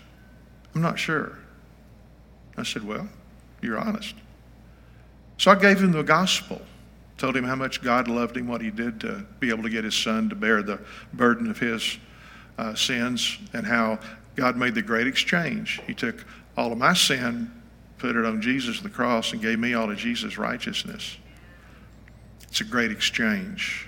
I'm 0.73 0.81
not 0.81 0.97
sure. 0.97 1.37
I 2.57 2.63
said, 2.63 2.83
Well, 2.83 3.07
you're 3.61 3.77
honest. 3.77 4.15
So 5.37 5.51
I 5.51 5.55
gave 5.55 5.81
him 5.81 5.91
the 5.91 6.03
gospel, 6.03 6.61
told 7.17 7.35
him 7.35 7.43
how 7.43 7.55
much 7.55 7.81
God 7.81 8.07
loved 8.07 8.37
him, 8.37 8.47
what 8.47 8.61
he 8.61 8.69
did 8.69 8.99
to 9.01 9.25
be 9.39 9.49
able 9.49 9.63
to 9.63 9.69
get 9.69 9.83
his 9.83 9.95
son 9.95 10.29
to 10.29 10.35
bear 10.35 10.61
the 10.61 10.79
burden 11.13 11.49
of 11.49 11.59
his 11.59 11.97
uh, 12.57 12.75
sins, 12.75 13.39
and 13.53 13.65
how 13.65 13.99
God 14.35 14.57
made 14.57 14.75
the 14.75 14.81
great 14.81 15.07
exchange. 15.07 15.81
He 15.87 15.93
took 15.93 16.25
all 16.55 16.71
of 16.71 16.77
my 16.77 16.93
sin, 16.93 17.51
put 17.97 18.15
it 18.15 18.25
on 18.25 18.41
Jesus 18.41 18.79
the 18.81 18.89
cross, 18.89 19.33
and 19.33 19.41
gave 19.41 19.59
me 19.59 19.73
all 19.73 19.89
of 19.89 19.97
Jesus' 19.97 20.37
righteousness. 20.37 21.17
It's 22.43 22.61
a 22.61 22.65
great 22.65 22.91
exchange. 22.91 23.87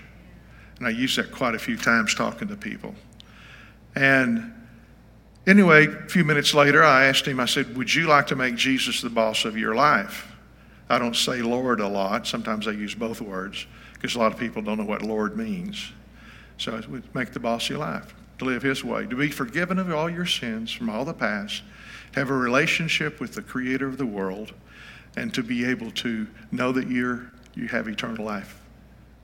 And 0.78 0.86
I 0.86 0.90
use 0.90 1.16
that 1.16 1.32
quite 1.32 1.54
a 1.54 1.58
few 1.58 1.76
times 1.76 2.14
talking 2.14 2.48
to 2.48 2.56
people. 2.56 2.94
And 3.94 4.52
anyway, 5.46 5.86
a 5.86 6.08
few 6.08 6.24
minutes 6.24 6.52
later, 6.52 6.84
I 6.84 7.06
asked 7.06 7.26
him, 7.26 7.40
I 7.40 7.46
said, 7.46 7.76
Would 7.76 7.94
you 7.94 8.06
like 8.06 8.26
to 8.28 8.36
make 8.36 8.56
Jesus 8.56 9.00
the 9.00 9.10
boss 9.10 9.44
of 9.44 9.56
your 9.56 9.74
life? 9.74 10.32
I 10.88 10.98
don't 10.98 11.16
say 11.16 11.42
Lord 11.42 11.80
a 11.80 11.88
lot. 11.88 12.26
Sometimes 12.26 12.68
I 12.68 12.72
use 12.72 12.94
both 12.94 13.20
words 13.20 13.66
because 13.94 14.14
a 14.14 14.18
lot 14.18 14.32
of 14.32 14.38
people 14.38 14.62
don't 14.62 14.78
know 14.78 14.84
what 14.84 15.02
Lord 15.02 15.36
means. 15.36 15.92
So 16.58 16.76
I 16.76 16.86
would 16.88 17.14
make 17.14 17.32
the 17.32 17.40
boss 17.40 17.64
of 17.64 17.70
your 17.70 17.78
life, 17.78 18.14
to 18.38 18.44
live 18.44 18.62
His 18.62 18.84
way, 18.84 19.06
to 19.06 19.16
be 19.16 19.30
forgiven 19.30 19.78
of 19.78 19.92
all 19.92 20.08
your 20.08 20.26
sins 20.26 20.70
from 20.70 20.88
all 20.88 21.04
the 21.04 21.14
past, 21.14 21.62
have 22.14 22.30
a 22.30 22.34
relationship 22.34 23.20
with 23.20 23.34
the 23.34 23.42
Creator 23.42 23.88
of 23.88 23.98
the 23.98 24.06
world, 24.06 24.52
and 25.16 25.34
to 25.34 25.42
be 25.42 25.64
able 25.64 25.90
to 25.92 26.26
know 26.52 26.72
that 26.72 26.88
you're 26.88 27.32
you 27.54 27.68
have 27.68 27.88
eternal 27.88 28.24
life, 28.24 28.60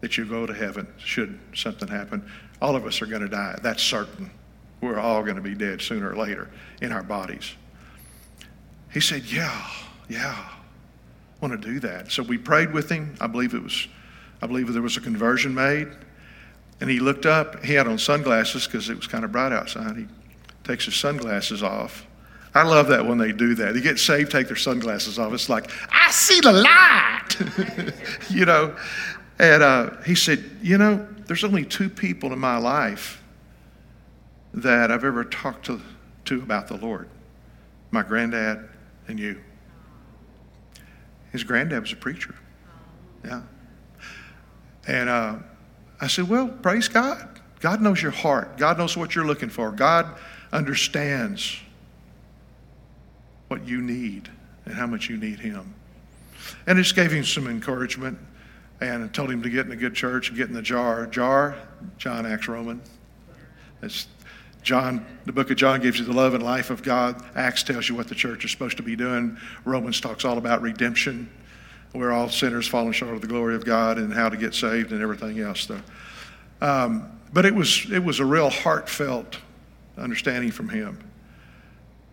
that 0.02 0.18
you 0.18 0.26
go 0.26 0.44
to 0.44 0.52
heaven 0.52 0.86
should 0.98 1.38
something 1.54 1.88
happen. 1.88 2.22
All 2.60 2.76
of 2.76 2.84
us 2.84 3.00
are 3.00 3.06
going 3.06 3.22
to 3.22 3.28
die. 3.28 3.58
That's 3.62 3.82
certain. 3.82 4.30
We're 4.82 4.98
all 4.98 5.22
going 5.22 5.36
to 5.36 5.42
be 5.42 5.54
dead 5.54 5.80
sooner 5.80 6.10
or 6.10 6.16
later 6.16 6.50
in 6.82 6.92
our 6.92 7.02
bodies. 7.02 7.54
He 8.92 9.00
said, 9.00 9.22
Yeah, 9.24 9.66
yeah, 10.08 10.36
I 10.36 11.46
want 11.46 11.60
to 11.60 11.68
do 11.68 11.80
that. 11.80 12.12
So 12.12 12.22
we 12.22 12.36
prayed 12.36 12.72
with 12.72 12.90
him. 12.90 13.14
I 13.20 13.26
believe 13.26 13.54
it 13.54 13.62
was, 13.62 13.88
I 14.42 14.46
believe 14.46 14.70
there 14.70 14.82
was 14.82 14.98
a 14.98 15.00
conversion 15.00 15.54
made. 15.54 15.88
And 16.80 16.90
he 16.90 17.00
looked 17.00 17.26
up. 17.26 17.64
He 17.64 17.74
had 17.74 17.86
on 17.86 17.96
sunglasses 17.96 18.66
because 18.66 18.90
it 18.90 18.96
was 18.96 19.06
kind 19.06 19.24
of 19.24 19.32
bright 19.32 19.52
outside. 19.52 19.96
He 19.96 20.06
takes 20.64 20.84
his 20.84 20.96
sunglasses 20.96 21.62
off 21.62 22.06
I 22.54 22.64
love 22.64 22.88
that 22.88 23.06
when 23.06 23.16
they 23.18 23.32
do 23.32 23.54
that. 23.54 23.72
They 23.74 23.80
get 23.80 23.98
saved, 23.98 24.30
take 24.30 24.46
their 24.46 24.56
sunglasses 24.56 25.18
off. 25.18 25.32
It's 25.32 25.48
like, 25.48 25.70
I 25.90 26.10
see 26.10 26.40
the 26.40 26.52
light, 26.52 27.94
you 28.30 28.44
know. 28.44 28.76
And 29.42 29.60
uh, 29.60 29.90
he 30.04 30.14
said, 30.14 30.58
You 30.62 30.78
know, 30.78 31.06
there's 31.26 31.42
only 31.42 31.64
two 31.64 31.90
people 31.90 32.32
in 32.32 32.38
my 32.38 32.58
life 32.58 33.20
that 34.54 34.92
I've 34.92 35.04
ever 35.04 35.24
talked 35.24 35.66
to, 35.66 35.80
to 36.26 36.36
about 36.36 36.68
the 36.68 36.76
Lord 36.76 37.08
my 37.90 38.02
granddad 38.02 38.68
and 39.08 39.18
you. 39.18 39.38
His 41.30 41.44
granddad 41.44 41.82
was 41.82 41.92
a 41.92 41.96
preacher. 41.96 42.34
Yeah. 43.24 43.42
And 44.86 45.10
uh, 45.10 45.36
I 46.00 46.06
said, 46.06 46.28
Well, 46.28 46.48
praise 46.48 46.88
God. 46.88 47.40
God 47.58 47.80
knows 47.80 48.00
your 48.00 48.12
heart, 48.12 48.56
God 48.56 48.78
knows 48.78 48.96
what 48.96 49.14
you're 49.14 49.26
looking 49.26 49.50
for, 49.50 49.72
God 49.72 50.06
understands 50.52 51.58
what 53.48 53.66
you 53.66 53.80
need 53.80 54.30
and 54.64 54.74
how 54.74 54.86
much 54.86 55.08
you 55.08 55.16
need 55.16 55.40
Him. 55.40 55.74
And 56.66 56.78
I 56.78 56.82
just 56.82 56.94
gave 56.94 57.12
him 57.12 57.24
some 57.24 57.46
encouragement 57.48 58.18
and 58.88 59.12
told 59.12 59.30
him 59.30 59.42
to 59.42 59.50
get 59.50 59.66
in 59.66 59.72
a 59.72 59.76
good 59.76 59.94
church 59.94 60.28
and 60.28 60.36
get 60.36 60.48
in 60.48 60.54
the 60.54 60.62
jar. 60.62 61.06
Jar, 61.06 61.56
John 61.98 62.26
Acts 62.26 62.48
Roman. 62.48 62.80
It's 63.82 64.06
John, 64.62 65.04
the 65.24 65.32
book 65.32 65.50
of 65.50 65.56
John 65.56 65.80
gives 65.80 65.98
you 65.98 66.04
the 66.04 66.12
love 66.12 66.34
and 66.34 66.42
life 66.42 66.70
of 66.70 66.82
God. 66.82 67.22
Acts 67.34 67.64
tells 67.64 67.88
you 67.88 67.96
what 67.96 68.08
the 68.08 68.14
church 68.14 68.44
is 68.44 68.52
supposed 68.52 68.76
to 68.76 68.82
be 68.82 68.94
doing. 68.94 69.36
Romans 69.64 70.00
talks 70.00 70.24
all 70.24 70.38
about 70.38 70.62
redemption. 70.62 71.28
We're 71.94 72.12
all 72.12 72.28
sinners 72.28 72.68
falling 72.68 72.92
short 72.92 73.14
of 73.14 73.20
the 73.20 73.26
glory 73.26 73.54
of 73.54 73.64
God 73.64 73.98
and 73.98 74.12
how 74.12 74.28
to 74.28 74.36
get 74.36 74.54
saved 74.54 74.92
and 74.92 75.02
everything 75.02 75.40
else. 75.40 75.66
So, 75.66 75.80
um, 76.60 77.18
but 77.32 77.44
it 77.44 77.54
was 77.54 77.90
it 77.90 78.02
was 78.02 78.20
a 78.20 78.24
real 78.24 78.50
heartfelt 78.50 79.36
understanding 79.98 80.52
from 80.52 80.68
him. 80.68 80.98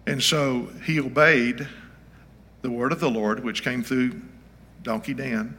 And 0.08 0.22
so 0.22 0.70
he 0.86 1.00
obeyed 1.00 1.68
the 2.62 2.72
word 2.72 2.92
of 2.92 3.00
the 3.00 3.10
Lord, 3.10 3.44
which 3.44 3.64
came 3.64 3.84
through 3.84 4.20
Donkey 4.84 5.14
Dan, 5.14 5.58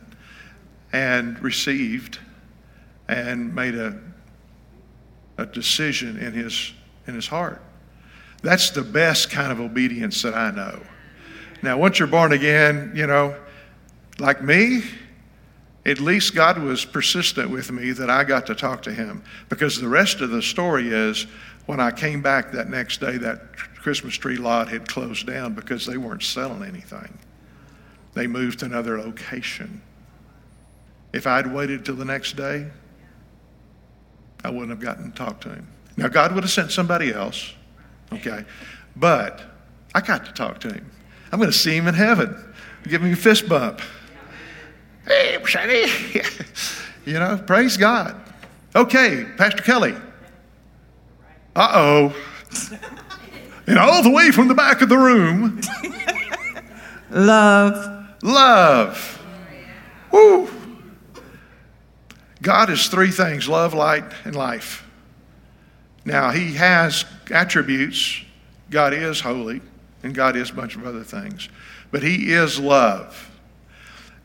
and 0.92 1.40
received 1.42 2.18
and 3.08 3.54
made 3.54 3.74
a, 3.74 3.98
a 5.38 5.46
decision 5.46 6.16
in 6.18 6.32
his, 6.32 6.72
in 7.06 7.14
his 7.14 7.26
heart. 7.26 7.62
That's 8.42 8.70
the 8.70 8.82
best 8.82 9.30
kind 9.30 9.52
of 9.52 9.60
obedience 9.60 10.22
that 10.22 10.34
I 10.34 10.50
know. 10.50 10.80
Now, 11.62 11.76
once 11.76 11.98
you're 11.98 12.08
born 12.08 12.32
again, 12.32 12.92
you 12.94 13.06
know, 13.06 13.36
like 14.18 14.42
me, 14.42 14.82
at 15.86 15.98
least 15.98 16.34
God 16.34 16.58
was 16.58 16.84
persistent 16.84 17.50
with 17.50 17.70
me 17.70 17.92
that 17.92 18.10
I 18.10 18.24
got 18.24 18.46
to 18.46 18.54
talk 18.54 18.82
to 18.82 18.92
him 18.92 19.22
because 19.48 19.80
the 19.80 19.88
rest 19.88 20.20
of 20.20 20.30
the 20.30 20.42
story 20.42 20.88
is 20.88 21.26
when 21.66 21.80
I 21.80 21.90
came 21.90 22.22
back 22.22 22.52
that 22.52 22.68
next 22.68 23.00
day, 23.00 23.16
that 23.18 23.56
Christmas 23.56 24.14
tree 24.14 24.36
lot 24.36 24.68
had 24.68 24.86
closed 24.88 25.26
down 25.26 25.54
because 25.54 25.86
they 25.86 25.96
weren't 25.96 26.22
selling 26.22 26.62
anything. 26.62 27.18
They 28.14 28.26
moved 28.26 28.60
to 28.60 28.66
another 28.66 28.98
location. 28.98 29.80
If 31.12 31.26
I'd 31.26 31.52
waited 31.52 31.84
till 31.84 31.96
the 31.96 32.04
next 32.04 32.36
day, 32.36 32.66
I 34.44 34.50
wouldn't 34.50 34.70
have 34.70 34.80
gotten 34.80 35.10
to 35.10 35.16
talk 35.16 35.40
to 35.42 35.48
him. 35.50 35.66
Now, 35.96 36.08
God 36.08 36.32
would 36.34 36.44
have 36.44 36.50
sent 36.50 36.70
somebody 36.70 37.12
else, 37.12 37.52
okay? 38.12 38.44
But 38.96 39.42
I 39.94 40.00
got 40.00 40.24
to 40.26 40.32
talk 40.32 40.60
to 40.60 40.72
him. 40.72 40.90
I'm 41.32 41.38
going 41.38 41.50
to 41.50 41.56
see 41.56 41.76
him 41.76 41.88
in 41.88 41.94
heaven. 41.94 42.36
Give 42.84 43.02
me 43.02 43.12
a 43.12 43.16
fist 43.16 43.48
bump. 43.48 43.80
Hey, 45.06 45.38
Sonny. 45.46 45.86
you 47.04 47.18
know, 47.18 47.42
praise 47.46 47.76
God. 47.76 48.16
Okay, 48.74 49.26
Pastor 49.36 49.62
Kelly. 49.62 49.94
Uh 51.56 51.70
oh. 51.74 52.16
And 53.66 53.78
all 53.78 54.02
the 54.02 54.10
way 54.10 54.30
from 54.30 54.48
the 54.48 54.54
back 54.54 54.80
of 54.82 54.88
the 54.88 54.96
room, 54.96 55.60
Love. 57.10 58.06
love. 58.22 59.22
Woo. 60.12 60.48
God 62.42 62.70
is 62.70 62.88
three 62.88 63.10
things 63.10 63.48
love, 63.48 63.74
light, 63.74 64.04
and 64.24 64.34
life. 64.34 64.86
Now, 66.04 66.30
He 66.30 66.54
has 66.54 67.04
attributes. 67.30 68.22
God 68.70 68.94
is 68.94 69.20
holy, 69.20 69.60
and 70.02 70.14
God 70.14 70.36
is 70.36 70.50
a 70.50 70.54
bunch 70.54 70.76
of 70.76 70.86
other 70.86 71.04
things. 71.04 71.48
But 71.90 72.02
He 72.02 72.32
is 72.32 72.58
love. 72.58 73.30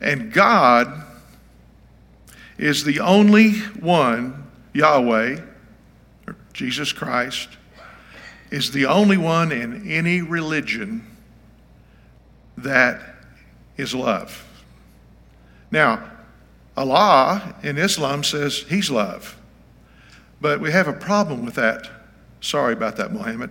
And 0.00 0.32
God 0.32 1.04
is 2.58 2.84
the 2.84 3.00
only 3.00 3.52
one, 3.80 4.46
Yahweh, 4.72 5.40
or 6.26 6.36
Jesus 6.52 6.92
Christ, 6.92 7.48
is 8.50 8.70
the 8.70 8.86
only 8.86 9.16
one 9.16 9.52
in 9.52 9.90
any 9.90 10.22
religion 10.22 11.04
that 12.56 13.02
is 13.76 13.94
love. 13.94 14.44
Now, 15.70 16.10
Allah 16.76 17.54
in 17.62 17.78
Islam 17.78 18.22
says 18.22 18.64
He's 18.68 18.90
love. 18.90 19.36
But 20.40 20.60
we 20.60 20.70
have 20.70 20.88
a 20.88 20.92
problem 20.92 21.44
with 21.44 21.54
that. 21.54 21.88
Sorry 22.40 22.74
about 22.74 22.96
that, 22.96 23.12
Muhammad. 23.12 23.50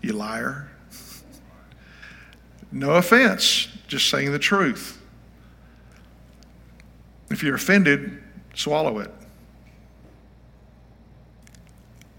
You 0.00 0.12
liar. 0.12 0.68
No 2.70 2.92
offense, 2.92 3.68
just 3.88 4.08
saying 4.08 4.32
the 4.32 4.38
truth. 4.38 5.00
If 7.30 7.42
you're 7.42 7.56
offended, 7.56 8.22
swallow 8.54 8.98
it. 9.00 9.10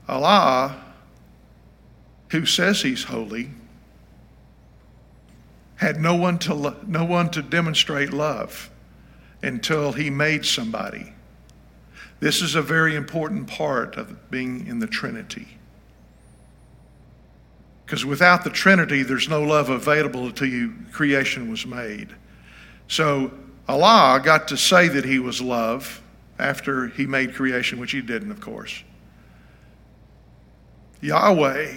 Allah, 0.10 0.84
who 2.30 2.46
says 2.46 2.82
He's 2.82 3.06
holy, 3.06 3.52
had 5.76 6.02
no 6.02 6.16
one 6.16 6.40
to, 6.40 6.54
lo- 6.54 6.78
no 6.86 7.06
one 7.06 7.30
to 7.32 7.42
demonstrate 7.42 8.12
love 8.12 8.70
until 9.42 9.94
he 9.94 10.10
made 10.10 10.46
somebody. 10.46 11.14
This 12.20 12.42
is 12.42 12.56
a 12.56 12.62
very 12.62 12.96
important 12.96 13.48
part 13.48 13.96
of 13.96 14.32
being 14.32 14.66
in 14.68 14.80
the 14.80 14.88
Trinity. 14.88 15.48
Because 17.86 18.04
without 18.04 18.44
the 18.44 18.50
Trinity, 18.50 19.04
there's 19.04 19.30
no 19.30 19.44
love 19.44 19.70
available 19.70 20.26
until 20.26 20.48
you, 20.48 20.74
creation 20.92 21.50
was 21.50 21.66
made. 21.66 22.10
So 22.88 23.32
Allah 23.68 24.20
got 24.24 24.48
to 24.50 24.58
say 24.58 24.88
that 24.90 25.06
He 25.06 25.20
was 25.20 25.42
love 25.42 26.02
after 26.40 26.88
He 26.88 27.06
made 27.06 27.36
creation, 27.36 27.80
which 27.80 27.92
He 27.92 28.02
didn't, 28.02 28.32
of 28.32 28.42
course. 28.42 28.84
Yahweh, 31.02 31.76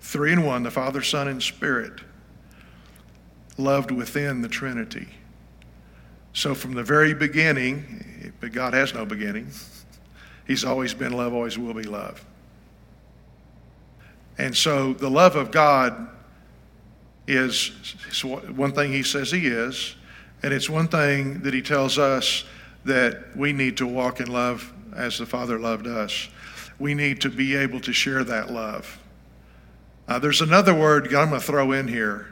three 0.00 0.32
in 0.32 0.42
one, 0.44 0.64
the 0.64 0.70
Father, 0.70 1.00
Son, 1.00 1.28
and 1.28 1.42
Spirit, 1.42 2.00
loved 3.56 3.90
within 3.90 4.42
the 4.42 4.48
Trinity. 4.48 5.08
So 6.36 6.54
from 6.54 6.74
the 6.74 6.82
very 6.82 7.14
beginning, 7.14 8.34
but 8.40 8.52
God 8.52 8.74
has 8.74 8.92
no 8.92 9.06
beginning, 9.06 9.50
He's 10.46 10.66
always 10.66 10.92
been 10.92 11.12
love, 11.12 11.32
always 11.32 11.56
will 11.56 11.72
be 11.72 11.84
love. 11.84 12.22
And 14.36 14.54
so 14.54 14.92
the 14.92 15.08
love 15.08 15.34
of 15.34 15.50
God 15.50 16.10
is 17.26 17.70
one 18.54 18.72
thing 18.72 18.92
He 18.92 19.02
says 19.02 19.30
He 19.30 19.46
is, 19.46 19.96
and 20.42 20.52
it's 20.52 20.68
one 20.68 20.88
thing 20.88 21.40
that 21.40 21.54
He 21.54 21.62
tells 21.62 21.98
us 21.98 22.44
that 22.84 23.34
we 23.34 23.54
need 23.54 23.78
to 23.78 23.86
walk 23.86 24.20
in 24.20 24.30
love 24.30 24.70
as 24.94 25.16
the 25.16 25.24
Father 25.24 25.58
loved 25.58 25.86
us. 25.86 26.28
We 26.78 26.92
need 26.92 27.22
to 27.22 27.30
be 27.30 27.56
able 27.56 27.80
to 27.80 27.94
share 27.94 28.24
that 28.24 28.52
love. 28.52 29.02
Uh, 30.06 30.18
there's 30.18 30.42
another 30.42 30.74
word 30.74 31.06
I'm 31.06 31.30
going 31.30 31.40
to 31.40 31.46
throw 31.46 31.72
in 31.72 31.88
here 31.88 32.26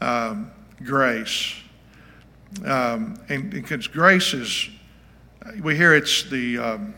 um, 0.00 0.50
grace. 0.82 1.54
Um, 2.64 3.20
and 3.28 3.50
because 3.50 3.86
grace 3.86 4.34
is, 4.34 4.68
we 5.62 5.76
hear 5.76 5.94
it's 5.94 6.24
the 6.24 6.58
um, 6.58 6.94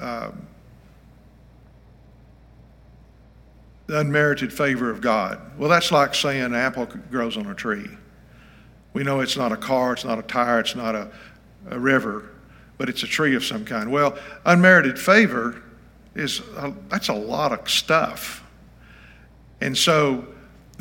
uh, 0.00 0.30
the 3.86 3.98
unmerited 3.98 4.52
favor 4.52 4.90
of 4.90 5.00
God. 5.00 5.38
Well, 5.58 5.68
that's 5.68 5.92
like 5.92 6.14
saying 6.14 6.42
an 6.42 6.54
apple 6.54 6.86
grows 7.10 7.36
on 7.36 7.46
a 7.46 7.54
tree. 7.54 7.88
We 8.94 9.02
know 9.04 9.20
it's 9.20 9.36
not 9.36 9.52
a 9.52 9.56
car, 9.56 9.92
it's 9.92 10.04
not 10.04 10.18
a 10.18 10.22
tire, 10.22 10.60
it's 10.60 10.74
not 10.74 10.94
a, 10.94 11.10
a 11.70 11.78
river, 11.78 12.30
but 12.78 12.88
it's 12.88 13.02
a 13.02 13.06
tree 13.06 13.34
of 13.34 13.44
some 13.44 13.64
kind. 13.64 13.90
Well, 13.90 14.18
unmerited 14.46 14.98
favor 14.98 15.62
is 16.14 16.40
a, 16.56 16.72
that's 16.88 17.08
a 17.08 17.14
lot 17.14 17.52
of 17.52 17.68
stuff. 17.70 18.44
And 19.60 19.76
so 19.76 20.26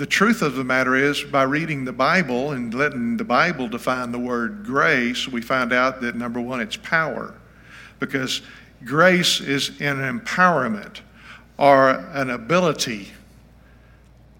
the 0.02 0.08
truth 0.08 0.42
of 0.42 0.56
the 0.56 0.64
matter 0.64 0.96
is, 0.96 1.22
by 1.22 1.44
reading 1.44 1.86
the 1.86 1.94
Bible 1.94 2.54
and 2.54 2.74
letting 2.74 3.18
the 3.18 3.24
Bible 3.24 3.68
define 3.68 4.12
the 4.12 4.18
word 4.18 4.66
grace, 4.66 5.28
we 5.28 5.42
find 5.44 5.72
out 5.72 6.02
that 6.02 6.16
number 6.16 6.42
one, 6.42 6.60
it's 6.60 6.76
power. 6.76 7.36
Because 8.00 8.42
grace 8.84 9.40
is 9.40 9.80
an 9.80 10.00
empowerment 10.00 11.02
or 11.60 11.92
an 11.92 12.32
ability, 12.32 13.10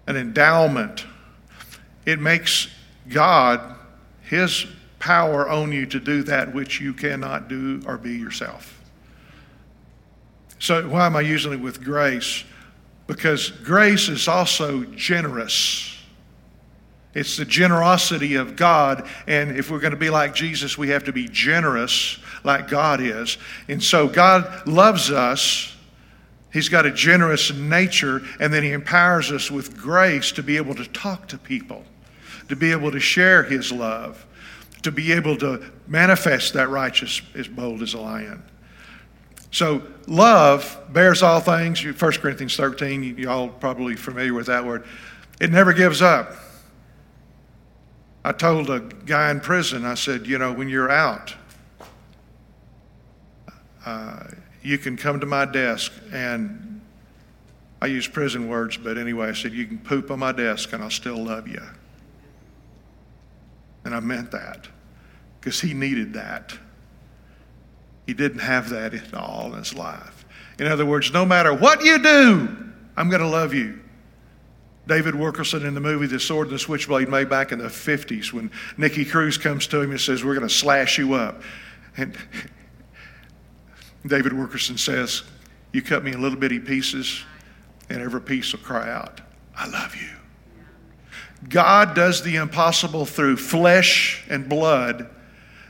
an 0.08 0.16
endowment. 0.16 1.06
It 2.06 2.18
makes 2.18 2.66
God, 3.08 3.76
His 4.22 4.66
power 4.98 5.48
on 5.48 5.70
you 5.70 5.86
to 5.86 6.00
do 6.00 6.24
that 6.24 6.52
which 6.52 6.80
you 6.80 6.92
cannot 6.92 7.46
do 7.46 7.80
or 7.86 7.98
be 7.98 8.14
yourself. 8.14 8.80
So, 10.58 10.88
why 10.88 11.06
am 11.06 11.14
I 11.14 11.20
using 11.20 11.52
it 11.52 11.60
with 11.60 11.84
grace? 11.84 12.42
Because 13.06 13.50
grace 13.50 14.08
is 14.08 14.28
also 14.28 14.84
generous. 14.84 15.96
It's 17.14 17.36
the 17.36 17.44
generosity 17.44 18.36
of 18.36 18.56
God. 18.56 19.08
And 19.26 19.56
if 19.56 19.70
we're 19.70 19.80
going 19.80 19.92
to 19.92 19.98
be 19.98 20.10
like 20.10 20.34
Jesus, 20.34 20.78
we 20.78 20.88
have 20.90 21.04
to 21.04 21.12
be 21.12 21.28
generous 21.28 22.18
like 22.44 22.68
God 22.68 23.00
is. 23.00 23.38
And 23.68 23.82
so 23.82 24.08
God 24.08 24.66
loves 24.66 25.10
us. 25.10 25.76
He's 26.52 26.68
got 26.68 26.84
a 26.84 26.90
generous 26.90 27.52
nature, 27.52 28.22
and 28.38 28.52
then 28.52 28.62
He 28.62 28.72
empowers 28.72 29.32
us 29.32 29.50
with 29.50 29.76
grace 29.76 30.32
to 30.32 30.42
be 30.42 30.58
able 30.58 30.74
to 30.74 30.84
talk 30.84 31.28
to 31.28 31.38
people, 31.38 31.82
to 32.48 32.56
be 32.56 32.72
able 32.72 32.90
to 32.92 33.00
share 33.00 33.42
His 33.42 33.72
love, 33.72 34.26
to 34.82 34.92
be 34.92 35.12
able 35.12 35.36
to 35.38 35.64
manifest 35.86 36.52
that 36.52 36.68
righteous 36.68 37.22
as 37.34 37.48
bold 37.48 37.82
as 37.82 37.94
a 37.94 37.98
lion. 37.98 38.42
So 39.52 39.82
love 40.06 40.80
bears 40.90 41.22
all 41.22 41.38
things. 41.40 41.84
1 41.84 41.94
Corinthians 41.94 42.56
13, 42.56 43.18
y'all 43.18 43.48
probably 43.48 43.94
familiar 43.94 44.34
with 44.34 44.46
that 44.46 44.64
word. 44.64 44.84
It 45.40 45.50
never 45.50 45.72
gives 45.72 46.02
up. 46.02 46.34
I 48.24 48.32
told 48.32 48.70
a 48.70 48.80
guy 48.80 49.30
in 49.30 49.40
prison, 49.40 49.84
I 49.84 49.94
said, 49.94 50.26
you 50.26 50.38
know, 50.38 50.52
when 50.52 50.68
you're 50.68 50.90
out, 50.90 51.34
uh, 53.84 54.24
you 54.62 54.78
can 54.78 54.96
come 54.96 55.20
to 55.20 55.26
my 55.26 55.44
desk 55.44 55.92
and 56.12 56.80
I 57.82 57.86
use 57.86 58.06
prison 58.06 58.48
words, 58.48 58.76
but 58.78 58.96
anyway, 58.96 59.28
I 59.28 59.32
said, 59.32 59.52
you 59.52 59.66
can 59.66 59.78
poop 59.78 60.10
on 60.10 60.20
my 60.20 60.32
desk 60.32 60.72
and 60.72 60.82
I'll 60.82 60.90
still 60.90 61.22
love 61.22 61.48
you. 61.48 61.62
And 63.84 63.94
I 63.94 64.00
meant 64.00 64.30
that 64.30 64.68
because 65.40 65.60
he 65.60 65.74
needed 65.74 66.14
that. 66.14 66.56
He 68.06 68.14
didn't 68.14 68.40
have 68.40 68.70
that 68.70 68.94
at 68.94 69.14
all 69.14 69.52
in 69.52 69.58
his 69.58 69.74
life. 69.74 70.24
In 70.58 70.66
other 70.66 70.84
words, 70.84 71.12
no 71.12 71.24
matter 71.24 71.54
what 71.54 71.84
you 71.84 72.02
do, 72.02 72.56
I'm 72.96 73.08
going 73.08 73.22
to 73.22 73.28
love 73.28 73.54
you. 73.54 73.80
David 74.86 75.14
Wilkerson 75.14 75.64
in 75.64 75.74
the 75.74 75.80
movie 75.80 76.06
The 76.06 76.18
Sword 76.18 76.48
and 76.48 76.54
the 76.56 76.58
Switchblade 76.58 77.08
made 77.08 77.28
back 77.28 77.52
in 77.52 77.60
the 77.60 77.68
50s 77.68 78.32
when 78.32 78.50
Nicky 78.76 79.04
Cruz 79.04 79.38
comes 79.38 79.66
to 79.68 79.80
him 79.80 79.92
and 79.92 80.00
says, 80.00 80.24
We're 80.24 80.34
going 80.34 80.48
to 80.48 80.52
slash 80.52 80.98
you 80.98 81.14
up. 81.14 81.42
And 81.96 82.16
David 84.06 84.32
Wilkerson 84.32 84.76
says, 84.76 85.22
You 85.72 85.82
cut 85.82 86.02
me 86.02 86.12
in 86.12 86.20
little 86.20 86.38
bitty 86.38 86.58
pieces, 86.58 87.22
and 87.88 88.02
every 88.02 88.20
piece 88.20 88.52
will 88.52 88.60
cry 88.60 88.90
out, 88.90 89.20
I 89.56 89.68
love 89.68 89.94
you. 89.94 90.08
God 91.48 91.94
does 91.94 92.22
the 92.22 92.36
impossible 92.36 93.04
through 93.04 93.36
flesh 93.36 94.24
and 94.28 94.48
blood 94.48 95.08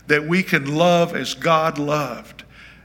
that 0.06 0.24
we 0.24 0.42
can 0.42 0.74
love 0.74 1.14
as 1.14 1.34
God 1.34 1.78
loved. 1.78 2.44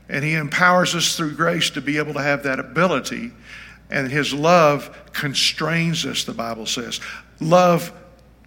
And 0.10 0.24
He 0.24 0.36
empowers 0.36 0.96
us 0.96 1.16
through 1.16 1.36
grace 1.36 1.70
to 1.72 1.82
be 1.82 1.98
able 1.98 2.14
to 2.14 2.22
have 2.22 2.44
that 2.44 2.60
ability. 2.60 3.32
And 3.90 4.12
His 4.12 4.34
love 4.34 4.96
constrains 5.14 6.06
us, 6.06 6.24
the 6.24 6.34
Bible 6.34 6.66
says. 6.66 7.00
Love 7.40 7.92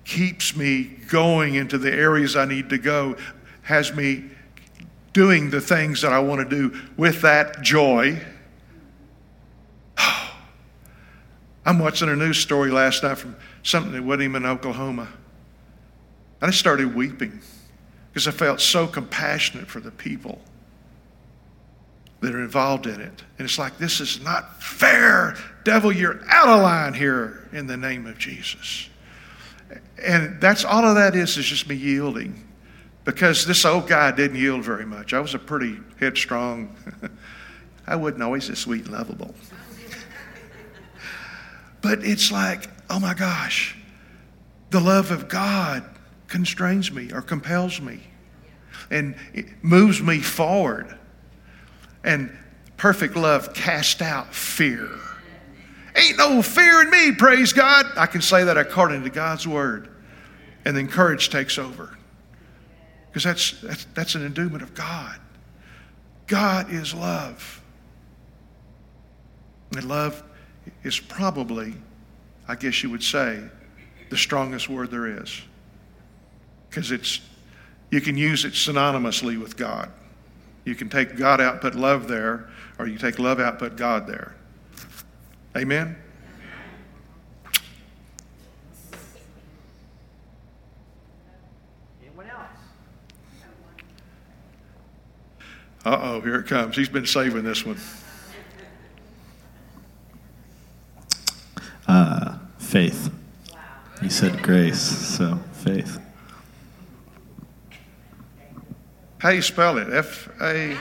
keeps 0.04 0.56
me 0.56 0.84
going 1.08 1.54
into 1.54 1.78
the 1.78 1.92
areas 1.92 2.36
I 2.36 2.44
need 2.44 2.70
to 2.70 2.78
go, 2.78 3.16
has 3.62 3.94
me 3.94 4.24
doing 5.12 5.50
the 5.50 5.60
things 5.60 6.02
that 6.02 6.12
I 6.12 6.20
want 6.20 6.48
to 6.48 6.56
do 6.56 6.80
with 6.96 7.22
that 7.22 7.62
joy. 7.62 8.20
I'm 11.66 11.78
watching 11.78 12.08
a 12.08 12.16
news 12.16 12.38
story 12.38 12.70
last 12.70 13.02
night 13.02 13.18
from 13.18 13.36
something 13.62 13.92
that 13.92 14.02
wasn't 14.02 14.22
even 14.22 14.44
in 14.44 14.50
Oklahoma. 14.50 15.08
And 16.40 16.48
I 16.48 16.52
started 16.52 16.94
weeping 16.94 17.40
because 18.12 18.26
I 18.26 18.32
felt 18.32 18.60
so 18.60 18.86
compassionate 18.86 19.68
for 19.68 19.80
the 19.80 19.90
people 19.90 20.40
that 22.20 22.34
are 22.34 22.42
involved 22.42 22.86
in 22.86 23.00
it. 23.00 23.22
And 23.38 23.46
it's 23.46 23.58
like, 23.58 23.78
this 23.78 24.00
is 24.00 24.20
not 24.22 24.62
fair. 24.62 25.36
Devil, 25.64 25.92
you're 25.92 26.20
out 26.28 26.48
of 26.48 26.62
line 26.62 26.92
here 26.92 27.48
in 27.52 27.66
the 27.66 27.76
name 27.76 28.06
of 28.06 28.18
Jesus. 28.18 28.88
And 30.02 30.40
that's 30.40 30.64
all 30.64 30.84
of 30.84 30.96
that 30.96 31.14
is, 31.14 31.36
is 31.38 31.46
just 31.46 31.68
me 31.68 31.76
yielding. 31.76 32.46
Because 33.04 33.46
this 33.46 33.64
old 33.64 33.88
guy 33.88 34.10
didn't 34.10 34.36
yield 34.36 34.62
very 34.62 34.84
much. 34.84 35.14
I 35.14 35.20
was 35.20 35.34
a 35.34 35.38
pretty 35.38 35.78
headstrong, 35.98 36.74
I 37.86 37.96
wasn't 37.96 38.22
always 38.22 38.50
as 38.50 38.58
sweet 38.58 38.84
and 38.84 38.92
lovable. 38.92 39.34
but 41.80 42.04
it's 42.04 42.30
like, 42.30 42.68
oh 42.90 43.00
my 43.00 43.14
gosh, 43.14 43.76
the 44.68 44.80
love 44.80 45.10
of 45.10 45.28
God 45.28 45.84
constrains 46.30 46.90
me 46.90 47.12
or 47.12 47.20
compels 47.20 47.80
me 47.80 48.00
and 48.90 49.14
moves 49.60 50.00
me 50.00 50.20
forward. 50.20 50.96
And 52.02 52.34
perfect 52.78 53.16
love 53.16 53.52
casts 53.52 54.00
out 54.00 54.34
fear. 54.34 54.88
Ain't 55.96 56.16
no 56.16 56.40
fear 56.40 56.82
in 56.82 56.90
me, 56.90 57.12
praise 57.12 57.52
God. 57.52 57.84
I 57.96 58.06
can 58.06 58.22
say 58.22 58.44
that 58.44 58.56
according 58.56 59.02
to 59.02 59.10
God's 59.10 59.46
word. 59.46 59.88
And 60.64 60.76
then 60.76 60.88
courage 60.88 61.30
takes 61.30 61.58
over. 61.58 61.96
Because 63.08 63.24
that's, 63.24 63.60
that's, 63.60 63.84
that's 63.94 64.14
an 64.14 64.24
endowment 64.24 64.62
of 64.62 64.72
God. 64.72 65.18
God 66.26 66.72
is 66.72 66.94
love. 66.94 67.60
And 69.74 69.84
love 69.84 70.22
is 70.84 71.00
probably, 71.00 71.74
I 72.46 72.54
guess 72.54 72.82
you 72.82 72.90
would 72.90 73.02
say, 73.02 73.42
the 74.10 74.16
strongest 74.16 74.68
word 74.68 74.90
there 74.90 75.22
is. 75.22 75.42
Because 76.70 76.92
it's 76.92 77.20
you 77.90 78.00
can 78.00 78.16
use 78.16 78.44
it 78.44 78.52
synonymously 78.52 79.38
with 79.40 79.56
God. 79.56 79.90
You 80.64 80.76
can 80.76 80.88
take 80.88 81.16
God 81.16 81.40
out, 81.40 81.60
put 81.60 81.74
love 81.74 82.06
there, 82.06 82.48
or 82.78 82.86
you 82.86 82.96
take 82.98 83.18
love 83.18 83.40
out, 83.40 83.58
put 83.58 83.76
God 83.76 84.06
there. 84.06 84.34
Amen? 85.56 85.96
Anyone 92.00 92.26
else? 92.30 92.46
Uh 95.84 95.98
oh, 96.00 96.20
here 96.20 96.36
it 96.36 96.46
comes. 96.46 96.76
He's 96.76 96.88
been 96.88 97.06
saving 97.06 97.42
this 97.42 97.66
one. 97.66 97.78
Uh, 101.88 102.38
faith. 102.58 103.10
He 104.00 104.08
said 104.08 104.40
grace, 104.42 104.80
so 104.80 105.40
faith. 105.54 105.98
How 109.20 109.30
do 109.30 109.36
you 109.36 109.42
spell 109.42 109.76
it? 109.76 109.92
F 109.92 110.28
A. 110.40 110.76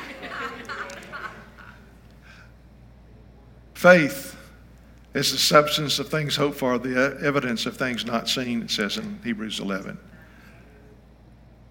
Faith 3.73 4.37
is 5.13 5.31
the 5.31 5.37
substance 5.37 5.99
of 5.99 6.07
things 6.07 6.37
hoped 6.37 6.57
for, 6.57 6.77
the 6.77 7.17
evidence 7.21 7.65
of 7.65 7.75
things 7.75 8.05
not 8.05 8.29
seen, 8.29 8.61
it 8.61 8.71
says 8.71 8.97
in 8.97 9.19
Hebrews 9.23 9.59
11. 9.59 9.97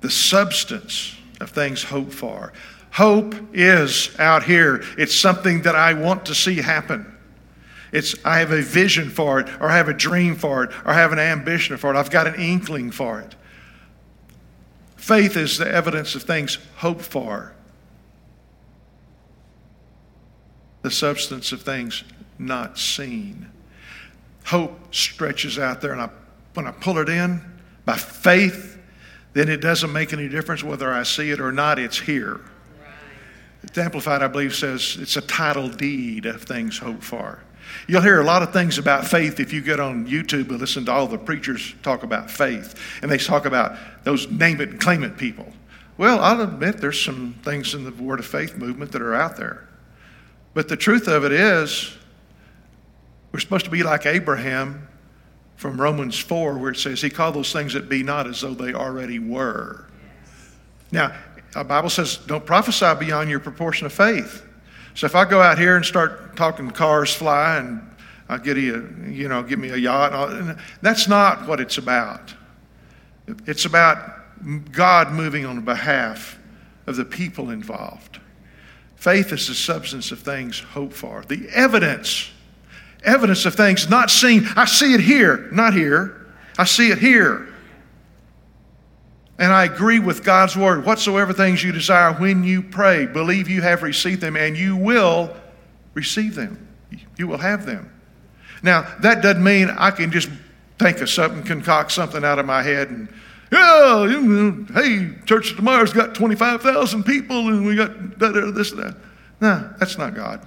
The 0.01 0.11
substance 0.11 1.17
of 1.41 1.51
things 1.51 1.83
hoped 1.83 2.13
for. 2.13 2.53
Hope 2.93 3.35
is 3.55 4.15
out 4.19 4.43
here. 4.43 4.83
It's 4.99 5.15
something 5.15 5.63
that 5.63 5.75
I 5.75 5.95
want 5.95 6.27
to 6.27 6.35
see 6.35 6.57
happen. 6.57 7.15
It's 7.93 8.15
I 8.27 8.41
have 8.41 8.53
a 8.53 8.61
vision 8.61 9.09
for 9.09 9.41
it, 9.41 9.49
or 9.61 9.71
I 9.71 9.77
have 9.77 9.89
a 9.89 9.95
dream 9.95 10.35
for 10.35 10.65
it, 10.65 10.71
or 10.85 10.91
I 10.91 10.95
have 10.95 11.13
an 11.13 11.19
ambition 11.19 11.79
for 11.79 11.95
it. 11.95 11.97
I've 11.97 12.11
got 12.11 12.27
an 12.27 12.35
inkling 12.35 12.91
for 12.91 13.21
it. 13.21 13.35
Faith 14.99 15.37
is 15.37 15.57
the 15.57 15.67
evidence 15.67 16.17
of 16.17 16.25
things 16.25 16.59
hoped 16.77 17.03
for, 17.03 17.55
the 20.83 20.91
substance 20.91 21.53
of 21.53 21.63
things 21.63 22.03
not 22.39 22.79
seen. 22.79 23.49
Hope 24.45 24.93
stretches 24.93 25.59
out 25.59 25.81
there, 25.81 25.93
and 25.93 26.01
I, 26.01 26.11
when 26.55 26.67
I 26.67 26.73
pull 26.73 26.99
it 26.99 27.09
in 27.09 27.41
by 27.85 27.97
faith, 27.97 28.79
then 29.35 29.49
it 29.49 29.61
doesn't 29.61 29.93
make 29.93 30.13
any 30.13 30.29
difference 30.29 30.65
whether 30.65 30.93
I 30.93 31.05
see 31.05 31.31
it 31.31 31.41
or 31.41 31.53
not, 31.53 31.79
it's 31.79 32.01
here. 32.01 32.41
It's 33.63 33.79
Amplified, 33.79 34.23
I 34.23 34.27
believe, 34.29 34.55
says 34.55 34.99
it's 35.01 35.17
a 35.17 35.23
title 35.23 35.69
deed 35.69 36.27
of 36.27 36.43
things 36.43 36.77
hoped 36.79 37.05
for. 37.05 37.41
You'll 37.87 38.03
hear 38.03 38.21
a 38.21 38.25
lot 38.25 38.43
of 38.43 38.53
things 38.53 38.79
about 38.79 39.07
faith 39.07 39.41
if 39.41 39.53
you 39.53 39.61
get 39.61 39.81
on 39.81 40.07
YouTube 40.07 40.49
and 40.51 40.61
listen 40.61 40.85
to 40.87 40.93
all 40.93 41.07
the 41.07 41.19
preachers 41.19 41.75
talk 41.83 42.03
about 42.03 42.31
faith. 42.31 42.75
And 43.03 43.11
they 43.11 43.19
talk 43.19 43.45
about 43.45 43.77
those 44.05 44.31
name 44.31 44.61
it 44.61 44.71
and 44.71 44.81
claim 44.81 45.03
it 45.03 45.17
people. 45.17 45.53
Well, 45.97 46.21
I'll 46.21 46.41
admit 46.41 46.79
there's 46.79 47.03
some 47.03 47.35
things 47.43 47.75
in 47.75 47.85
the 47.85 47.91
Word 47.91 48.21
of 48.21 48.27
Faith 48.27 48.57
movement 48.57 48.93
that 48.93 49.03
are 49.03 49.15
out 49.15 49.37
there. 49.37 49.69
But 50.55 50.69
the 50.69 50.77
truth 50.77 51.09
of 51.09 51.25
it 51.25 51.33
is, 51.33 51.97
we're 53.33 53.41
supposed 53.41 53.65
to 53.65 53.71
be 53.71 53.83
like 53.83 54.07
Abraham 54.07 54.89
from 55.57 55.81
Romans 55.81 56.19
4, 56.19 56.57
where 56.57 56.71
it 56.71 56.77
says, 56.77 57.03
He 57.03 57.11
called 57.11 57.35
those 57.35 57.53
things 57.53 57.75
that 57.75 57.89
be 57.89 58.03
not 58.03 58.27
as 58.27 58.41
though 58.41 58.55
they 58.55 58.73
already 58.73 59.19
were. 59.19 59.87
Now, 60.93 61.15
the 61.53 61.65
Bible 61.65 61.91
says, 61.91 62.19
don't 62.19 62.45
prophesy 62.45 62.95
beyond 62.99 63.31
your 63.31 63.41
proportion 63.41 63.87
of 63.87 63.93
faith. 63.93 64.45
So 64.99 65.07
if 65.07 65.15
I 65.15 65.25
go 65.27 65.41
out 65.41 65.59
here 65.61 65.77
and 65.77 65.87
start 65.87 66.35
talking 66.35 66.69
cars 66.73 67.15
fly 67.15 67.59
and 67.59 67.89
I 68.29 68.37
get 68.39 68.57
a, 68.57 68.85
you 69.07 69.29
know, 69.29 69.45
give 69.45 69.61
me 69.61 69.69
a 69.69 69.77
yacht, 69.77 70.59
that's 70.83 71.07
not 71.07 71.47
what 71.47 71.61
it's 71.61 71.79
about. 71.79 72.35
It's 73.47 73.65
about 73.65 74.73
God 74.73 75.13
moving 75.13 75.47
on 75.47 75.61
behalf 75.61 76.37
of 76.89 76.97
the 76.97 77.05
people 77.05 77.51
involved. 77.51 78.19
Faith 78.97 79.33
is 79.33 79.47
the 79.47 79.55
substance 79.55 80.11
of 80.11 80.19
things 80.19 80.59
hoped 80.59 80.95
for, 80.95 81.23
the 81.29 81.49
evidence, 81.51 82.33
evidence 83.05 83.47
of 83.47 83.55
things 83.55 83.89
not 83.89 84.11
seen. 84.11 84.49
I 84.57 84.65
see 84.65 84.95
it 84.95 85.01
here, 85.01 85.49
not 85.53 85.75
here. 85.75 86.27
I 86.59 86.65
see 86.65 86.91
it 86.91 86.99
here. 86.99 87.48
And 89.39 89.53
I 89.53 89.65
agree 89.65 90.01
with 90.01 90.25
God's 90.25 90.57
word. 90.57 90.85
Whatsoever 90.85 91.33
things 91.33 91.63
you 91.63 91.71
desire 91.71 92.13
when 92.13 92.43
you 92.43 92.61
pray, 92.61 93.07
believe 93.07 93.49
you 93.49 93.63
have 93.63 93.83
received 93.83 94.21
them 94.21 94.37
and 94.37 94.57
you 94.57 94.77
will 94.77 95.37
receive 95.95 96.35
them. 96.35 96.67
You 97.17 97.29
will 97.29 97.39
have 97.39 97.65
them. 97.65 97.93
Now, 98.63 98.83
that 99.01 99.23
doesn't 99.23 99.43
mean 99.43 99.71
I 99.71 99.93
can 99.93 100.11
just 100.11 100.29
think 100.79 101.01
of 101.01 101.09
something, 101.09 101.45
concoct 101.45 101.93
something 101.93 102.25
out 102.25 102.39
of 102.39 102.47
my 102.47 102.63
head 102.63 102.91
and, 102.91 103.09
yeah, 103.51 104.07
hey, 104.75 105.15
Church 105.25 105.53
of 105.53 105.57
Tomorrow's 105.57 105.93
got 105.93 106.15
25,000 106.15 107.05
people 107.05 107.49
and 107.49 107.65
we 107.65 107.77
got 107.77 108.19
this 108.19 108.73
and 108.73 108.83
that. 108.83 108.97
No, 109.41 109.73
that's 109.79 109.97
not 109.97 110.15
God. 110.15 110.47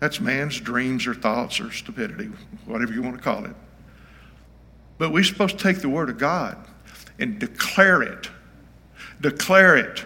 That's 0.00 0.20
man's 0.20 0.58
dreams 0.58 1.06
or 1.06 1.14
thoughts 1.14 1.60
or 1.60 1.70
stupidity, 1.70 2.30
whatever 2.64 2.92
you 2.92 3.02
want 3.02 3.16
to 3.16 3.22
call 3.22 3.44
it. 3.44 3.54
But 4.98 5.12
we're 5.12 5.24
supposed 5.24 5.58
to 5.58 5.62
take 5.62 5.82
the 5.82 5.88
Word 5.88 6.08
of 6.08 6.18
God 6.18 6.56
and 7.18 7.38
declare 7.38 8.02
it. 8.02 8.28
Declare 9.20 9.76
it. 9.76 10.04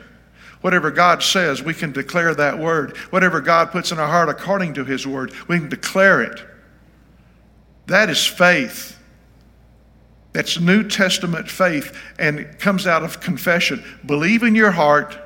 Whatever 0.61 0.90
God 0.90 1.23
says, 1.23 1.62
we 1.62 1.75
can 1.75 1.92
declare 1.92 2.35
that 2.35 2.59
word. 2.59 2.97
Whatever 3.11 3.40
God 3.40 3.71
puts 3.71 3.92
in 3.92 3.99
our 3.99 4.09
heart 4.09 4.29
according 4.29 4.75
to 4.75 4.85
His 4.85 5.07
word, 5.07 5.33
we 5.47 5.59
can 5.59 5.68
declare 5.68 6.21
it. 6.23 6.40
That 7.87 8.11
is 8.11 8.27
faith. 8.27 8.97
That's 10.33 10.61
New 10.61 10.87
Testament 10.87 11.49
faith, 11.49 11.97
and 12.18 12.39
it 12.39 12.59
comes 12.59 12.87
out 12.87 13.03
of 13.03 13.20
confession. 13.20 13.83
Believe 14.05 14.43
in 14.43 14.55
your 14.55 14.70
heart 14.70 15.16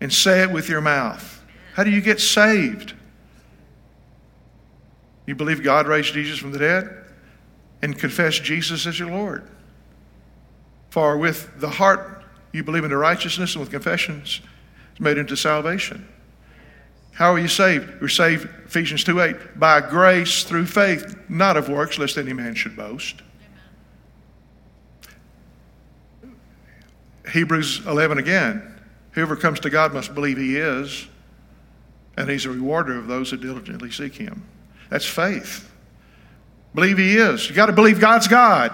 and 0.00 0.12
say 0.12 0.42
it 0.42 0.50
with 0.50 0.68
your 0.68 0.80
mouth. 0.80 1.42
How 1.74 1.84
do 1.84 1.90
you 1.90 2.00
get 2.00 2.20
saved? 2.20 2.94
You 5.26 5.34
believe 5.34 5.62
God 5.62 5.86
raised 5.86 6.14
Jesus 6.14 6.38
from 6.38 6.52
the 6.52 6.58
dead 6.58 6.90
and 7.82 7.96
confess 7.96 8.38
Jesus 8.38 8.86
as 8.86 8.98
your 8.98 9.10
Lord. 9.10 9.48
For 10.90 11.16
with 11.16 11.58
the 11.60 11.70
heart 11.70 12.24
you 12.52 12.64
believe 12.64 12.84
into 12.84 12.96
righteousness, 12.96 13.54
and 13.54 13.60
with 13.60 13.70
confessions 13.70 14.40
it's 14.92 15.00
made 15.00 15.18
into 15.18 15.36
salvation. 15.36 16.06
How 17.12 17.32
are 17.34 17.38
you 17.38 17.48
saved? 17.48 18.00
You're 18.00 18.08
saved, 18.08 18.48
Ephesians 18.66 19.04
2 19.04 19.20
8, 19.20 19.58
by 19.58 19.80
grace 19.80 20.42
through 20.42 20.66
faith, 20.66 21.16
not 21.28 21.56
of 21.56 21.68
works, 21.68 21.98
lest 21.98 22.16
any 22.16 22.32
man 22.32 22.54
should 22.54 22.76
boast. 22.76 23.22
Amen. 26.22 26.36
Hebrews 27.32 27.86
11 27.86 28.18
again. 28.18 28.66
Whoever 29.12 29.36
comes 29.36 29.60
to 29.60 29.70
God 29.70 29.92
must 29.92 30.14
believe 30.14 30.38
he 30.38 30.56
is, 30.56 31.06
and 32.16 32.30
he's 32.30 32.46
a 32.46 32.50
rewarder 32.50 32.96
of 32.96 33.06
those 33.06 33.30
who 33.30 33.36
diligently 33.36 33.90
seek 33.90 34.14
him. 34.14 34.44
That's 34.88 35.06
faith. 35.06 35.70
Believe 36.74 36.98
he 36.98 37.16
is. 37.16 37.48
You 37.48 37.54
got 37.54 37.66
to 37.66 37.72
believe 37.72 38.00
God's 38.00 38.28
God 38.28 38.72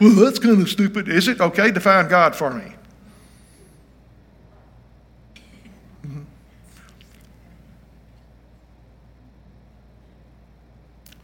well, 0.00 0.14
that's 0.14 0.38
kind 0.38 0.60
of 0.60 0.68
stupid. 0.68 1.08
Is 1.08 1.28
it? 1.28 1.40
Okay, 1.40 1.70
define 1.70 2.08
God 2.08 2.34
for 2.36 2.52
me. 2.52 2.72
Mm-hmm. 6.06 6.22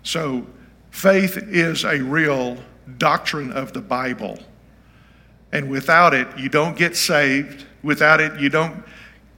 So, 0.02 0.46
faith 0.90 1.36
is 1.36 1.84
a 1.84 2.00
real 2.00 2.58
doctrine 2.98 3.52
of 3.52 3.72
the 3.72 3.80
Bible. 3.80 4.38
And 5.52 5.70
without 5.70 6.14
it, 6.14 6.26
you 6.36 6.48
don't 6.48 6.76
get 6.76 6.96
saved. 6.96 7.64
Without 7.82 8.20
it, 8.20 8.40
you 8.40 8.48
don't 8.48 8.82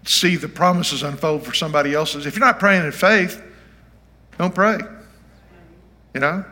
see 0.05 0.37
the 0.37 0.49
promises 0.49 1.03
unfold 1.03 1.45
for 1.45 1.53
somebody 1.53 1.95
else's. 1.95 2.27
If 2.27 2.37
you're 2.37 2.47
not 2.47 2.59
praying 2.59 2.87
in 2.87 2.93
faith, 2.93 3.43
don't 4.39 4.55
pray. 4.55 4.79
You 6.15 6.21
know? 6.21 6.45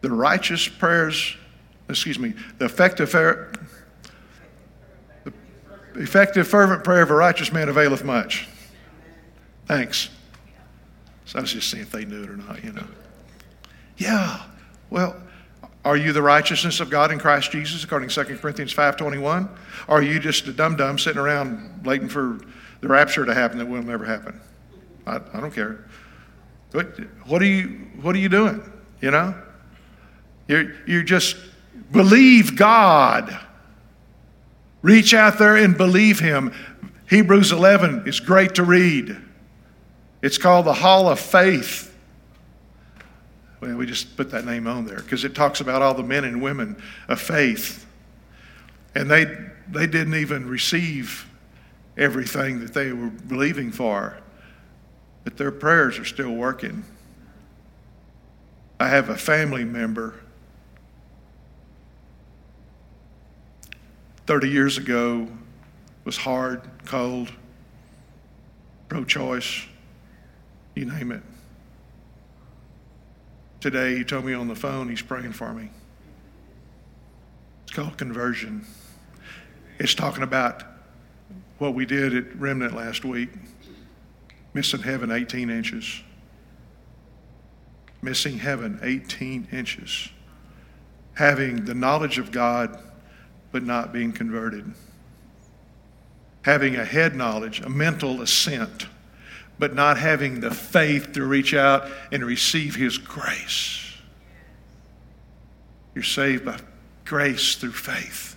The 0.00 0.10
righteous 0.10 0.68
prayers, 0.68 1.36
excuse 1.88 2.18
me, 2.18 2.34
the 2.58 2.66
effective, 2.66 3.10
the 3.10 3.48
effective 5.94 6.46
fervent 6.46 6.84
prayer 6.84 7.02
of 7.02 7.10
a 7.10 7.14
righteous 7.14 7.52
man 7.52 7.68
availeth 7.68 8.04
much. 8.04 8.48
Thanks. 9.66 10.10
So 11.24 11.38
I 11.38 11.42
was 11.42 11.52
just 11.52 11.70
seeing 11.70 11.82
if 11.82 11.90
they 11.90 12.04
knew 12.04 12.22
it 12.22 12.30
or 12.30 12.36
not, 12.36 12.64
you 12.64 12.72
know. 12.72 12.86
Yeah. 13.98 14.42
Well, 14.88 15.16
are 15.84 15.96
you 15.96 16.12
the 16.12 16.22
righteousness 16.22 16.80
of 16.80 16.90
God 16.90 17.12
in 17.12 17.18
Christ 17.18 17.50
Jesus, 17.50 17.84
according 17.84 18.08
to 18.08 18.24
2 18.24 18.38
Corinthians 18.38 18.74
5.21? 18.74 19.48
Or 19.88 19.98
are 19.98 20.02
you 20.02 20.18
just 20.20 20.46
a 20.46 20.52
dum-dum 20.52 20.98
sitting 20.98 21.20
around 21.20 21.84
waiting 21.84 22.08
for 22.08 22.38
the 22.80 22.88
rapture 22.88 23.24
to 23.24 23.34
happen 23.34 23.58
that 23.58 23.66
will 23.66 23.82
never 23.82 24.04
happen? 24.04 24.40
I, 25.06 25.20
I 25.32 25.40
don't 25.40 25.52
care. 25.52 25.84
What, 26.72 26.98
what, 27.26 27.42
are 27.42 27.46
you, 27.46 27.88
what 28.00 28.14
are 28.14 28.18
you 28.18 28.28
doing, 28.28 28.62
you 29.00 29.10
know? 29.10 29.34
You're, 30.48 30.72
you 30.86 31.04
just 31.04 31.36
believe 31.92 32.56
God. 32.56 33.38
Reach 34.82 35.14
out 35.14 35.38
there 35.38 35.56
and 35.56 35.76
believe 35.76 36.18
Him. 36.18 36.52
Hebrews 37.08 37.52
11 37.52 38.04
is 38.06 38.20
great 38.20 38.56
to 38.56 38.64
read. 38.64 39.16
It's 40.22 40.38
called 40.38 40.66
the 40.66 40.74
Hall 40.74 41.08
of 41.08 41.20
Faith. 41.20 41.94
Well, 43.60 43.76
we 43.76 43.86
just 43.86 44.16
put 44.16 44.30
that 44.30 44.44
name 44.44 44.66
on 44.66 44.86
there 44.86 45.00
because 45.00 45.24
it 45.24 45.34
talks 45.34 45.60
about 45.60 45.82
all 45.82 45.94
the 45.94 46.02
men 46.02 46.24
and 46.24 46.40
women 46.40 46.80
of 47.08 47.20
faith. 47.20 47.86
And 48.94 49.10
they, 49.10 49.26
they 49.70 49.86
didn't 49.86 50.14
even 50.14 50.48
receive 50.48 51.28
everything 51.96 52.60
that 52.60 52.72
they 52.72 52.92
were 52.92 53.10
believing 53.10 53.72
for, 53.72 54.16
but 55.24 55.36
their 55.36 55.50
prayers 55.50 55.98
are 55.98 56.04
still 56.04 56.30
working. 56.30 56.84
I 58.78 58.88
have 58.88 59.08
a 59.08 59.16
family 59.16 59.64
member 59.64 60.14
30 64.28 64.50
years 64.50 64.76
ago 64.76 65.26
was 66.04 66.18
hard, 66.18 66.60
cold, 66.84 67.32
pro 68.90 69.02
choice, 69.02 69.64
you 70.74 70.84
name 70.84 71.12
it. 71.12 71.22
Today, 73.62 73.96
he 73.96 74.04
told 74.04 74.26
me 74.26 74.34
on 74.34 74.46
the 74.46 74.54
phone 74.54 74.90
he's 74.90 75.00
praying 75.00 75.32
for 75.32 75.54
me. 75.54 75.70
It's 77.62 77.72
called 77.72 77.96
conversion. 77.96 78.66
It's 79.78 79.94
talking 79.94 80.22
about 80.22 80.62
what 81.56 81.72
we 81.72 81.86
did 81.86 82.14
at 82.14 82.36
Remnant 82.36 82.74
last 82.74 83.06
week 83.06 83.30
missing 84.52 84.82
heaven 84.82 85.10
18 85.10 85.48
inches. 85.48 86.02
Missing 88.02 88.40
heaven 88.40 88.78
18 88.82 89.48
inches. 89.52 90.10
Having 91.14 91.64
the 91.64 91.72
knowledge 91.72 92.18
of 92.18 92.30
God, 92.30 92.78
but 93.52 93.62
not 93.62 93.92
being 93.92 94.12
converted. 94.12 94.72
Having 96.42 96.76
a 96.76 96.84
head 96.84 97.14
knowledge, 97.14 97.60
a 97.60 97.68
mental 97.68 98.22
assent 98.22 98.86
but 99.58 99.74
not 99.74 99.98
having 99.98 100.40
the 100.40 100.50
faith 100.50 101.12
to 101.12 101.24
reach 101.24 101.52
out 101.52 101.88
and 102.12 102.24
receive 102.24 102.76
His 102.76 102.96
grace. 102.96 103.92
You're 105.94 106.04
saved 106.04 106.44
by 106.44 106.58
grace 107.04 107.56
through 107.56 107.72
faith. 107.72 108.36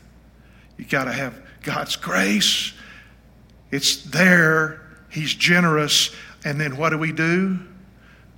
You 0.77 0.85
got 0.85 1.03
to 1.03 1.11
have 1.11 1.39
God's 1.61 1.95
grace. 1.95 2.73
It's 3.69 4.03
there. 4.03 4.81
He's 5.09 5.33
generous. 5.33 6.09
And 6.43 6.59
then 6.59 6.75
what 6.77 6.89
do 6.89 6.97
we 6.97 7.11
do? 7.11 7.59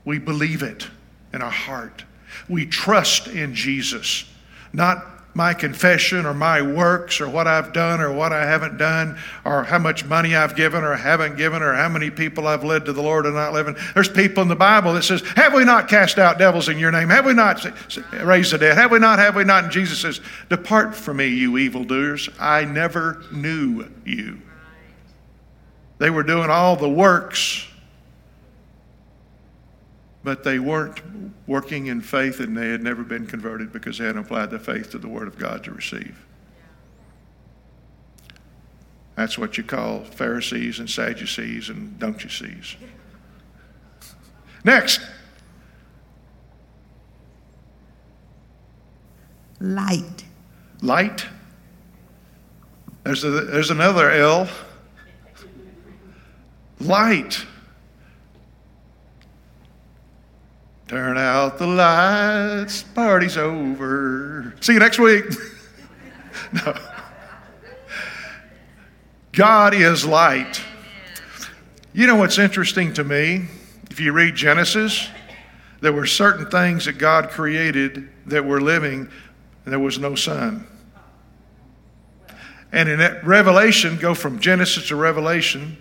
We 0.04 0.20
believe 0.20 0.62
it 0.62 0.88
in 1.32 1.42
our 1.42 1.50
heart. 1.50 2.04
We 2.50 2.66
trust 2.66 3.28
in 3.28 3.56
Jesus, 3.56 4.26
not 4.74 5.13
my 5.36 5.54
confession 5.54 6.26
or 6.26 6.34
my 6.34 6.62
works 6.62 7.20
or 7.20 7.28
what 7.28 7.48
I've 7.48 7.74
done 7.74 8.02
or 8.02 8.12
what 8.12 8.32
I 8.32 8.46
haven't 8.46 8.78
done 8.78 9.18
or 9.44 9.64
how 9.64 9.80
much 9.80 10.06
money 10.06 10.36
I've 10.36 10.56
given 10.56 10.84
or 10.84 10.96
haven't 10.96 11.38
given 11.38 11.64
or 11.64 11.74
how 11.74 11.90
many 11.90 12.12
people 12.12 12.48
I've 12.48 12.64
led 12.64 12.86
to 12.86 12.94
the 12.94 13.02
Lord 13.02 13.26
and 13.26 13.34
not 13.34 13.52
living. 13.52 13.76
There's 13.96 14.10
people 14.10 14.44
in 14.44 14.48
the 14.48 14.56
Bible 14.56 14.94
that 14.94 15.04
says, 15.04 15.22
have 15.36 15.54
we 15.54 15.66
not 15.66 15.88
cast 15.88 16.20
out 16.20 16.38
devils 16.38 16.70
in 16.70 16.78
your 16.78 16.92
name? 16.92 17.10
Have 17.10 17.26
we 17.26 17.34
not 17.34 17.66
raised 18.22 18.54
the 18.54 18.60
dead? 18.60 18.78
Have 18.78 18.92
we 18.92 19.00
not? 19.00 19.18
Have 19.18 19.36
we 19.36 19.44
not? 19.44 19.64
And 19.64 19.74
Jesus 19.74 20.00
says, 20.00 20.22
depart 20.50 20.94
from 20.94 21.18
me, 21.18 21.28
you 21.28 21.58
evildoers. 21.58 22.30
I 22.40 22.66
never 22.66 23.24
knew 23.32 23.90
you. 24.06 24.40
They 25.98 26.12
were 26.12 26.24
doing 26.24 26.50
all 26.52 26.76
the 26.76 26.90
works 26.90 27.68
but 30.24 30.44
they 30.44 30.60
weren't 30.60 31.02
working 31.48 31.88
in 31.88 32.02
faith 32.02 32.40
and 32.40 32.56
they 32.58 32.70
had 32.70 32.82
never 32.82 33.04
been 33.04 33.28
converted 33.28 33.74
because 33.74 33.98
they 33.98 34.06
hadn't 34.06 34.22
applied 34.22 34.50
their 34.50 34.60
faith 34.60 34.92
to 34.92 34.98
the 34.98 35.08
Word 35.08 35.28
of 35.28 35.38
God 35.38 35.64
to 35.66 35.72
receive. 35.72 36.26
That's 39.16 39.38
what 39.38 39.58
you 39.58 39.64
call 39.64 40.04
Pharisees 40.04 40.80
and 40.80 40.90
Sadducees 40.90 41.70
and 41.70 42.00
don't 42.00 42.24
you 42.24 42.30
sees. 42.30 42.76
Next. 44.64 45.02
Light. 49.60 50.24
Light. 50.82 51.26
There's, 53.04 53.24
a, 53.24 53.30
there's 53.30 53.70
another 53.70 54.10
L. 54.10 54.48
Light. 56.80 57.46
Turn 60.94 61.18
out 61.18 61.58
the 61.58 61.66
lights, 61.66 62.84
party's 62.84 63.36
over. 63.36 64.54
See 64.60 64.74
you 64.74 64.80
next 64.80 65.00
week. 65.00 65.26
no. 66.54 66.78
God 69.32 69.74
is 69.74 70.06
light. 70.06 70.62
You 71.94 72.06
know 72.06 72.18
what's 72.18 72.38
interesting 72.38 72.94
to 72.94 73.04
me? 73.04 73.48
If 73.90 74.00
you 74.00 74.12
read 74.12 74.36
Genesis, 74.36 75.10
there 75.82 75.92
were 75.92 76.06
certain 76.06 76.46
things 76.52 76.86
that 76.86 77.00
God 77.00 77.32
created 77.32 78.08
that 78.28 78.46
were 78.46 78.62
living, 78.62 79.10
and 79.66 79.74
there 79.74 79.80
was 79.80 79.98
no 79.98 80.14
sun. 80.14 80.68
And 82.72 82.88
in 82.88 83.00
Revelation, 83.24 83.98
go 83.98 84.14
from 84.14 84.40
Genesis 84.40 84.90
to 84.90 84.96
Revelation, 84.96 85.76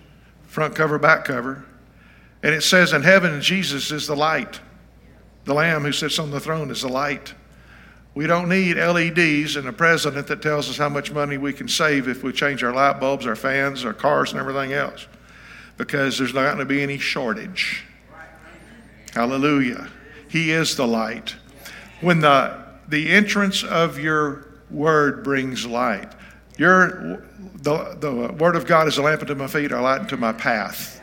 front 0.46 0.74
cover, 0.74 0.98
back 0.98 1.26
cover, 1.26 1.66
and 2.42 2.54
it 2.54 2.62
says 2.62 2.94
in 2.94 3.02
heaven, 3.02 3.42
Jesus 3.42 3.90
is 3.90 4.06
the 4.06 4.16
light. 4.16 4.58
The 5.44 5.54
Lamb 5.54 5.82
who 5.82 5.92
sits 5.92 6.18
on 6.18 6.30
the 6.30 6.40
throne 6.40 6.70
is 6.70 6.82
the 6.82 6.88
light. 6.88 7.34
We 8.14 8.26
don't 8.26 8.48
need 8.48 8.76
LEDs 8.76 9.56
and 9.56 9.66
a 9.66 9.72
president 9.72 10.26
that 10.26 10.42
tells 10.42 10.68
us 10.68 10.76
how 10.76 10.88
much 10.88 11.10
money 11.10 11.38
we 11.38 11.52
can 11.52 11.66
save 11.66 12.08
if 12.08 12.22
we 12.22 12.32
change 12.32 12.62
our 12.62 12.74
light 12.74 13.00
bulbs, 13.00 13.26
our 13.26 13.36
fans, 13.36 13.84
our 13.84 13.94
cars, 13.94 14.32
and 14.32 14.40
everything 14.40 14.72
else 14.72 15.06
because 15.82 16.18
there's 16.18 16.34
not 16.34 16.44
going 16.44 16.58
to 16.58 16.64
be 16.64 16.82
any 16.82 16.98
shortage. 16.98 17.84
Hallelujah. 19.14 19.88
He 20.28 20.52
is 20.52 20.76
the 20.76 20.86
light. 20.86 21.34
When 22.00 22.20
the, 22.20 22.64
the 22.88 23.10
entrance 23.10 23.64
of 23.64 23.98
your 23.98 24.46
word 24.70 25.24
brings 25.24 25.66
light, 25.66 26.12
your, 26.56 27.24
the, 27.56 27.96
the 27.98 28.32
word 28.38 28.56
of 28.56 28.66
God 28.66 28.88
is 28.88 28.98
a 28.98 29.02
lamp 29.02 29.22
unto 29.22 29.34
my 29.34 29.46
feet, 29.46 29.72
a 29.72 29.80
light 29.80 30.02
unto 30.02 30.16
my 30.16 30.32
path. 30.32 31.01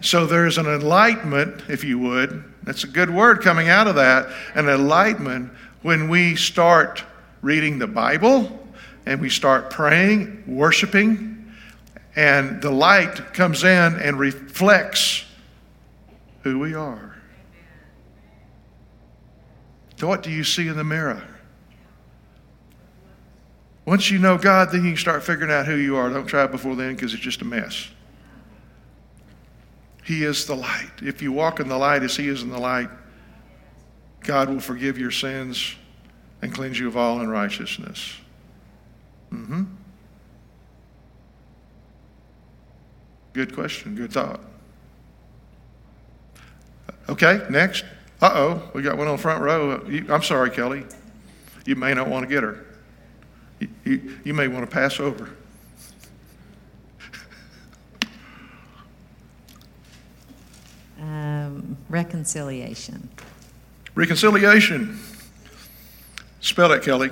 So 0.00 0.26
there's 0.26 0.58
an 0.58 0.66
enlightenment, 0.66 1.64
if 1.68 1.82
you 1.82 1.98
would. 1.98 2.44
That's 2.62 2.84
a 2.84 2.88
good 2.88 3.10
word 3.10 3.42
coming 3.42 3.68
out 3.68 3.86
of 3.86 3.94
that. 3.94 4.28
An 4.54 4.68
enlightenment 4.68 5.52
when 5.82 6.08
we 6.08 6.36
start 6.36 7.02
reading 7.42 7.78
the 7.78 7.86
Bible 7.86 8.66
and 9.06 9.20
we 9.20 9.30
start 9.30 9.70
praying, 9.70 10.44
worshiping, 10.46 11.54
and 12.14 12.60
the 12.60 12.70
light 12.70 13.34
comes 13.34 13.62
in 13.62 13.94
and 13.96 14.18
reflects 14.18 15.24
who 16.42 16.58
we 16.58 16.74
are. 16.74 17.14
So, 19.96 20.08
what 20.08 20.22
do 20.22 20.30
you 20.30 20.44
see 20.44 20.68
in 20.68 20.76
the 20.76 20.84
mirror? 20.84 21.22
Once 23.86 24.10
you 24.10 24.18
know 24.18 24.36
God, 24.36 24.70
then 24.72 24.84
you 24.84 24.90
can 24.90 24.96
start 24.98 25.22
figuring 25.22 25.52
out 25.52 25.66
who 25.66 25.76
you 25.76 25.96
are. 25.96 26.10
Don't 26.10 26.26
try 26.26 26.44
it 26.44 26.50
before 26.50 26.74
then 26.74 26.94
because 26.94 27.14
it's 27.14 27.22
just 27.22 27.40
a 27.40 27.44
mess. 27.44 27.88
He 30.06 30.22
is 30.22 30.46
the 30.46 30.54
light. 30.54 30.92
If 31.02 31.20
you 31.20 31.32
walk 31.32 31.58
in 31.58 31.68
the 31.68 31.76
light 31.76 32.04
as 32.04 32.16
He 32.16 32.28
is 32.28 32.42
in 32.42 32.50
the 32.50 32.60
light, 32.60 32.88
God 34.20 34.48
will 34.48 34.60
forgive 34.60 34.96
your 34.96 35.10
sins 35.10 35.74
and 36.42 36.54
cleanse 36.54 36.78
you 36.78 36.86
of 36.86 36.96
all 36.96 37.20
unrighteousness. 37.20 38.14
Mm-hmm. 39.32 39.64
Good 43.32 43.52
question, 43.52 43.96
good 43.96 44.12
thought. 44.12 44.40
Okay, 47.08 47.44
next. 47.50 47.84
Uh 48.22 48.30
oh, 48.32 48.70
we 48.74 48.82
got 48.82 48.96
one 48.96 49.08
on 49.08 49.16
the 49.16 49.22
front 49.22 49.42
row. 49.42 49.84
I'm 50.08 50.22
sorry, 50.22 50.50
Kelly. 50.50 50.86
You 51.66 51.74
may 51.74 51.94
not 51.94 52.08
want 52.08 52.22
to 52.22 52.32
get 52.32 52.44
her. 52.44 52.64
You, 53.58 53.68
you, 53.84 54.18
you 54.24 54.34
may 54.34 54.46
want 54.46 54.64
to 54.64 54.72
pass 54.72 55.00
over. 55.00 55.30
Um, 61.00 61.76
reconciliation. 61.88 63.08
Reconciliation. 63.94 64.98
Spell 66.40 66.72
it, 66.72 66.82
Kelly. 66.82 67.10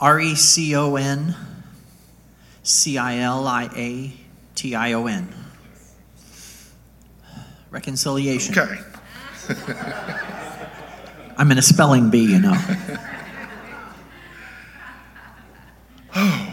R 0.00 0.20
E 0.20 0.34
C 0.34 0.74
O 0.76 0.96
N 0.96 1.34
C 2.62 2.98
I 2.98 3.18
L 3.18 3.46
I 3.46 3.70
A 3.76 4.12
T 4.54 4.74
I 4.74 4.92
O 4.92 5.06
N. 5.06 5.28
Reconciliation. 7.70 8.58
Okay. 8.58 8.78
I'm 11.36 11.50
in 11.50 11.58
a 11.58 11.62
spelling 11.62 12.10
bee, 12.10 12.24
you 12.24 12.38
know. 12.38 12.56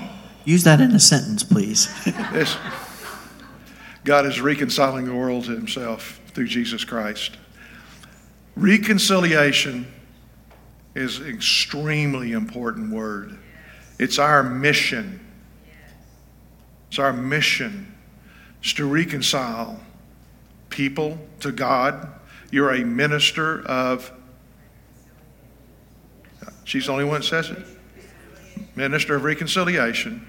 Use 0.44 0.64
that 0.64 0.82
in 0.82 0.92
a 0.92 1.00
sentence, 1.00 1.44
please. 1.44 1.88
God 4.04 4.26
is 4.26 4.42
reconciling 4.42 5.06
the 5.06 5.16
world 5.16 5.46
to 5.46 5.52
himself 5.52 6.20
through 6.34 6.48
Jesus 6.48 6.84
Christ. 6.84 7.38
Reconciliation 8.56 9.88
is 10.96 11.20
an 11.20 11.28
extremely 11.28 12.32
important 12.32 12.92
word. 12.92 13.38
It's 14.00 14.20
our 14.20 14.44
mission. 14.44 15.20
It's 16.90 17.00
our 17.00 17.14
mission 17.14 17.96
is 18.64 18.74
to 18.74 18.86
reconcile 18.86 19.80
people 20.70 21.18
to 21.40 21.52
God. 21.52 22.08
You're 22.52 22.74
a 22.74 22.84
minister 22.84 23.66
of, 23.66 24.12
she's 26.64 26.86
the 26.88 26.92
only 26.92 27.06
one 27.06 27.22
that 27.22 27.28
says 27.28 27.50
it. 27.50 27.66
Minister 28.76 29.16
of 29.16 29.24
reconciliation, 29.24 30.28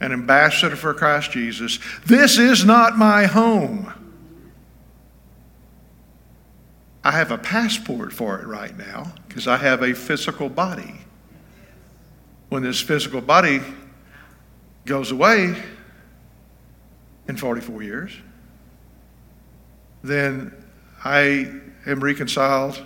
an 0.00 0.12
ambassador 0.12 0.76
for 0.76 0.94
Christ 0.94 1.32
Jesus. 1.32 1.78
This 2.06 2.38
is 2.38 2.64
not 2.64 2.96
my 2.96 3.26
home. 3.26 3.92
I 7.02 7.12
have 7.12 7.30
a 7.30 7.38
passport 7.38 8.12
for 8.12 8.38
it 8.38 8.46
right 8.46 8.76
now 8.76 9.12
because 9.28 9.46
I 9.46 9.56
have 9.56 9.82
a 9.82 9.94
physical 9.94 10.48
body. 10.48 10.94
When 12.48 12.62
this 12.62 12.80
physical 12.80 13.20
body 13.20 13.60
goes 14.84 15.10
away 15.10 15.54
in 17.28 17.36
44 17.36 17.82
years, 17.82 18.12
then 20.02 20.52
I 21.04 21.52
am 21.86 22.00
reconciled 22.02 22.84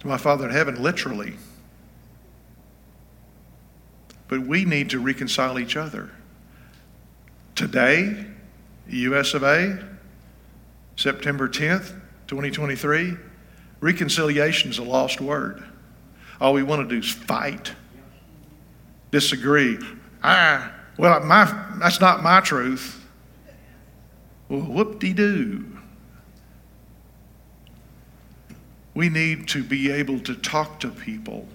to 0.00 0.06
my 0.06 0.18
Father 0.18 0.46
in 0.48 0.52
heaven, 0.52 0.82
literally. 0.82 1.34
But 4.30 4.42
we 4.46 4.64
need 4.64 4.90
to 4.90 5.00
reconcile 5.00 5.58
each 5.58 5.76
other. 5.76 6.08
Today, 7.56 8.26
US 8.88 9.34
of 9.34 9.42
A, 9.42 9.84
September 10.94 11.48
10th, 11.48 11.88
2023, 12.28 13.16
reconciliation 13.80 14.70
is 14.70 14.78
a 14.78 14.84
lost 14.84 15.20
word. 15.20 15.64
All 16.40 16.52
we 16.52 16.62
want 16.62 16.88
to 16.88 16.94
do 16.94 17.04
is 17.04 17.10
fight, 17.12 17.72
disagree. 19.10 19.78
Ah, 20.22 20.74
well, 20.96 21.18
my, 21.24 21.76
that's 21.80 22.00
not 22.00 22.22
my 22.22 22.40
truth. 22.40 23.04
Well, 24.48 24.60
whoop 24.60 25.00
de 25.00 25.12
doo. 25.12 25.66
We 28.94 29.08
need 29.08 29.48
to 29.48 29.64
be 29.64 29.90
able 29.90 30.20
to 30.20 30.36
talk 30.36 30.78
to 30.80 30.88
people. 30.88 31.48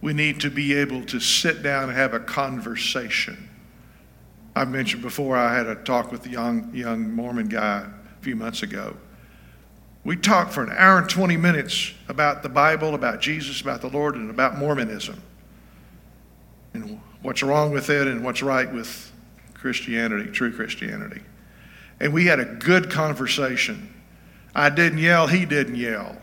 We 0.00 0.12
need 0.12 0.40
to 0.42 0.50
be 0.50 0.74
able 0.74 1.04
to 1.06 1.20
sit 1.20 1.62
down 1.62 1.84
and 1.84 1.92
have 1.92 2.14
a 2.14 2.20
conversation. 2.20 3.48
I've 4.54 4.70
mentioned 4.70 5.02
before 5.02 5.36
I 5.36 5.54
had 5.54 5.66
a 5.66 5.74
talk 5.74 6.12
with 6.12 6.24
a 6.26 6.30
young, 6.30 6.74
young 6.74 7.10
Mormon 7.12 7.48
guy 7.48 7.86
a 7.86 8.22
few 8.22 8.36
months 8.36 8.62
ago. 8.62 8.96
We 10.04 10.16
talked 10.16 10.52
for 10.52 10.62
an 10.62 10.72
hour 10.76 10.98
and 10.98 11.08
20 11.08 11.36
minutes 11.36 11.92
about 12.08 12.42
the 12.42 12.48
Bible, 12.48 12.94
about 12.94 13.20
Jesus, 13.20 13.60
about 13.60 13.80
the 13.80 13.88
Lord, 13.88 14.14
and 14.14 14.30
about 14.30 14.56
Mormonism. 14.56 15.20
And 16.74 17.00
what's 17.22 17.42
wrong 17.42 17.72
with 17.72 17.90
it 17.90 18.06
and 18.06 18.24
what's 18.24 18.42
right 18.42 18.72
with 18.72 19.12
Christianity, 19.52 20.30
true 20.30 20.52
Christianity. 20.52 21.22
And 21.98 22.12
we 22.12 22.26
had 22.26 22.38
a 22.38 22.44
good 22.44 22.90
conversation. 22.90 23.92
I 24.54 24.70
didn't 24.70 24.98
yell, 24.98 25.26
he 25.26 25.44
didn't 25.44 25.74
yell. 25.76 26.16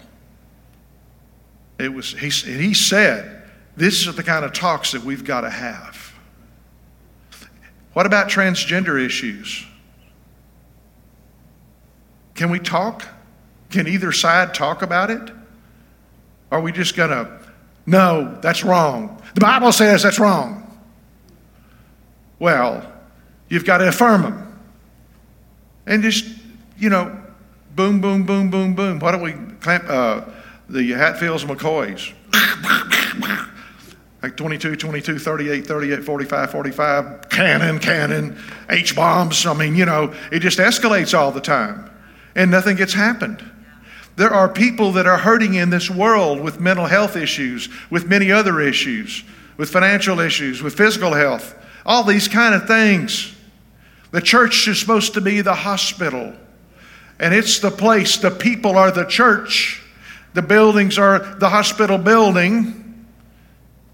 It 1.78 1.94
was, 1.94 2.14
he, 2.14 2.30
he 2.30 2.74
said, 2.74 3.43
this 3.76 4.06
is 4.06 4.16
the 4.16 4.24
kind 4.24 4.46
of 4.46 4.54
talks 4.54 4.92
that 4.92 5.04
we've 5.04 5.24
got 5.24 5.42
to 5.42 5.50
have. 5.50 6.14
What 7.94 8.06
about 8.06 8.30
transgender 8.30 9.04
issues? 9.04 9.66
Can 12.36 12.50
we 12.50 12.60
talk? 12.60 13.08
Can 13.70 13.88
either 13.88 14.12
side 14.12 14.54
talk 14.54 14.82
about 14.82 15.10
it? 15.10 15.32
Are 16.52 16.62
we 16.62 16.72
just 16.72 16.96
going 16.96 17.10
to, 17.10 17.40
no, 17.86 18.38
that's 18.42 18.64
wrong. 18.64 19.22
The 19.36 19.42
Bible 19.42 19.72
says 19.72 20.04
that's 20.04 20.20
wrong. 20.20 20.60
Well, 22.40 22.92
you've 23.50 23.66
got 23.66 23.78
to 23.80 23.88
affirm 23.88 24.24
them. 24.24 24.60
And 25.86 26.02
just, 26.02 26.26
you 26.78 26.90
know, 26.90 27.16
boom, 27.76 28.02
boom, 28.02 28.24
boom, 28.26 28.50
boom, 28.50 28.76
boom. 28.76 29.00
Why 29.00 29.12
don't 29.12 29.22
we 29.22 29.34
clamp 29.60 29.86
uh, 29.88 30.26
the 30.70 30.92
Hatfields 30.92 31.44
and 31.44 31.58
McCoys? 31.58 32.14
like 34.24 34.38
22, 34.38 34.78
22, 34.78 35.20
38, 35.20 35.68
38, 35.68 36.04
45, 36.04 36.52
45, 36.52 37.30
cannon, 37.30 37.78
cannon, 37.78 38.38
H 38.70 38.96
bombs. 38.96 39.46
I 39.46 39.54
mean, 39.54 39.76
you 39.76 39.86
know, 39.86 40.16
it 40.32 40.40
just 40.40 40.60
escalates 40.60 41.18
all 41.18 41.32
the 41.32 41.42
time 41.42 41.90
and 42.36 42.50
nothing 42.50 42.78
gets 42.78 42.94
happened. 42.94 43.44
There 44.16 44.30
are 44.30 44.48
people 44.48 44.92
that 44.94 45.08
are 45.08 45.18
hurting 45.18 45.56
in 45.56 45.70
this 45.70 45.90
world 45.90 46.40
with 46.40 46.60
mental 46.60 46.86
health 46.86 47.16
issues, 47.16 47.68
with 47.90 48.08
many 48.08 48.32
other 48.32 48.62
issues, 48.62 49.24
with 49.58 49.70
financial 49.70 50.20
issues, 50.20 50.62
with 50.62 50.76
physical 50.76 51.14
health, 51.14 51.56
all 51.86 52.04
these 52.04 52.28
kind 52.28 52.54
of 52.54 52.68
things. 52.68 53.36
The 54.12 54.22
church 54.22 54.68
is 54.68 54.80
supposed 54.80 55.16
to 55.16 55.22
be 55.22 55.42
the 55.42 55.56
hospital, 55.56 56.34
and 57.20 57.34
it's 57.34 57.60
the 57.60 57.72
place. 57.72 58.18
The 58.18 58.32
people 58.32 58.78
are 58.78 58.92
the 58.92 59.06
church, 59.06 59.82
the 60.34 60.44
buildings 60.44 60.98
are 60.98 61.20
the 61.20 61.50
hospital 61.50 61.98
building. 61.98 62.83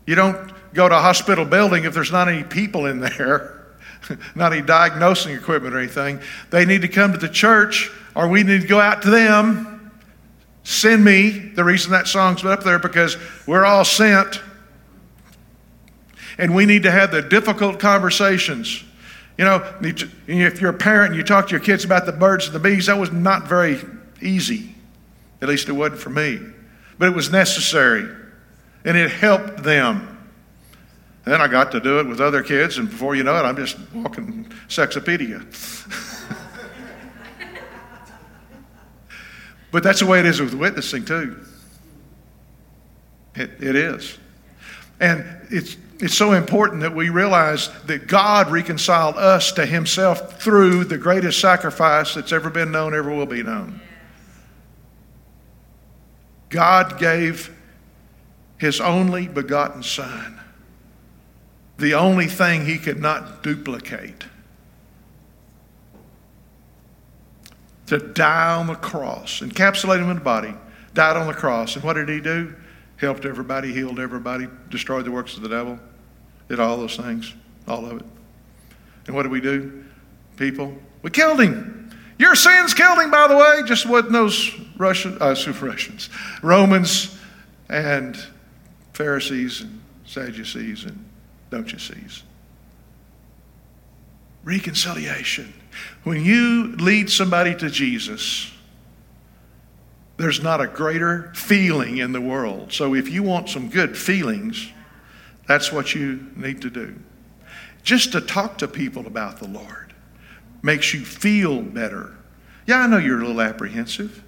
You 0.10 0.16
don't 0.16 0.52
go 0.74 0.90
to 0.90 0.98
a 0.98 1.02
hospital 1.02 1.46
building 1.46 1.84
if 1.84 1.94
there's 1.94 2.12
not 2.12 2.28
any 2.28 2.44
people 2.44 2.88
in 2.88 3.00
there, 3.00 3.64
not 4.36 4.54
any 4.54 4.64
diagnosing 4.64 5.36
equipment 5.36 5.76
or 5.76 5.78
anything. 5.78 6.20
They 6.50 6.66
need 6.66 6.82
to 6.82 6.88
come 6.88 7.12
to 7.12 7.20
the 7.20 7.30
church, 7.30 7.92
or 8.16 8.28
we 8.28 8.42
need 8.42 8.62
to 8.62 8.68
go 8.68 8.80
out 8.80 9.04
to 9.04 9.12
them. 9.12 9.92
Send 10.64 11.06
me. 11.06 11.30
The 11.30 11.64
reason 11.64 11.92
that 11.92 12.08
song's 12.08 12.44
up 12.44 12.64
there 12.64 12.80
because 12.80 13.18
we're 13.46 13.66
all 13.66 13.86
sent. 13.86 14.42
And 16.40 16.56
we 16.56 16.66
need 16.66 16.82
to 16.84 16.92
have 16.92 17.12
the 17.12 17.22
difficult 17.22 17.80
conversations. 17.80 18.84
You 19.38 19.46
know, 19.46 19.64
if 19.80 20.60
you're 20.60 20.72
a 20.72 20.74
parent 20.74 21.10
and 21.10 21.18
you 21.18 21.24
talk 21.24 21.50
to 21.50 21.52
your 21.52 21.60
kids 21.60 21.86
about 21.86 22.08
the 22.08 22.14
birds 22.14 22.48
and 22.48 22.56
the 22.56 22.60
bees, 22.60 22.88
that 22.88 22.98
was 22.98 23.12
not 23.12 23.48
very 23.48 23.80
easy. 24.24 24.74
At 25.40 25.50
least 25.50 25.70
it 25.70 25.74
wasn't 25.74 26.02
for 26.02 26.10
me. 26.10 26.40
But 26.98 27.10
it 27.10 27.16
was 27.16 27.32
necessary. 27.32 28.16
And 28.90 28.98
it 28.98 29.12
helped 29.12 29.62
them. 29.62 30.18
And 31.26 31.34
then 31.36 31.42
I 31.42 31.48
got 31.48 31.72
to 31.74 31.80
do 31.80 32.00
it 32.00 32.08
with 32.08 32.20
other 32.20 32.42
kids, 32.42 32.80
and 32.80 32.90
before 32.90 33.14
you 33.14 33.22
know 33.22 33.36
it, 33.36 33.44
I'm 33.44 33.56
just 33.56 33.78
walking 33.94 34.52
sexopedia. 34.68 35.46
But 39.72 39.84
that's 39.84 40.00
the 40.00 40.08
way 40.08 40.20
it 40.20 40.26
is 40.26 40.42
with 40.42 40.56
witnessing, 40.56 41.06
too. 41.06 41.46
It, 43.36 43.52
it 43.62 43.76
is. 43.76 44.18
And 45.00 45.24
it's, 45.52 45.78
it's 46.00 46.18
so 46.18 46.34
important 46.34 46.82
that 46.82 46.96
we 46.96 47.10
realize 47.10 47.70
that 47.84 48.08
God 48.08 48.50
reconciled 48.50 49.16
us 49.16 49.52
to 49.52 49.68
Himself 49.68 50.42
through 50.42 50.86
the 50.86 50.98
greatest 50.98 51.40
sacrifice 51.40 52.16
that's 52.16 52.32
ever 52.32 52.50
been 52.50 52.72
known, 52.72 52.96
ever 52.96 53.14
will 53.14 53.28
be 53.28 53.44
known. 53.44 53.80
God 56.50 56.98
gave 56.98 57.56
His 58.60 58.80
only 58.80 59.28
begotten 59.28 59.82
Son, 59.82 60.40
the 61.78 61.96
only 61.96 62.28
thing 62.28 62.66
He 62.66 62.78
could 62.78 63.00
not 63.00 63.42
duplicate. 63.42 64.26
to 67.90 67.98
die 67.98 68.54
on 68.54 68.68
the 68.68 68.76
cross, 68.76 69.40
encapsulate 69.40 69.98
him 69.98 70.12
in 70.12 70.18
the 70.18 70.24
body, 70.24 70.54
died 70.94 71.18
on 71.18 71.26
the 71.26 71.34
cross. 71.34 71.76
And 71.76 71.84
what 71.84 71.94
did 71.94 72.08
he 72.08 72.22
do? 72.22 72.54
Helped 72.98 73.26
everybody, 73.26 73.74
healed 73.74 74.00
everybody, 74.00 74.48
destroyed 74.70 75.06
the 75.06 75.12
works 75.12 75.36
of 75.36 75.42
the 75.42 75.50
devil, 75.50 75.80
did 76.48 76.60
all 76.60 76.78
those 76.78 76.96
things, 76.96 77.34
all 77.68 77.84
of 77.86 78.00
it. 78.00 78.06
And 79.08 79.16
what 79.16 79.24
did 79.24 79.32
we 79.32 79.42
do? 79.42 79.84
People, 80.38 80.78
we 81.02 81.10
killed 81.10 81.42
him. 81.42 81.90
Your 82.20 82.36
sins 82.36 82.76
killed 82.76 83.00
him, 83.00 83.10
by 83.10 83.28
the 83.28 83.36
way. 83.36 83.64
Just 83.66 83.88
wasn't 83.88 84.12
those 84.12 84.52
Russian, 84.78 85.18
uh, 85.20 85.36
Russians, 85.60 86.10
Romans 86.44 87.18
and 87.70 88.24
Pharisees 89.00 89.62
and 89.62 89.82
Sadducees 90.06 90.84
and 90.84 91.06
don't 91.50 91.72
you 91.72 91.80
sees. 91.80 92.24
Reconciliation. 94.44 95.54
When 96.04 96.26
you 96.26 96.76
lead 96.76 97.10
somebody 97.10 97.56
to 97.56 97.70
Jesus, 97.70 98.52
there's 100.18 100.44
not 100.44 100.60
a 100.60 100.68
greater 100.68 101.32
feeling 101.34 102.00
in 102.00 102.12
the 102.12 102.20
world. 102.20 102.74
So 102.74 102.94
if 102.94 103.08
you 103.10 103.24
want 103.24 103.48
some 103.48 103.70
good 103.70 103.98
feelings, 103.98 104.70
that's 105.48 105.72
what 105.72 105.96
you 105.96 106.28
need 106.36 106.62
to 106.64 106.70
do. 106.70 106.94
Just 107.84 108.12
to 108.12 108.20
talk 108.20 108.58
to 108.58 108.68
people 108.68 109.08
about 109.08 109.40
the 109.40 109.48
Lord 109.48 109.94
makes 110.62 110.94
you 110.94 111.06
feel 111.06 111.62
better. 111.62 112.18
Yeah, 112.68 112.80
I 112.80 112.88
know 112.88 112.98
you're 112.98 113.22
a 113.22 113.26
little 113.26 113.42
apprehensive, 113.42 114.22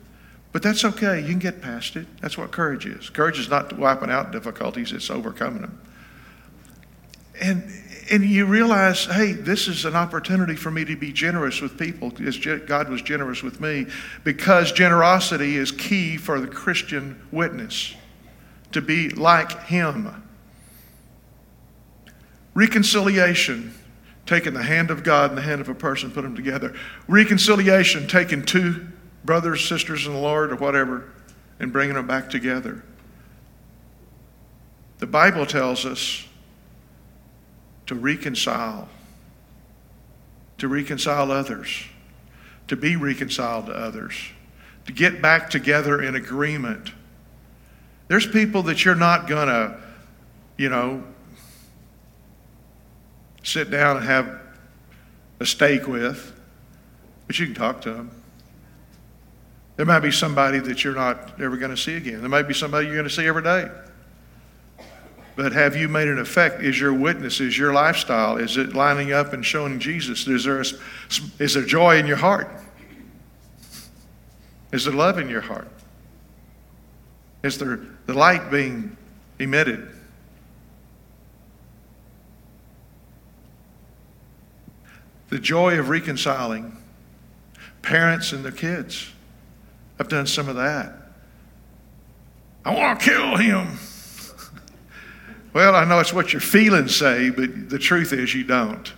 but 0.52 0.62
that's 0.62 0.84
okay. 0.84 1.22
You 1.22 1.28
can 1.28 1.40
get 1.40 1.62
past 1.62 1.96
it. 1.96 2.06
That's 2.22 2.38
what 2.38 2.52
courage 2.52 2.86
is. 2.86 3.10
Courage 3.10 3.40
is 3.40 3.50
not 3.50 3.78
wiping 3.78 4.10
out 4.10 4.32
difficulties, 4.32 4.92
it's 4.92 5.10
overcoming 5.10 5.62
them. 5.62 5.82
And, 7.42 7.64
and 8.12 8.24
you 8.24 8.46
realize, 8.46 9.06
hey, 9.06 9.32
this 9.32 9.68
is 9.68 9.86
an 9.86 9.96
opportunity 9.96 10.56
for 10.56 10.70
me 10.70 10.86
to 10.86 10.96
be 10.96 11.12
generous 11.12 11.62
with 11.62 11.78
people 11.78 12.12
as 12.26 12.38
God 12.38 12.90
was 12.90 13.02
generous 13.02 13.42
with 13.42 13.60
me 13.62 13.88
because 14.24 14.72
generosity 14.72 15.56
is 15.56 15.72
key 15.72 16.18
for 16.18 16.40
the 16.40 16.48
Christian 16.48 17.20
witness 17.32 17.96
to 18.74 18.82
be 18.82 19.10
like 19.10 19.64
Him. 19.64 20.24
Reconciliation, 22.54 23.74
taking 24.26 24.54
the 24.54 24.64
hand 24.64 24.92
of 24.92 25.04
God 25.04 25.32
and 25.32 25.38
the 25.38 25.42
hand 25.42 25.62
of 25.62 25.70
a 25.70 25.74
person, 25.74 26.12
put 26.12 26.24
them 26.24 26.36
together. 26.36 26.76
Reconciliation, 27.08 28.08
taking 28.08 28.44
two 28.44 28.88
brothers, 29.24 29.68
sisters 29.68 30.06
in 30.06 30.14
the 30.14 30.20
Lord, 30.20 30.52
or 30.52 30.56
whatever, 30.56 31.12
and 31.60 31.72
bringing 31.72 31.96
them 31.96 32.08
back 32.08 32.30
together. 32.30 32.84
The 35.00 35.08
Bible 35.08 35.46
tells 35.46 35.86
us 35.86 36.28
to 37.88 37.96
reconcile, 37.96 38.88
to 40.60 40.68
reconcile 40.68 41.32
others, 41.32 41.84
to 42.68 42.76
be 42.76 42.96
reconciled 42.96 43.66
to 43.66 43.74
others, 43.74 44.16
to 44.86 44.92
get 44.92 45.22
back 45.22 45.50
together 45.50 46.02
in 46.02 46.16
agreement. 46.16 46.92
There's 48.08 48.28
people 48.28 48.64
that 48.64 48.86
you're 48.86 48.96
not 48.96 49.28
going 49.28 49.48
to, 49.48 49.78
you 50.58 50.70
know, 50.70 51.04
sit 53.44 53.72
down 53.72 53.98
and 53.98 54.06
have 54.06 54.40
a 55.40 55.46
steak 55.46 55.88
with, 55.88 56.34
but 57.28 57.40
you 57.40 57.48
can 57.48 57.56
talk 57.56 57.82
to 57.82 57.94
them. 57.94 58.21
There 59.82 59.88
might 59.88 60.02
be 60.02 60.12
somebody 60.12 60.60
that 60.60 60.84
you're 60.84 60.94
not 60.94 61.42
ever 61.42 61.58
going 61.58 61.72
to 61.72 61.76
see 61.76 61.96
again. 61.96 62.20
There 62.20 62.30
might 62.30 62.48
be 62.48 62.54
somebody 62.54 62.86
you're 62.86 62.94
going 62.94 63.08
to 63.08 63.10
see 63.10 63.26
every 63.26 63.42
day. 63.42 63.68
But 65.36 65.54
have 65.54 65.76
you 65.76 65.88
made 65.88 66.08
an 66.08 66.20
effect? 66.20 66.62
Is 66.62 66.80
your 66.80 66.94
witness, 66.94 67.40
is 67.40 67.58
your 67.58 67.74
lifestyle, 67.74 68.38
is 68.38 68.58
it 68.58 68.76
lining 68.76 69.12
up 69.12 69.34
and 69.34 69.44
showing 69.44 69.80
Jesus? 69.80 70.28
Is 70.28 70.44
there, 70.44 70.62
a, 70.62 70.66
is 71.40 71.56
there 71.56 71.64
joy 71.64 71.98
in 71.98 72.06
your 72.06 72.18
heart? 72.18 72.48
Is 74.72 74.86
there 74.86 74.94
love 74.94 75.18
in 75.18 75.30
your 75.30 75.42
heart? 75.42 75.68
Is 77.42 77.58
there 77.58 77.80
the 78.06 78.14
light 78.14 78.52
being 78.52 78.96
emitted? 79.40 79.90
The 85.30 85.40
joy 85.40 85.80
of 85.80 85.90
reconciling 85.90 86.78
parents 87.82 88.32
and 88.32 88.46
their 88.46 88.52
kids. 88.52 89.12
I've 90.02 90.08
done 90.08 90.26
some 90.26 90.50
of 90.50 90.56
that. 90.56 90.96
I 92.66 92.74
want 92.74 93.00
to 93.00 93.06
kill 93.06 93.36
him. 93.36 93.78
well, 95.54 95.76
I 95.76 95.86
know 95.86 96.00
it's 96.00 96.12
what 96.12 96.34
your 96.34 96.40
feelings 96.40 96.96
say, 96.96 97.30
but 97.30 97.70
the 97.70 97.78
truth 97.78 98.12
is 98.12 98.34
you 98.34 98.44
don't. 98.44 98.92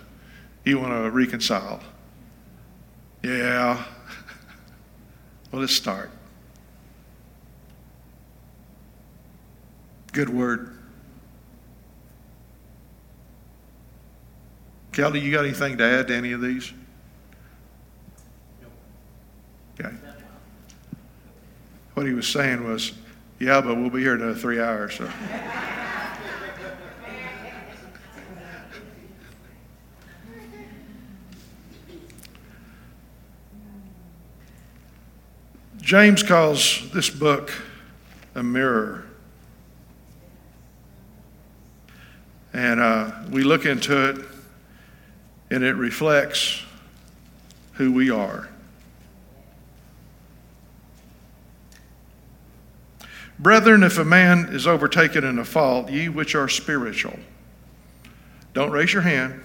You 0.64 0.78
want 0.78 0.94
to 0.94 1.10
reconcile. 1.10 1.82
Yeah. 3.22 3.84
well, 5.52 5.60
let's 5.60 5.74
start. 5.74 6.10
Good 10.12 10.30
word. 10.30 10.74
Kelly, 14.92 15.20
you 15.20 15.30
got 15.30 15.44
anything 15.44 15.76
to 15.76 15.84
add 15.84 16.08
to 16.08 16.14
any 16.14 16.32
of 16.32 16.40
these? 16.40 16.72
Okay. 19.78 19.94
What 21.94 22.06
he 22.06 22.12
was 22.12 22.26
saying 22.26 22.64
was, 22.64 22.92
yeah, 23.38 23.60
but 23.60 23.76
we'll 23.76 23.90
be 23.90 24.00
here 24.00 24.14
another 24.14 24.34
three 24.34 24.60
hours. 24.60 24.94
So. 24.94 25.08
James 35.80 36.22
calls 36.22 36.90
this 36.92 37.10
book 37.10 37.52
a 38.34 38.42
mirror. 38.42 39.04
And 42.52 42.80
uh, 42.80 43.12
we 43.30 43.42
look 43.42 43.66
into 43.66 44.10
it, 44.10 44.24
and 45.50 45.62
it 45.62 45.74
reflects 45.74 46.62
who 47.74 47.92
we 47.92 48.10
are. 48.10 48.48
Brethren, 53.38 53.82
if 53.82 53.98
a 53.98 54.04
man 54.04 54.48
is 54.52 54.66
overtaken 54.66 55.24
in 55.24 55.38
a 55.38 55.44
fault, 55.44 55.90
ye 55.90 56.08
which 56.08 56.34
are 56.34 56.48
spiritual, 56.48 57.18
don't 58.52 58.70
raise 58.70 58.92
your 58.92 59.02
hand. 59.02 59.40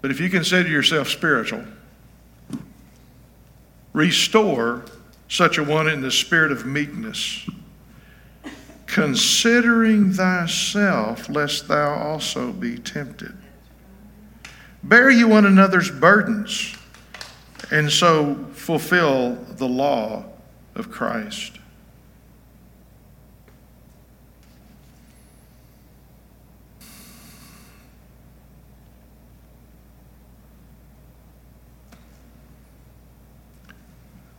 But 0.00 0.10
if 0.10 0.18
you 0.18 0.28
consider 0.28 0.68
yourself 0.68 1.08
spiritual, 1.08 1.62
restore 3.92 4.84
such 5.28 5.58
a 5.58 5.62
one 5.62 5.88
in 5.88 6.00
the 6.00 6.10
spirit 6.10 6.50
of 6.50 6.66
meekness, 6.66 7.48
considering 8.86 10.12
thyself, 10.12 11.28
lest 11.28 11.68
thou 11.68 11.94
also 11.94 12.52
be 12.52 12.76
tempted. 12.78 13.32
Bear 14.82 15.08
you 15.10 15.28
one 15.28 15.46
another's 15.46 15.90
burdens, 15.90 16.76
and 17.70 17.90
so 17.90 18.34
fulfill 18.54 19.36
the 19.36 19.68
law 19.68 20.24
of 20.74 20.90
Christ. 20.90 21.58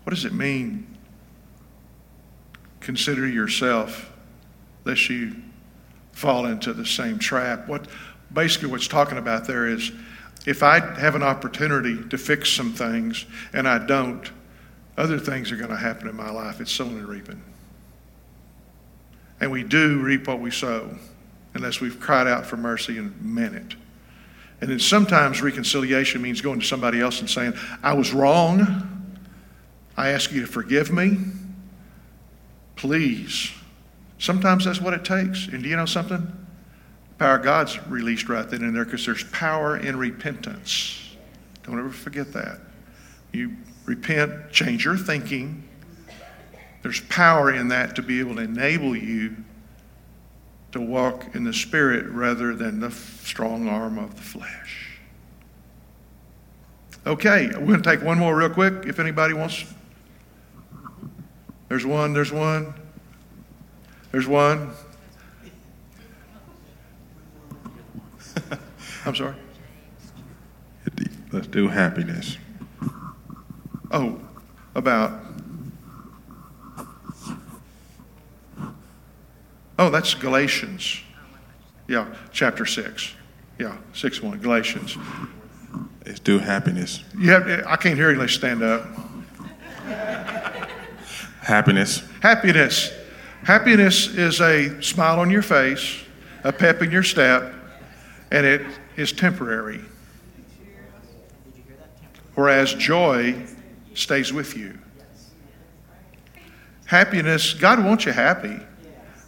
What 0.03 0.09
does 0.11 0.25
it 0.25 0.33
mean? 0.33 0.97
Consider 2.81 3.27
yourself, 3.27 4.11
lest 4.83 5.09
you 5.09 5.35
fall 6.11 6.45
into 6.45 6.73
the 6.73 6.85
same 6.85 7.17
trap. 7.17 7.67
What 7.67 7.87
basically 8.31 8.69
what's 8.69 8.87
talking 8.87 9.17
about 9.17 9.47
there 9.47 9.65
is 9.65 9.91
if 10.45 10.61
I 10.61 10.79
have 10.99 11.15
an 11.15 11.23
opportunity 11.23 12.03
to 12.09 12.17
fix 12.17 12.49
some 12.49 12.73
things 12.73 13.25
and 13.53 13.67
I 13.67 13.79
don't, 13.79 14.29
other 14.97 15.17
things 15.19 15.51
are 15.51 15.55
going 15.55 15.69
to 15.69 15.77
happen 15.77 16.07
in 16.07 16.15
my 16.15 16.29
life. 16.29 16.61
It's 16.61 16.71
sowing 16.71 16.97
and 16.97 17.07
reaping. 17.07 17.41
And 19.39 19.51
we 19.51 19.63
do 19.63 19.99
reap 19.99 20.27
what 20.27 20.39
we 20.39 20.51
sow 20.51 20.95
unless 21.53 21.81
we've 21.81 21.99
cried 21.99 22.27
out 22.27 22.45
for 22.45 22.57
mercy 22.57 22.97
and 22.97 23.19
meant 23.21 23.55
it. 23.55 23.75
And 24.61 24.69
then 24.69 24.79
sometimes 24.79 25.41
reconciliation 25.41 26.21
means 26.21 26.41
going 26.41 26.59
to 26.59 26.65
somebody 26.65 27.01
else 27.01 27.19
and 27.19 27.29
saying, 27.29 27.53
I 27.81 27.93
was 27.93 28.13
wrong. 28.13 29.09
I 29.97 30.09
ask 30.09 30.31
you 30.31 30.41
to 30.41 30.47
forgive 30.47 30.91
me. 30.91 31.17
Please. 32.75 33.51
Sometimes 34.19 34.65
that's 34.65 34.79
what 34.79 34.93
it 34.93 35.03
takes. 35.03 35.47
And 35.47 35.63
do 35.63 35.69
you 35.69 35.75
know 35.75 35.85
something? 35.85 36.19
The 36.19 37.15
power 37.17 37.35
of 37.35 37.43
God's 37.43 37.85
released 37.87 38.29
right 38.29 38.47
then 38.49 38.63
and 38.63 38.75
there 38.75 38.85
because 38.85 39.05
there's 39.05 39.25
power 39.25 39.77
in 39.77 39.97
repentance. 39.97 41.15
Don't 41.63 41.77
ever 41.77 41.89
forget 41.89 42.31
that. 42.33 42.59
You 43.33 43.57
repent, 43.85 44.51
change 44.51 44.85
your 44.85 44.95
thinking. 44.95 45.67
There's 46.83 47.01
power 47.01 47.51
in 47.51 47.69
that 47.69 47.95
to 47.95 48.01
be 48.01 48.19
able 48.19 48.35
to 48.35 48.41
enable 48.41 48.95
you 48.95 49.35
to 50.71 50.79
walk 50.79 51.35
in 51.35 51.43
the 51.43 51.53
Spirit 51.53 52.05
rather 52.07 52.55
than 52.55 52.79
the 52.79 52.91
strong 52.91 53.67
arm 53.67 53.97
of 53.97 54.15
the 54.15 54.21
flesh. 54.21 54.99
Okay, 57.05 57.47
we're 57.47 57.65
going 57.65 57.81
to 57.81 57.89
take 57.89 58.01
one 58.01 58.17
more 58.17 58.35
real 58.35 58.49
quick 58.49 58.85
if 58.85 58.99
anybody 58.99 59.33
wants. 59.33 59.65
There's 61.69 61.85
one, 61.85 62.13
there's 62.13 62.31
one, 62.31 62.73
there's 64.11 64.27
one. 64.27 64.71
I'm 69.05 69.15
sorry. 69.15 69.35
Let's 71.31 71.47
do 71.47 71.67
happiness. 71.67 72.37
Oh, 73.93 74.19
about. 74.73 75.21
Oh, 79.77 79.91
that's 79.91 80.15
Galatians. 80.15 80.99
Yeah, 81.87 82.07
chapter 82.31 82.65
6. 82.65 83.13
Yeah, 83.59 83.77
6 83.93 84.21
1, 84.23 84.39
Galatians. 84.39 84.97
It's 86.07 86.17
still 86.17 86.39
happiness. 86.39 87.03
You 87.17 87.31
have, 87.31 87.47
I 87.67 87.75
can't 87.75 87.95
hear 87.95 88.09
you 88.09 88.15
unless 88.15 88.31
you 88.31 88.37
stand 88.37 88.63
up. 88.63 88.83
Happiness. 91.41 92.03
Happiness. 92.21 92.91
Happiness 93.43 94.07
is 94.07 94.41
a 94.41 94.81
smile 94.81 95.19
on 95.19 95.29
your 95.29 95.41
face, 95.43 96.01
a 96.43 96.51
pep 96.51 96.81
in 96.81 96.89
your 96.89 97.03
step, 97.03 97.53
and 98.31 98.45
it 98.45 98.65
is 98.95 99.11
temporary. 99.11 99.81
Whereas 102.35 102.73
joy 102.73 103.45
stays 103.93 104.33
with 104.33 104.57
you. 104.57 104.77
Happiness, 106.85 107.53
God 107.53 107.83
wants 107.83 108.05
you 108.05 108.11
happy, 108.11 108.59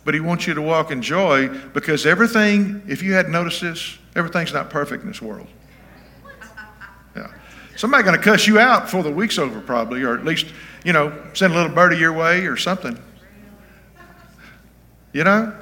but 0.03 0.13
He 0.13 0.19
wants 0.19 0.45
you 0.45 0.53
to 0.53 0.61
walk 0.61 0.91
in 0.91 1.01
joy 1.01 1.47
because 1.47 2.05
everything, 2.05 2.83
if 2.87 3.01
you 3.01 3.13
hadn't 3.13 3.31
noticed 3.31 3.61
this, 3.61 3.97
everything's 4.15 4.53
not 4.53 4.69
perfect 4.69 5.03
in 5.03 5.09
this 5.09 5.21
world. 5.21 5.47
Yeah. 7.15 7.31
Somebody 7.75 8.03
going 8.03 8.17
to 8.17 8.23
cuss 8.23 8.45
you 8.45 8.59
out 8.59 8.83
before 8.83 9.03
the 9.03 9.11
week's 9.11 9.37
over, 9.37 9.61
probably, 9.61 10.03
or 10.03 10.15
at 10.17 10.25
least, 10.25 10.47
you 10.83 10.93
know, 10.93 11.11
send 11.33 11.53
a 11.53 11.55
little 11.55 11.73
birdie 11.73 11.97
your 11.97 12.13
way 12.13 12.45
or 12.45 12.57
something. 12.57 12.97
You 15.13 15.23
know? 15.23 15.55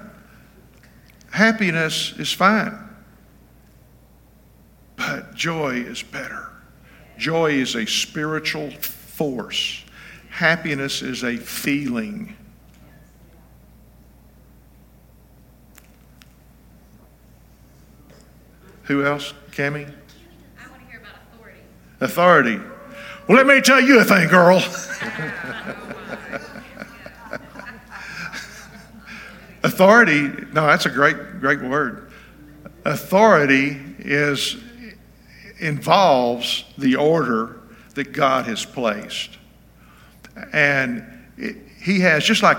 Happiness 1.32 2.14
is 2.20 2.32
fine, 2.32 2.78
but 4.96 5.34
joy 5.34 5.76
is 5.76 6.04
better. 6.04 6.53
Joy 7.24 7.54
is 7.54 7.76
a 7.76 7.86
spiritual 7.86 8.70
force, 8.70 9.86
happiness 10.30 11.02
is 11.02 11.24
a 11.24 11.38
feeling. 11.38 12.36
Who 18.84 19.06
else? 19.06 19.34
Cami? 19.52 19.86
I 19.86 20.70
want 20.70 20.82
to 20.82 20.88
hear 20.92 21.00
about 21.00 21.14
authority. 21.32 21.62
Authority. 22.02 22.60
Well, 23.30 23.38
let 23.38 23.48
me 23.48 23.62
tell 23.62 23.80
you 23.80 24.02
a 24.02 24.04
thing, 24.04 24.28
girl. 24.28 24.58
Authority, 29.64 30.24
no, 30.52 30.68
that's 30.68 30.88
a 30.88 30.90
great, 30.90 31.40
great 31.40 31.62
word. 31.62 32.12
Authority 32.84 33.80
is 34.00 34.58
involves 35.60 36.64
the 36.78 36.96
order 36.96 37.62
that 37.96 38.14
God 38.14 38.46
has 38.46 38.66
placed. 38.66 39.38
And 40.52 41.06
it, 41.38 41.58
he 41.82 42.00
has, 42.00 42.24
just 42.24 42.44
like, 42.44 42.58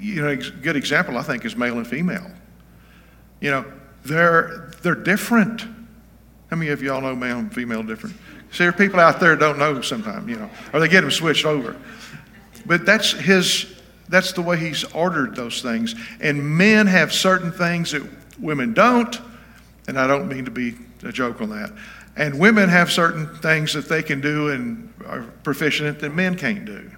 you 0.00 0.22
know, 0.22 0.28
a 0.28 0.36
good 0.36 0.76
example, 0.76 1.16
I 1.16 1.22
think, 1.22 1.44
is 1.44 1.56
male 1.56 1.78
and 1.78 1.86
female. 1.86 2.30
You 3.40 3.50
know, 3.50 3.64
they're, 4.04 4.72
they're 4.82 4.94
different. 4.94 5.62
How 6.50 6.56
many 6.56 6.70
of 6.70 6.82
y'all 6.82 7.00
know 7.00 7.14
male 7.14 7.38
and 7.38 7.54
female 7.54 7.82
different? 7.82 8.16
See, 8.50 8.58
there 8.58 8.70
are 8.70 8.72
people 8.72 8.98
out 8.98 9.20
there 9.20 9.36
don't 9.36 9.58
know 9.58 9.80
sometimes, 9.80 10.28
you 10.28 10.36
know, 10.36 10.50
or 10.72 10.80
they 10.80 10.88
get 10.88 11.02
them 11.02 11.10
switched 11.10 11.46
over. 11.46 11.76
But 12.66 12.84
that's 12.84 13.12
his, 13.12 13.66
that's 14.08 14.32
the 14.32 14.42
way 14.42 14.56
he's 14.56 14.84
ordered 14.92 15.36
those 15.36 15.62
things. 15.62 15.94
And 16.20 16.58
men 16.58 16.86
have 16.88 17.12
certain 17.12 17.52
things 17.52 17.92
that 17.92 18.02
women 18.40 18.74
don't, 18.74 19.20
and 19.86 19.98
I 19.98 20.06
don't 20.06 20.28
mean 20.28 20.44
to 20.46 20.50
be 20.50 20.74
a 21.04 21.12
joke 21.12 21.40
on 21.40 21.50
that. 21.50 21.72
And 22.20 22.38
women 22.38 22.68
have 22.68 22.92
certain 22.92 23.34
things 23.36 23.72
that 23.72 23.88
they 23.88 24.02
can 24.02 24.20
do 24.20 24.50
and 24.50 24.92
are 25.06 25.22
proficient 25.42 26.00
that 26.00 26.14
men 26.14 26.36
can't 26.36 26.66
do. 26.66 26.90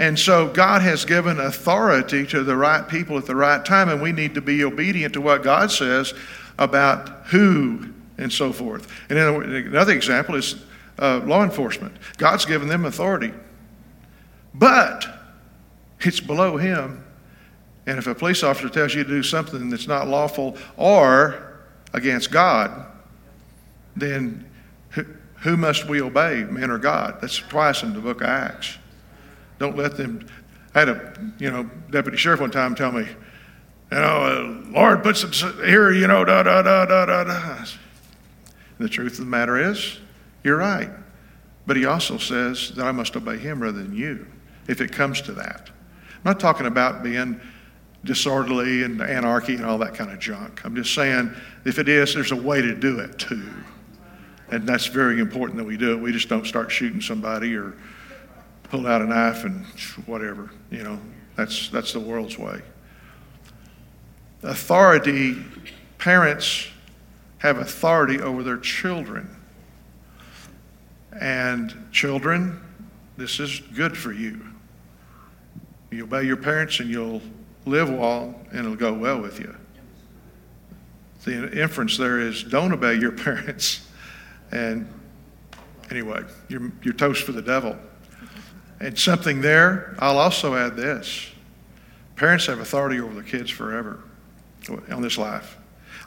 And 0.00 0.18
so 0.18 0.48
God 0.48 0.82
has 0.82 1.04
given 1.04 1.38
authority 1.38 2.26
to 2.26 2.42
the 2.42 2.56
right 2.56 2.88
people 2.88 3.18
at 3.18 3.26
the 3.26 3.36
right 3.36 3.64
time, 3.64 3.88
and 3.88 4.02
we 4.02 4.10
need 4.10 4.34
to 4.34 4.40
be 4.40 4.64
obedient 4.64 5.14
to 5.14 5.20
what 5.20 5.44
God 5.44 5.70
says 5.70 6.12
about 6.58 7.26
who 7.26 7.86
and 8.18 8.32
so 8.32 8.52
forth. 8.52 8.92
And 9.10 9.16
another 9.16 9.92
example 9.92 10.34
is 10.34 10.56
uh, 10.98 11.20
law 11.24 11.44
enforcement. 11.44 11.94
God's 12.16 12.44
given 12.44 12.66
them 12.66 12.86
authority, 12.86 13.32
but 14.54 15.06
it's 16.00 16.18
below 16.18 16.56
Him. 16.56 17.04
And 17.86 17.96
if 17.96 18.08
a 18.08 18.14
police 18.16 18.42
officer 18.42 18.68
tells 18.68 18.92
you 18.92 19.04
to 19.04 19.08
do 19.08 19.22
something 19.22 19.70
that's 19.70 19.86
not 19.86 20.08
lawful 20.08 20.58
or 20.76 21.60
against 21.92 22.32
God, 22.32 22.88
then 23.96 24.48
who, 24.90 25.04
who 25.40 25.56
must 25.56 25.88
we 25.88 26.00
obey, 26.00 26.44
men 26.44 26.70
or 26.70 26.78
God? 26.78 27.18
That's 27.20 27.38
twice 27.38 27.82
in 27.82 27.92
the 27.94 28.00
book 28.00 28.20
of 28.20 28.28
Acts. 28.28 28.78
Don't 29.58 29.76
let 29.76 29.96
them. 29.96 30.26
I 30.74 30.80
had 30.80 30.88
a 30.88 31.32
you 31.38 31.50
know 31.50 31.68
deputy 31.90 32.16
sheriff 32.16 32.40
one 32.40 32.50
time 32.50 32.74
tell 32.74 32.92
me, 32.92 33.02
you 33.02 33.98
know, 33.98 34.00
uh, 34.00 34.70
Lord 34.70 35.02
puts 35.02 35.24
it 35.24 35.54
here, 35.66 35.92
you 35.92 36.06
know, 36.06 36.24
da 36.24 36.42
da 36.42 36.62
da 36.62 36.86
da 36.86 37.06
da 37.06 37.24
da. 37.24 37.64
The 38.78 38.88
truth 38.88 39.18
of 39.18 39.24
the 39.24 39.30
matter 39.30 39.58
is, 39.58 39.98
you're 40.42 40.56
right. 40.56 40.90
But 41.66 41.76
he 41.76 41.84
also 41.84 42.16
says 42.18 42.72
that 42.76 42.86
I 42.86 42.92
must 42.92 43.14
obey 43.16 43.36
him 43.36 43.62
rather 43.62 43.82
than 43.82 43.94
you, 43.94 44.26
if 44.66 44.80
it 44.80 44.92
comes 44.92 45.20
to 45.22 45.32
that. 45.32 45.68
I'm 45.68 46.24
not 46.24 46.40
talking 46.40 46.66
about 46.66 47.02
being 47.02 47.40
disorderly 48.04 48.82
and 48.82 49.00
anarchy 49.00 49.56
and 49.56 49.64
all 49.64 49.78
that 49.78 49.94
kind 49.94 50.10
of 50.10 50.18
junk. 50.18 50.64
I'm 50.64 50.74
just 50.74 50.94
saying, 50.94 51.34
if 51.64 51.78
it 51.78 51.88
is, 51.88 52.14
there's 52.14 52.32
a 52.32 52.36
way 52.36 52.62
to 52.62 52.74
do 52.74 52.98
it 53.00 53.18
too. 53.18 53.50
And 54.50 54.68
that's 54.68 54.86
very 54.86 55.20
important 55.20 55.58
that 55.58 55.64
we 55.64 55.76
do 55.76 55.92
it. 55.92 56.00
We 56.00 56.12
just 56.12 56.28
don't 56.28 56.46
start 56.46 56.70
shooting 56.70 57.00
somebody 57.00 57.54
or 57.54 57.74
pull 58.64 58.86
out 58.86 59.00
a 59.00 59.06
knife 59.06 59.44
and 59.44 59.64
whatever. 60.06 60.50
You 60.70 60.82
know, 60.82 61.00
that's, 61.36 61.68
that's 61.68 61.92
the 61.92 62.00
world's 62.00 62.36
way. 62.36 62.60
Authority, 64.42 65.36
parents 65.98 66.68
have 67.38 67.58
authority 67.58 68.20
over 68.20 68.42
their 68.42 68.58
children. 68.58 69.36
And 71.20 71.74
children, 71.92 72.60
this 73.16 73.38
is 73.40 73.60
good 73.74 73.96
for 73.96 74.12
you. 74.12 74.40
You 75.90 76.04
obey 76.04 76.24
your 76.24 76.36
parents 76.36 76.80
and 76.80 76.88
you'll 76.88 77.22
live 77.66 77.90
well 77.90 78.34
and 78.50 78.60
it'll 78.60 78.76
go 78.76 78.92
well 78.92 79.20
with 79.20 79.38
you. 79.40 79.54
The 81.24 81.60
inference 81.60 81.96
there 81.96 82.20
is 82.20 82.42
don't 82.42 82.72
obey 82.72 82.94
your 82.94 83.12
parents. 83.26 83.86
And 84.52 84.88
anyway, 85.90 86.22
you're, 86.48 86.72
you're 86.82 86.94
toast 86.94 87.22
for 87.22 87.32
the 87.32 87.42
devil. 87.42 87.76
And 88.80 88.98
something 88.98 89.40
there, 89.40 89.94
I'll 89.98 90.18
also 90.18 90.54
add 90.54 90.76
this 90.76 91.26
parents 92.16 92.44
have 92.46 92.60
authority 92.60 93.00
over 93.00 93.14
their 93.14 93.22
kids 93.22 93.50
forever 93.50 94.02
on 94.90 95.00
this 95.00 95.16
life. 95.16 95.56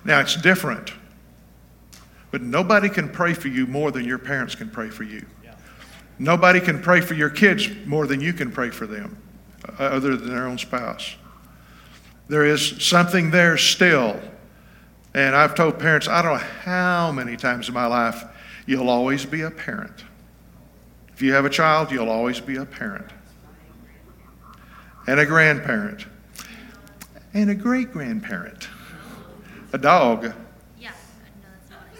Now, 0.05 0.19
it's 0.19 0.35
different, 0.35 0.93
but 2.29 2.43
nobody 2.43 2.87
can 2.87 3.09
pray 3.09 3.33
for 3.33 3.47
you 3.47 3.65
more 3.65 3.89
than 3.89 4.05
your 4.05 4.19
parents 4.19 4.53
can 4.53 4.69
pray 4.69 4.89
for 4.89 5.03
you. 5.03 5.25
Nobody 6.19 6.59
can 6.59 6.81
pray 6.81 7.01
for 7.01 7.15
your 7.15 7.29
kids 7.29 7.67
more 7.85 8.05
than 8.05 8.21
you 8.21 8.33
can 8.33 8.51
pray 8.51 8.69
for 8.69 8.85
them, 8.85 9.17
uh, 9.67 9.83
other 9.83 10.15
than 10.15 10.29
their 10.29 10.45
own 10.45 10.59
spouse. 10.59 11.15
There 12.27 12.45
is 12.45 12.83
something 12.83 13.31
there 13.31 13.57
still. 13.57 14.19
And 15.15 15.35
I've 15.35 15.55
told 15.55 15.79
parents, 15.79 16.07
I 16.07 16.21
don't 16.21 16.33
know 16.33 16.47
how 16.63 17.11
many 17.11 17.37
times 17.37 17.67
in 17.67 17.73
my 17.73 17.87
life, 17.87 18.23
you'll 18.65 18.89
always 18.89 19.25
be 19.25 19.41
a 19.41 19.51
parent. 19.51 20.03
If 21.13 21.21
you 21.21 21.33
have 21.33 21.45
a 21.45 21.49
child, 21.49 21.91
you'll 21.91 22.09
always 22.09 22.39
be 22.39 22.55
a 22.55 22.65
parent 22.65 23.11
and 25.07 25.19
a 25.19 25.25
grandparent 25.25 26.05
and 27.33 27.49
a 27.49 27.55
great 27.55 27.91
grandparent, 27.91 28.67
a 29.73 29.77
dog. 29.77 30.33
Yeah, 30.79 30.91
no, 31.41 31.49
that's 31.51 31.69
not 31.69 31.79
what 31.79 31.87
I 31.91 31.95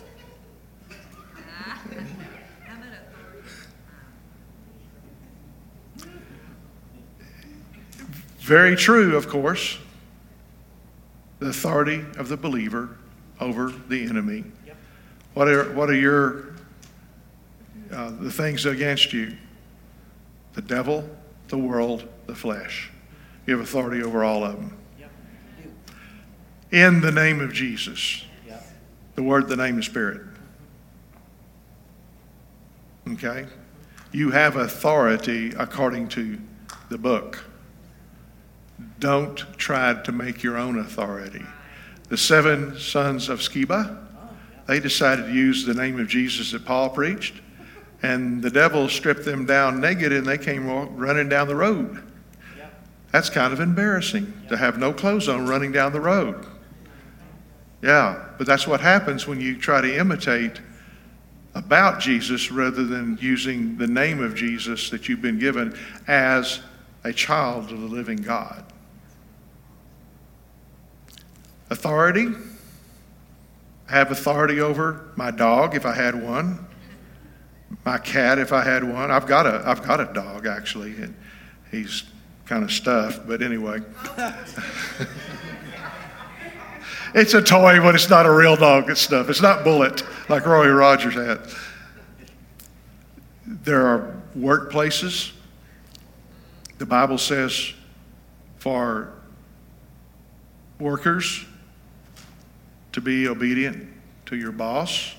said. 0.90 1.00
Ah, 1.60 1.82
how 2.66 2.78
about 2.78 2.94
authority? 5.98 6.20
Very 8.40 8.76
true, 8.76 9.18
of 9.18 9.28
course. 9.28 9.80
The 11.40 11.48
authority 11.48 12.06
of 12.18 12.30
the 12.30 12.38
believer 12.38 12.98
over 13.40 13.74
the 13.90 14.06
enemy. 14.06 14.46
What 15.34 15.48
are, 15.48 15.72
what 15.74 15.90
are 15.90 15.96
your 15.96 16.54
uh, 17.92 18.12
the 18.20 18.32
things 18.32 18.66
against 18.66 19.14
you? 19.14 19.36
The 20.54 20.62
devil, 20.62 21.08
the 21.48 21.58
world, 21.58 22.08
the 22.28 22.36
flesh. 22.36 22.92
You 23.46 23.58
have 23.58 23.64
authority 23.64 24.02
over 24.04 24.24
all 24.24 24.44
of 24.44 24.56
them. 24.56 24.78
In 26.72 27.02
the 27.02 27.12
name 27.12 27.40
of 27.40 27.54
Jesus. 27.54 28.26
The 29.16 29.22
word, 29.22 29.48
the 29.48 29.56
name, 29.56 29.76
the 29.76 29.84
spirit. 29.84 30.22
Okay? 33.08 33.46
You 34.12 34.32
have 34.32 34.56
authority 34.56 35.54
according 35.58 36.08
to 36.10 36.40
the 36.90 36.98
book. 36.98 37.44
Don't 39.00 39.38
try 39.58 39.94
to 40.02 40.12
make 40.12 40.42
your 40.42 40.58
own 40.58 40.80
authority. 40.80 41.46
The 42.10 42.18
seven 42.18 42.80
sons 42.80 43.30
of 43.30 43.40
Sceva, 43.40 44.03
they 44.74 44.80
decided 44.80 45.28
to 45.28 45.32
use 45.32 45.66
the 45.66 45.74
name 45.76 46.00
of 46.00 46.08
Jesus 46.08 46.52
that 46.52 46.66
Paul 46.66 46.90
preached, 46.90 47.36
and 48.02 48.42
the 48.42 48.50
devil 48.50 48.90
stripped 48.90 49.24
them 49.24 49.46
down 49.46 49.80
naked 49.80 50.12
and 50.12 50.26
they 50.26 50.40
came 50.40 50.68
running 50.98 51.30
down 51.30 51.48
the 51.48 51.56
road. 51.56 52.02
That's 53.12 53.30
kind 53.30 53.54
of 53.54 53.60
embarrassing 53.60 54.34
to 54.50 54.58
have 54.58 54.80
no 54.80 54.92
clothes 54.92 55.30
on 55.30 55.46
running 55.46 55.72
down 55.72 55.94
the 55.94 56.02
road. 56.02 56.48
Yeah, 57.84 58.30
but 58.40 58.48
that's 58.48 58.66
what 58.66 58.82
happens 58.82 59.28
when 59.28 59.40
you 59.40 59.60
try 59.60 59.80
to 59.80 59.96
imitate 59.96 60.60
about 61.54 62.00
Jesus 62.00 62.52
rather 62.52 62.84
than 62.84 63.20
using 63.22 63.78
the 63.78 63.86
name 63.86 64.24
of 64.24 64.34
Jesus 64.34 64.90
that 64.90 65.08
you've 65.08 65.22
been 65.22 65.38
given 65.38 65.78
as 66.08 66.62
a 67.04 67.14
child 67.14 67.72
of 67.72 67.80
the 67.80 67.86
living 67.86 68.18
God. 68.18 68.66
Authority. 71.70 72.30
I 73.90 73.94
have 73.94 74.12
authority 74.12 74.60
over 74.60 75.12
my 75.16 75.32
dog 75.32 75.76
if 75.76 75.86
I 75.86 75.94
had 75.94 76.22
one, 76.22 76.66
my 77.86 77.98
cat 77.98 78.40
if 78.40 78.54
I 78.54 78.64
had 78.64 78.84
one. 78.84 79.12
I've 79.12 79.28
got 79.28 79.46
a 79.46 79.62
I've 79.66 79.84
got 79.84 80.00
a 80.00 80.12
dog 80.14 80.48
actually, 80.48 80.96
and 80.96 81.16
he's 81.70 82.04
kind 82.46 82.64
of 82.64 82.72
stuffed, 82.72 83.28
but 83.28 83.42
anyway. 83.42 83.82
it's 87.14 87.34
a 87.34 87.42
toy, 87.42 87.80
but 87.80 87.96
it's 87.96 88.10
not 88.10 88.26
a 88.26 88.32
real 88.32 88.56
dog. 88.56 88.90
It's 88.90 89.02
stuff. 89.02 89.30
It's 89.30 89.42
not 89.42 89.64
Bullet 89.64 90.04
like 90.30 90.46
Roy 90.46 90.70
Rogers 90.70 91.16
had. 91.16 91.40
There 93.46 93.86
are 93.86 94.16
workplaces. 94.38 95.32
The 96.78 96.86
Bible 96.86 97.18
says 97.18 97.74
for 98.58 99.14
workers 100.80 101.46
to 102.94 103.02
be 103.02 103.28
obedient 103.28 103.88
to 104.28 104.36
your 104.36 104.52
boss. 104.52 105.16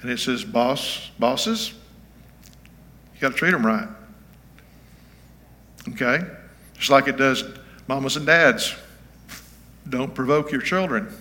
And 0.00 0.10
it 0.10 0.18
says, 0.20 0.44
boss, 0.44 1.10
bosses, 1.18 1.74
you 3.14 3.20
got 3.20 3.32
to 3.32 3.34
treat 3.34 3.50
them 3.50 3.66
right. 3.66 3.88
Okay? 5.88 6.20
Just 6.74 6.90
like 6.90 7.08
it 7.08 7.16
does 7.16 7.42
mamas 7.88 8.16
and 8.16 8.26
dads. 8.26 8.74
Don't 9.88 10.14
provoke 10.14 10.52
your 10.52 10.60
children. 10.60 11.12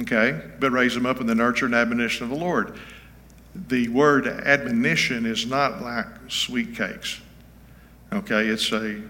Okay? 0.00 0.42
But 0.60 0.72
raise 0.72 0.94
them 0.94 1.06
up 1.06 1.20
in 1.20 1.26
the 1.26 1.34
nurture 1.34 1.64
and 1.64 1.74
admonition 1.74 2.24
of 2.24 2.30
the 2.30 2.44
Lord. 2.44 2.78
The 3.54 3.88
word 3.88 4.26
admonition 4.26 5.24
is 5.24 5.46
not 5.46 5.80
like 5.80 6.06
sweet 6.28 6.74
cakes. 6.76 7.20
Okay? 8.12 8.48
It's 8.48 8.70
a 8.72 9.00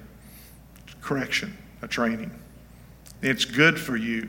correction, 1.00 1.56
a 1.82 1.88
training. 1.88 2.30
It's 3.22 3.44
good 3.44 3.80
for 3.80 3.96
you. 3.96 4.28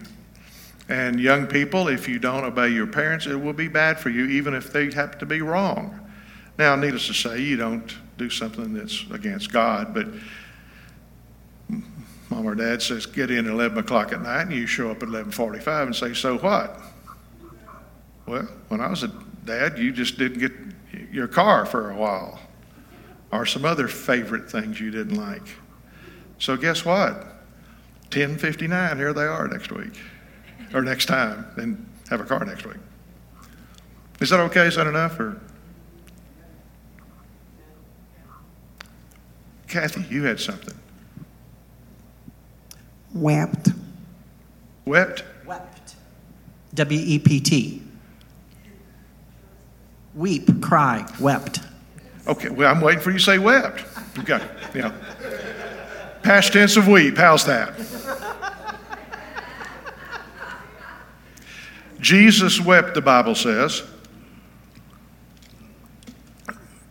And 0.89 1.19
young 1.19 1.45
people, 1.45 1.87
if 1.87 2.09
you 2.09 2.19
don't 2.19 2.43
obey 2.43 2.69
your 2.69 2.87
parents, 2.87 3.27
it 3.27 3.35
will 3.35 3.53
be 3.53 3.67
bad 3.67 3.99
for 3.99 4.09
you, 4.09 4.25
even 4.25 4.53
if 4.55 4.73
they 4.73 4.91
happen 4.91 5.19
to 5.19 5.25
be 5.25 5.41
wrong. 5.41 5.99
Now, 6.57 6.75
needless 6.75 7.07
to 7.07 7.13
say, 7.13 7.39
you 7.39 7.55
don't 7.55 7.95
do 8.17 8.29
something 8.29 8.73
that's 8.73 9.05
against 9.11 9.51
God, 9.51 9.93
but 9.93 10.07
mom 12.29 12.45
or 12.45 12.55
dad 12.55 12.81
says 12.81 13.05
get 13.05 13.31
in 13.31 13.45
at 13.45 13.51
11 13.51 13.77
o'clock 13.77 14.11
at 14.11 14.21
night, 14.21 14.41
and 14.41 14.51
you 14.51 14.65
show 14.67 14.91
up 14.91 15.01
at 15.01 15.09
11:45 15.09 15.87
and 15.87 15.95
say, 15.95 16.13
"So 16.13 16.37
what?" 16.37 16.81
Well, 18.25 18.47
when 18.67 18.81
I 18.81 18.87
was 18.89 19.03
a 19.03 19.11
dad, 19.45 19.77
you 19.77 19.91
just 19.91 20.17
didn't 20.17 20.39
get 20.39 20.51
your 21.11 21.27
car 21.27 21.65
for 21.65 21.91
a 21.91 21.95
while, 21.95 22.39
or 23.31 23.45
some 23.45 23.63
other 23.63 23.87
favorite 23.87 24.51
things 24.51 24.81
you 24.81 24.91
didn't 24.91 25.15
like. 25.15 25.47
So 26.39 26.57
guess 26.57 26.83
what? 26.83 27.25
10:59, 28.09 28.97
here 28.97 29.13
they 29.13 29.25
are 29.25 29.47
next 29.47 29.71
week, 29.71 29.97
or 30.73 30.81
next 30.81 31.05
time, 31.07 31.45
and 31.57 31.87
have 32.09 32.21
a 32.21 32.23
car 32.23 32.43
next 32.45 32.65
week. 32.65 32.77
Is 34.19 34.29
that 34.29 34.39
okay? 34.41 34.67
Is 34.67 34.75
that 34.75 34.87
enough, 34.87 35.19
or? 35.19 35.39
Kathy, 39.67 40.03
you 40.09 40.23
had 40.23 40.39
something. 40.39 40.73
wept, 43.13 43.69
Wept? 44.85 45.23
Wept. 45.45 45.95
W 46.73 46.99
E 47.03 47.19
P 47.19 47.39
T. 47.39 47.81
Weep, 50.15 50.61
cry, 50.61 51.05
wept. 51.19 51.59
Okay, 52.27 52.49
well, 52.49 52.73
I'm 52.73 52.81
waiting 52.81 52.99
for 53.01 53.11
you 53.11 53.19
to 53.19 53.23
say 53.23 53.37
wept. 53.37 53.85
Okay, 54.19 54.43
yeah. 54.73 54.91
Past 56.23 56.51
tense 56.53 56.75
of 56.75 56.87
weep, 56.87 57.17
how's 57.17 57.45
that? 57.45 57.73
Jesus 61.99 62.61
wept, 62.61 62.93
the 62.93 63.01
Bible 63.01 63.35
says. 63.35 63.83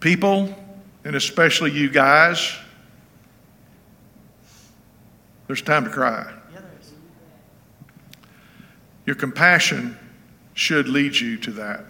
People, 0.00 0.54
and 1.04 1.16
especially 1.16 1.72
you 1.72 1.88
guys, 1.88 2.56
there's 5.46 5.62
time 5.62 5.84
to 5.84 5.90
cry. 5.90 6.32
Your 9.06 9.16
compassion 9.16 9.98
should 10.52 10.88
lead 10.88 11.16
you 11.16 11.38
to 11.38 11.52
that. 11.52 11.84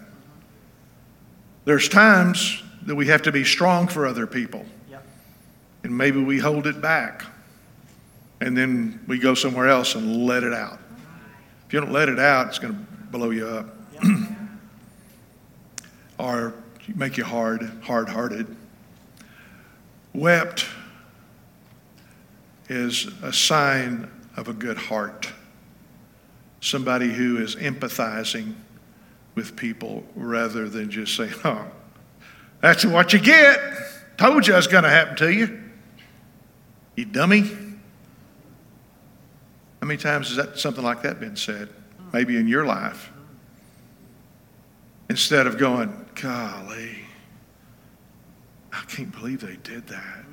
There's 1.65 1.89
times 1.89 2.63
that 2.87 2.95
we 2.95 3.09
have 3.09 3.23
to 3.23 3.33
be 3.33 3.45
strong 3.45 3.89
for 3.89 4.07
other 4.07 4.27
people. 4.27 4.65
And 5.83 5.97
maybe 5.97 6.23
we 6.23 6.39
hold 6.39 6.67
it 6.67 6.81
back. 6.81 7.25
And 8.41 8.57
then 8.57 9.01
we 9.09 9.19
go 9.19 9.35
somewhere 9.35 9.69
else 9.69 9.97
and 9.97 10.27
let 10.27 10.45
it 10.45 10.53
out. 10.53 10.79
If 11.67 11.73
you 11.73 11.81
don't 11.81 11.93
let 11.93 12.09
it 12.09 12.19
out, 12.19 12.47
it's 12.47 12.59
going 12.59 12.75
to 12.75 12.98
blow 13.11 13.31
you 13.31 13.47
up. 13.47 13.75
or 16.19 16.55
make 16.95 17.17
you 17.17 17.25
hard, 17.25 17.63
hard 17.83 18.09
hearted. 18.09 18.55
Wept 20.15 20.67
is 22.69 23.07
a 23.23 23.33
sign 23.33 24.11
of 24.37 24.49
a 24.49 24.53
good 24.53 24.77
heart. 24.77 25.31
Somebody 26.61 27.13
who 27.13 27.39
is 27.39 27.57
empathizing 27.57 28.55
with 29.35 29.55
people 29.57 30.05
rather 30.17 30.69
than 30.69 30.91
just 30.91 31.17
saying, 31.17 31.33
oh, 31.45 31.67
that's 32.61 32.85
what 32.85 33.13
you 33.13 33.21
get. 33.21 33.61
Told 34.17 34.47
you 34.47 34.57
it's 34.57 34.67
going 34.67 34.83
to 34.83 34.91
happen 34.91 35.17
to 35.17 35.33
you. 35.33 35.61
You 36.97 37.05
dummy. 37.05 37.43
How 39.81 39.87
many 39.87 39.99
times 39.99 40.29
has 40.29 40.37
that 40.37 40.59
something 40.59 40.83
like 40.83 41.03
that 41.03 41.21
been 41.21 41.37
said? 41.37 41.69
Maybe 42.13 42.37
in 42.37 42.49
your 42.49 42.65
life. 42.65 43.13
Instead 45.11 45.47
of 45.47 45.59
going, 45.59 46.07
golly, 46.15 46.99
I 48.73 48.83
can't 48.89 49.13
believe 49.13 49.41
they 49.41 49.57
did 49.57 49.87
that. 49.89 50.25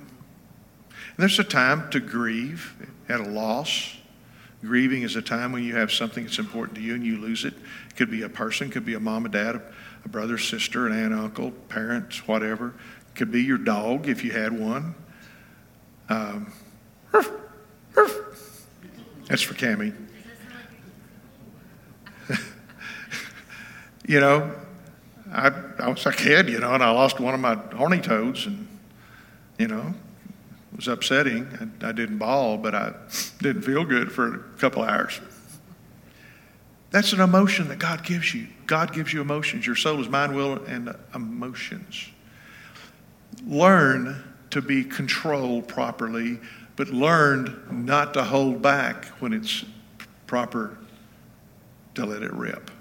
And 1.15 1.17
there's 1.17 1.39
a 1.39 1.43
time 1.43 1.89
to 1.91 1.99
grieve 1.99 2.75
at 3.07 3.21
a 3.21 3.23
loss. 3.23 3.95
Grieving 4.61 5.03
is 5.03 5.15
a 5.15 5.21
time 5.21 5.51
when 5.51 5.63
you 5.63 5.75
have 5.75 5.91
something 5.91 6.25
that's 6.25 6.39
important 6.39 6.75
to 6.75 6.81
you 6.81 6.95
and 6.95 7.05
you 7.05 7.17
lose 7.17 7.45
it. 7.45 7.53
It 7.89 7.95
could 7.95 8.11
be 8.11 8.23
a 8.23 8.29
person, 8.29 8.69
could 8.69 8.85
be 8.85 8.95
a 8.95 8.99
mom, 8.99 9.25
a 9.25 9.29
dad, 9.29 9.61
a 10.03 10.09
brother, 10.09 10.37
sister, 10.37 10.87
an 10.87 10.93
aunt, 10.93 11.13
uncle, 11.13 11.51
parents, 11.69 12.27
whatever. 12.27 12.73
It 13.09 13.15
could 13.15 13.31
be 13.31 13.43
your 13.43 13.57
dog 13.57 14.09
if 14.09 14.23
you 14.23 14.31
had 14.31 14.51
one. 14.51 14.95
Um, 16.09 16.51
that's 17.11 17.27
for 19.41 19.53
Cammy. 19.53 19.95
You 24.07 24.19
know, 24.19 24.51
I, 25.31 25.51
I 25.79 25.89
was 25.89 26.05
a 26.05 26.11
kid, 26.11 26.49
you 26.49 26.59
know, 26.59 26.73
and 26.73 26.83
I 26.83 26.91
lost 26.91 27.19
one 27.19 27.33
of 27.33 27.39
my 27.39 27.55
horny 27.75 27.99
toads, 27.99 28.45
and, 28.45 28.67
you 29.57 29.67
know, 29.67 29.93
it 30.71 30.75
was 30.75 30.87
upsetting. 30.87 31.47
I, 31.81 31.89
I 31.89 31.91
didn't 31.91 32.17
bawl, 32.17 32.57
but 32.57 32.75
I 32.75 32.93
didn't 33.41 33.63
feel 33.63 33.83
good 33.85 34.11
for 34.11 34.35
a 34.35 34.39
couple 34.59 34.83
hours. 34.83 35.19
That's 36.91 37.11
an 37.13 37.19
emotion 37.19 37.67
that 37.69 37.79
God 37.79 38.03
gives 38.03 38.33
you. 38.33 38.47
God 38.67 38.93
gives 38.93 39.11
you 39.11 39.21
emotions. 39.21 39.65
Your 39.65 39.75
soul 39.75 39.99
is 39.99 40.07
mind, 40.07 40.35
will, 40.35 40.63
and 40.65 40.95
emotions. 41.13 42.09
Learn 43.45 44.23
to 44.51 44.61
be 44.61 44.83
controlled 44.83 45.67
properly, 45.67 46.39
but 46.75 46.89
learn 46.89 47.61
not 47.69 48.13
to 48.13 48.23
hold 48.23 48.61
back 48.61 49.05
when 49.19 49.33
it's 49.33 49.65
proper 50.27 50.77
to 51.95 52.05
let 52.05 52.21
it 52.21 52.33
rip. 52.33 52.71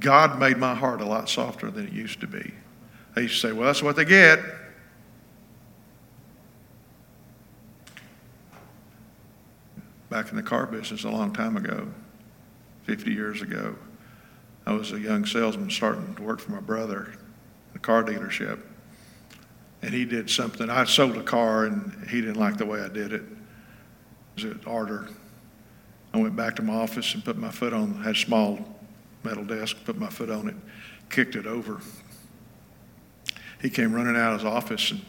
God 0.00 0.38
made 0.38 0.56
my 0.56 0.74
heart 0.74 1.02
a 1.02 1.04
lot 1.04 1.28
softer 1.28 1.70
than 1.70 1.86
it 1.86 1.92
used 1.92 2.20
to 2.20 2.26
be. 2.26 2.54
I 3.14 3.20
used 3.20 3.40
to 3.40 3.48
say, 3.48 3.52
well, 3.52 3.66
that's 3.66 3.82
what 3.82 3.96
they 3.96 4.06
get. 4.06 4.40
Back 10.08 10.30
in 10.30 10.36
the 10.36 10.42
car 10.42 10.66
business 10.66 11.04
a 11.04 11.10
long 11.10 11.32
time 11.32 11.56
ago, 11.56 11.86
50 12.84 13.12
years 13.12 13.42
ago, 13.42 13.76
I 14.66 14.72
was 14.72 14.92
a 14.92 14.98
young 14.98 15.26
salesman 15.26 15.70
starting 15.70 16.14
to 16.14 16.22
work 16.22 16.40
for 16.40 16.52
my 16.52 16.60
brother 16.60 17.12
in 17.70 17.76
a 17.76 17.78
car 17.78 18.02
dealership. 18.02 18.60
And 19.82 19.92
he 19.92 20.04
did 20.04 20.30
something. 20.30 20.68
I 20.68 20.84
sold 20.84 21.16
a 21.16 21.22
car 21.22 21.66
and 21.66 22.06
he 22.08 22.20
didn't 22.20 22.36
like 22.36 22.56
the 22.56 22.66
way 22.66 22.80
I 22.80 22.88
did 22.88 23.12
it. 23.12 23.22
It 23.22 23.28
was 24.34 24.44
an 24.44 24.60
order. 24.66 25.08
I 26.12 26.18
went 26.18 26.36
back 26.36 26.56
to 26.56 26.62
my 26.62 26.74
office 26.74 27.14
and 27.14 27.24
put 27.24 27.36
my 27.36 27.50
foot 27.50 27.72
on, 27.72 28.02
had 28.02 28.16
small 28.16 28.58
metal 29.22 29.44
desk, 29.44 29.76
put 29.84 29.98
my 29.98 30.08
foot 30.08 30.30
on 30.30 30.48
it, 30.48 30.54
kicked 31.08 31.36
it 31.36 31.46
over. 31.46 31.80
He 33.60 33.68
came 33.70 33.92
running 33.92 34.16
out 34.16 34.32
of 34.32 34.40
his 34.40 34.46
office, 34.46 34.90
and 34.90 35.00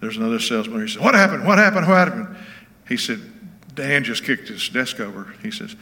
there's 0.00 0.16
another 0.16 0.38
salesman. 0.38 0.82
He 0.82 0.88
said, 0.88 1.02
What 1.02 1.14
happened? 1.14 1.46
What 1.46 1.58
happened? 1.58 1.86
What 1.88 2.08
happened? 2.08 2.36
He 2.88 2.96
said, 2.96 3.20
Dan 3.74 4.04
just 4.04 4.24
kicked 4.24 4.48
his 4.48 4.68
desk 4.68 5.00
over. 5.00 5.34
He 5.42 5.50
says, 5.50 5.74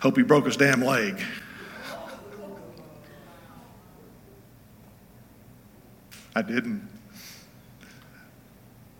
Hope 0.00 0.16
he 0.16 0.22
broke 0.22 0.46
his 0.46 0.56
damn 0.56 0.82
leg. 0.82 1.22
I 6.34 6.42
didn't. 6.42 6.88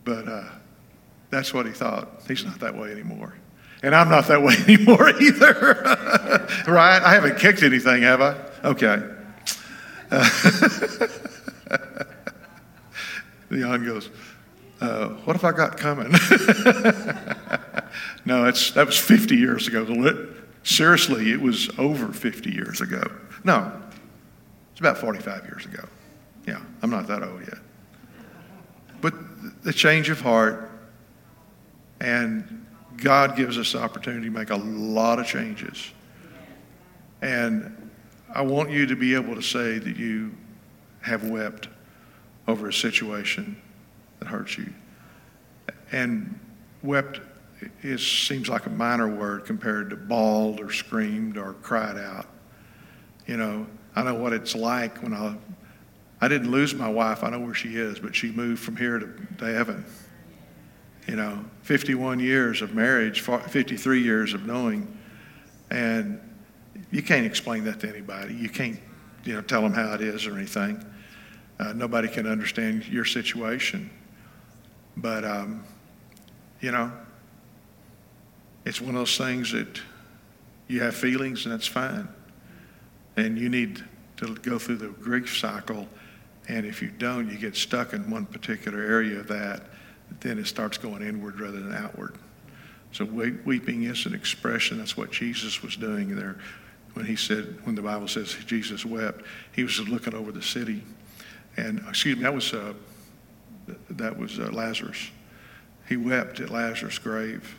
But 0.04 0.28
uh, 0.28 0.48
that's 1.30 1.54
what 1.54 1.66
he 1.66 1.72
thought. 1.72 2.22
He's 2.26 2.44
not 2.44 2.58
that 2.60 2.76
way 2.76 2.90
anymore. 2.90 3.34
And 3.82 3.94
I'm 3.94 4.08
not 4.08 4.26
that 4.28 4.42
way 4.42 4.54
anymore 4.68 5.10
either. 5.20 5.82
right? 6.66 7.02
I 7.02 7.14
haven't 7.14 7.38
kicked 7.38 7.62
anything, 7.62 8.02
have 8.02 8.20
I? 8.20 8.36
Okay. 8.64 9.02
Uh, 10.12 10.28
Leon 13.48 13.84
goes, 13.84 14.10
uh, 14.80 15.08
What 15.24 15.36
have 15.36 15.44
I 15.44 15.56
got 15.56 15.76
coming? 15.76 16.10
no, 18.24 18.46
it's, 18.46 18.72
that 18.72 18.86
was 18.86 18.98
50 18.98 19.36
years 19.36 19.68
ago. 19.68 19.86
Seriously, 20.64 21.30
it 21.30 21.40
was 21.40 21.70
over 21.78 22.12
50 22.12 22.50
years 22.50 22.80
ago. 22.80 23.02
No, 23.44 23.72
it's 24.72 24.80
about 24.80 24.98
45 24.98 25.44
years 25.44 25.64
ago. 25.64 25.88
Yeah, 26.46 26.60
I'm 26.82 26.90
not 26.90 27.06
that 27.06 27.22
old 27.22 27.42
yet. 27.42 27.58
But 29.00 29.14
the 29.62 29.72
change 29.72 30.10
of 30.10 30.20
heart, 30.20 30.70
and 32.00 32.59
God 33.00 33.36
gives 33.36 33.58
us 33.58 33.72
the 33.72 33.80
opportunity 33.80 34.26
to 34.26 34.30
make 34.30 34.50
a 34.50 34.56
lot 34.56 35.18
of 35.18 35.26
changes. 35.26 35.92
And 37.22 37.90
I 38.32 38.42
want 38.42 38.70
you 38.70 38.86
to 38.86 38.96
be 38.96 39.14
able 39.14 39.34
to 39.34 39.42
say 39.42 39.78
that 39.78 39.96
you 39.96 40.32
have 41.02 41.24
wept 41.24 41.68
over 42.46 42.68
a 42.68 42.72
situation 42.72 43.60
that 44.18 44.28
hurts 44.28 44.58
you. 44.58 44.72
And 45.92 46.38
wept 46.82 47.20
is, 47.82 48.06
seems 48.06 48.48
like 48.48 48.66
a 48.66 48.70
minor 48.70 49.08
word 49.08 49.44
compared 49.44 49.90
to 49.90 49.96
bawled 49.96 50.60
or 50.60 50.72
screamed 50.72 51.36
or 51.36 51.54
cried 51.54 51.98
out. 51.98 52.26
You 53.26 53.36
know, 53.36 53.66
I 53.94 54.02
know 54.02 54.14
what 54.14 54.32
it's 54.32 54.54
like 54.54 55.02
when 55.02 55.12
I, 55.12 55.36
I 56.20 56.28
didn't 56.28 56.50
lose 56.50 56.74
my 56.74 56.88
wife. 56.88 57.24
I 57.24 57.30
know 57.30 57.40
where 57.40 57.54
she 57.54 57.76
is, 57.76 57.98
but 57.98 58.14
she 58.14 58.30
moved 58.30 58.62
from 58.62 58.76
here 58.76 58.98
to, 58.98 59.08
to 59.38 59.44
heaven. 59.46 59.84
You 61.10 61.16
know, 61.16 61.44
51 61.62 62.20
years 62.20 62.62
of 62.62 62.72
marriage, 62.72 63.22
53 63.22 64.00
years 64.00 64.32
of 64.32 64.46
knowing. 64.46 64.96
And 65.68 66.20
you 66.92 67.02
can't 67.02 67.26
explain 67.26 67.64
that 67.64 67.80
to 67.80 67.88
anybody. 67.88 68.32
You 68.32 68.48
can't, 68.48 68.78
you 69.24 69.34
know, 69.34 69.40
tell 69.40 69.60
them 69.60 69.72
how 69.72 69.92
it 69.94 70.02
is 70.02 70.24
or 70.24 70.36
anything. 70.36 70.84
Uh, 71.58 71.72
nobody 71.72 72.06
can 72.06 72.28
understand 72.28 72.86
your 72.86 73.04
situation. 73.04 73.90
But, 74.96 75.24
um, 75.24 75.64
you 76.60 76.70
know, 76.70 76.92
it's 78.64 78.80
one 78.80 78.90
of 78.90 79.00
those 79.00 79.18
things 79.18 79.50
that 79.50 79.80
you 80.68 80.80
have 80.80 80.94
feelings 80.94 81.44
and 81.44 81.52
that's 81.52 81.66
fine. 81.66 82.06
And 83.16 83.36
you 83.36 83.48
need 83.48 83.84
to 84.18 84.36
go 84.36 84.60
through 84.60 84.76
the 84.76 84.90
grief 84.90 85.36
cycle. 85.36 85.88
And 86.46 86.64
if 86.64 86.80
you 86.80 86.88
don't, 86.88 87.28
you 87.28 87.36
get 87.36 87.56
stuck 87.56 87.94
in 87.94 88.08
one 88.08 88.26
particular 88.26 88.80
area 88.80 89.18
of 89.18 89.26
that, 89.26 89.62
then 90.20 90.38
it 90.38 90.46
starts 90.46 90.76
going 90.78 91.02
inward 91.02 91.40
rather 91.40 91.60
than 91.60 91.74
outward. 91.74 92.16
So 92.92 93.04
weeping 93.04 93.84
is 93.84 94.04
an 94.06 94.14
expression. 94.14 94.78
That's 94.78 94.96
what 94.96 95.12
Jesus 95.12 95.62
was 95.62 95.76
doing 95.76 96.16
there 96.16 96.38
when 96.94 97.06
he 97.06 97.16
said, 97.16 97.58
when 97.64 97.74
the 97.74 97.82
Bible 97.82 98.08
says 98.08 98.34
Jesus 98.46 98.84
wept, 98.84 99.22
he 99.52 99.62
was 99.62 99.78
looking 99.88 100.14
over 100.14 100.32
the 100.32 100.42
city. 100.42 100.82
And 101.56 101.80
excuse 101.88 102.16
me, 102.16 102.22
that 102.22 102.34
was, 102.34 102.52
uh, 102.52 102.74
that 103.90 104.18
was 104.18 104.38
uh, 104.38 104.50
Lazarus. 104.52 105.10
He 105.88 105.96
wept 105.96 106.40
at 106.40 106.50
Lazarus' 106.50 106.98
grave. 106.98 107.56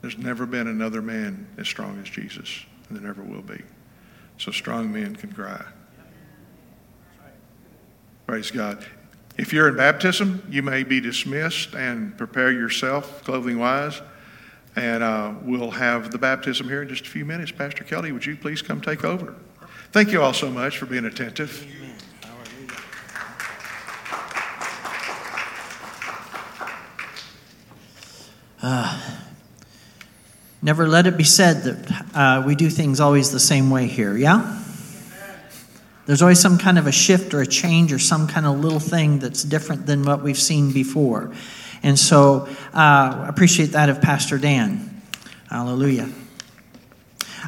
There's 0.00 0.18
never 0.18 0.46
been 0.46 0.68
another 0.68 1.02
man 1.02 1.48
as 1.58 1.66
strong 1.66 1.98
as 2.00 2.08
Jesus, 2.08 2.64
and 2.88 2.96
there 2.96 3.04
never 3.04 3.22
will 3.22 3.42
be. 3.42 3.62
So 4.38 4.52
strong 4.52 4.92
men 4.92 5.16
can 5.16 5.32
cry. 5.32 5.64
Praise 8.26 8.50
God. 8.50 8.84
If 9.38 9.52
you're 9.52 9.68
in 9.68 9.76
baptism, 9.76 10.42
you 10.50 10.62
may 10.62 10.82
be 10.82 11.00
dismissed 11.00 11.72
and 11.72 12.18
prepare 12.18 12.50
yourself 12.50 13.22
clothing 13.22 13.60
wise. 13.60 14.02
And 14.74 15.02
uh, 15.02 15.34
we'll 15.42 15.70
have 15.70 16.10
the 16.10 16.18
baptism 16.18 16.68
here 16.68 16.82
in 16.82 16.88
just 16.88 17.06
a 17.06 17.08
few 17.08 17.24
minutes. 17.24 17.52
Pastor 17.52 17.84
Kelly, 17.84 18.10
would 18.10 18.26
you 18.26 18.36
please 18.36 18.62
come 18.62 18.80
take 18.80 19.04
over? 19.04 19.36
Thank 19.92 20.10
you 20.10 20.22
all 20.22 20.32
so 20.32 20.50
much 20.50 20.78
for 20.78 20.86
being 20.86 21.04
attentive. 21.04 21.66
Uh, 28.60 29.00
never 30.60 30.88
let 30.88 31.06
it 31.06 31.16
be 31.16 31.22
said 31.22 31.62
that 31.62 32.06
uh, 32.12 32.42
we 32.44 32.56
do 32.56 32.68
things 32.68 32.98
always 32.98 33.30
the 33.30 33.38
same 33.38 33.70
way 33.70 33.86
here, 33.86 34.16
yeah? 34.16 34.64
There's 36.08 36.22
always 36.22 36.40
some 36.40 36.56
kind 36.56 36.78
of 36.78 36.86
a 36.86 36.90
shift 36.90 37.34
or 37.34 37.42
a 37.42 37.46
change 37.46 37.92
or 37.92 37.98
some 37.98 38.28
kind 38.28 38.46
of 38.46 38.60
little 38.60 38.80
thing 38.80 39.18
that's 39.18 39.42
different 39.42 39.84
than 39.84 40.04
what 40.04 40.22
we've 40.22 40.38
seen 40.38 40.72
before. 40.72 41.34
And 41.82 41.98
so 41.98 42.48
uh, 42.72 43.26
appreciate 43.28 43.72
that 43.72 43.90
of 43.90 44.00
Pastor 44.00 44.38
Dan. 44.38 45.02
Hallelujah. 45.50 46.08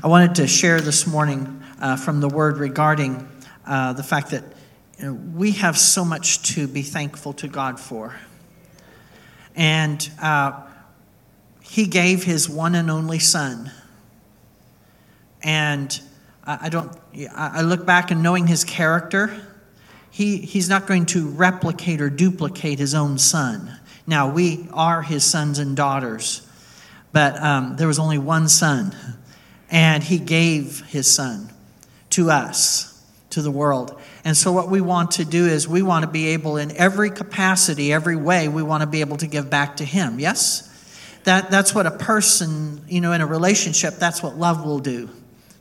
I 0.02 0.08
wanted 0.08 0.34
to 0.34 0.46
share 0.46 0.78
this 0.78 1.06
morning 1.06 1.62
uh, 1.80 1.96
from 1.96 2.20
the 2.20 2.28
word 2.28 2.58
regarding 2.58 3.26
uh, 3.66 3.94
the 3.94 4.02
fact 4.02 4.32
that 4.32 4.44
you 4.98 5.06
know, 5.06 5.14
we 5.14 5.52
have 5.52 5.78
so 5.78 6.04
much 6.04 6.42
to 6.54 6.68
be 6.68 6.82
thankful 6.82 7.32
to 7.32 7.48
God 7.48 7.80
for. 7.80 8.14
And 9.56 10.06
uh, 10.20 10.66
he 11.62 11.86
gave 11.86 12.24
his 12.24 12.46
one 12.46 12.74
and 12.74 12.90
only 12.90 13.20
son. 13.20 13.70
And 15.42 15.98
I 16.45 16.68
don't, 16.68 16.91
I 17.34 17.62
look 17.62 17.84
back 17.84 18.11
and 18.11 18.22
knowing 18.22 18.47
his 18.47 18.64
character, 18.64 19.30
he, 20.11 20.38
he's 20.38 20.68
not 20.68 20.86
going 20.86 21.07
to 21.07 21.28
replicate 21.28 22.01
or 22.01 22.11
duplicate 22.11 22.78
his 22.78 22.95
own 22.95 23.18
son. 23.18 23.78
Now, 24.07 24.32
we 24.32 24.66
are 24.72 25.03
his 25.03 25.24
sons 25.24 25.59
and 25.59 25.76
daughters, 25.76 26.47
but 27.12 27.41
um, 27.41 27.76
there 27.76 27.86
was 27.86 27.99
only 27.99 28.18
one 28.18 28.49
son, 28.49 28.95
and 29.70 30.03
he 30.03 30.18
gave 30.18 30.80
his 30.86 31.09
son 31.12 31.51
to 32.11 32.30
us, 32.30 33.05
to 33.30 33.43
the 33.43 33.51
world. 33.51 34.01
And 34.24 34.36
so, 34.36 34.51
what 34.51 34.68
we 34.68 34.80
want 34.80 35.12
to 35.12 35.24
do 35.24 35.47
is 35.47 35.68
we 35.68 35.82
want 35.82 36.05
to 36.05 36.11
be 36.11 36.28
able, 36.28 36.57
in 36.57 36.76
every 36.76 37.11
capacity, 37.11 37.93
every 37.93 38.16
way, 38.16 38.49
we 38.49 38.62
want 38.62 38.80
to 38.80 38.86
be 38.88 39.01
able 39.01 39.18
to 39.18 39.26
give 39.26 39.49
back 39.49 39.76
to 39.76 39.84
him. 39.84 40.18
Yes? 40.18 40.66
That, 41.24 41.51
that's 41.51 41.74
what 41.74 41.86
a 41.86 41.91
person, 41.93 42.82
you 42.88 43.01
know, 43.01 43.12
in 43.12 43.20
a 43.20 43.26
relationship, 43.26 43.95
that's 43.97 44.22
what 44.22 44.36
love 44.36 44.64
will 44.64 44.78
do. 44.78 45.09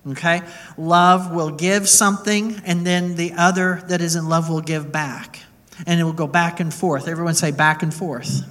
Okay? 0.08 0.42
Love 0.78 1.32
will 1.32 1.52
give 1.52 1.88
something, 1.88 2.62
and 2.66 2.86
then 2.86 3.16
the 3.16 3.34
other 3.34 3.84
that 3.88 4.02
is 4.02 4.16
in 4.16 4.30
love 4.30 4.50
will 4.50 4.62
give 4.62 4.92
back. 4.92 5.40
And 5.86 6.00
it 6.00 6.04
will 6.04 6.14
go 6.14 6.28
back 6.28 6.60
and 6.60 6.74
forth. 6.74 7.08
Everyone 7.08 7.36
say 7.36 7.52
back 7.52 7.84
and 7.84 7.94
forth. 7.94 8.44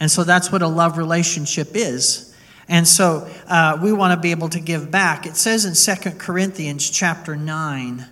And 0.00 0.10
so 0.10 0.24
that's 0.24 0.52
what 0.52 0.62
a 0.62 0.68
love 0.68 0.98
relationship 0.98 1.70
is. 1.74 2.34
And 2.68 2.86
so 2.86 3.28
uh, 3.46 3.78
we 3.82 3.92
want 3.92 4.12
to 4.12 4.20
be 4.20 4.30
able 4.30 4.50
to 4.50 4.60
give 4.60 4.90
back. 4.90 5.26
It 5.26 5.36
says 5.36 5.64
in 5.64 5.96
2 5.96 6.10
Corinthians 6.18 6.88
chapter 6.90 7.34
9, 7.34 8.06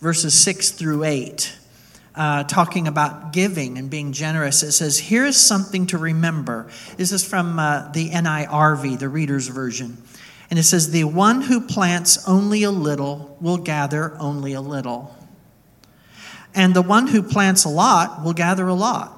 verses 0.00 0.34
6 0.34 0.72
through 0.72 1.04
8 1.04 1.56
uh, 2.14 2.44
talking 2.44 2.88
about 2.88 3.32
giving 3.32 3.78
and 3.78 3.88
being 3.88 4.12
generous. 4.12 4.62
It 4.62 4.72
says, 4.72 4.98
Here 4.98 5.24
is 5.24 5.36
something 5.36 5.86
to 5.86 5.98
remember. 5.98 6.68
This 6.96 7.12
is 7.12 7.26
from 7.26 7.58
uh, 7.58 7.90
the 7.92 8.10
NIRV, 8.10 8.98
the 8.98 9.08
reader's 9.08 9.48
version. 9.48 9.96
And 10.50 10.58
it 10.58 10.64
says, 10.64 10.90
The 10.90 11.04
one 11.04 11.42
who 11.42 11.60
plants 11.60 12.28
only 12.28 12.64
a 12.64 12.70
little 12.70 13.36
will 13.40 13.56
gather 13.56 14.16
only 14.18 14.52
a 14.52 14.60
little. 14.60 15.16
And 16.54 16.74
the 16.74 16.82
one 16.82 17.06
who 17.06 17.22
plants 17.22 17.64
a 17.64 17.68
lot 17.68 18.24
will 18.24 18.32
gather 18.32 18.66
a 18.66 18.74
lot. 18.74 19.16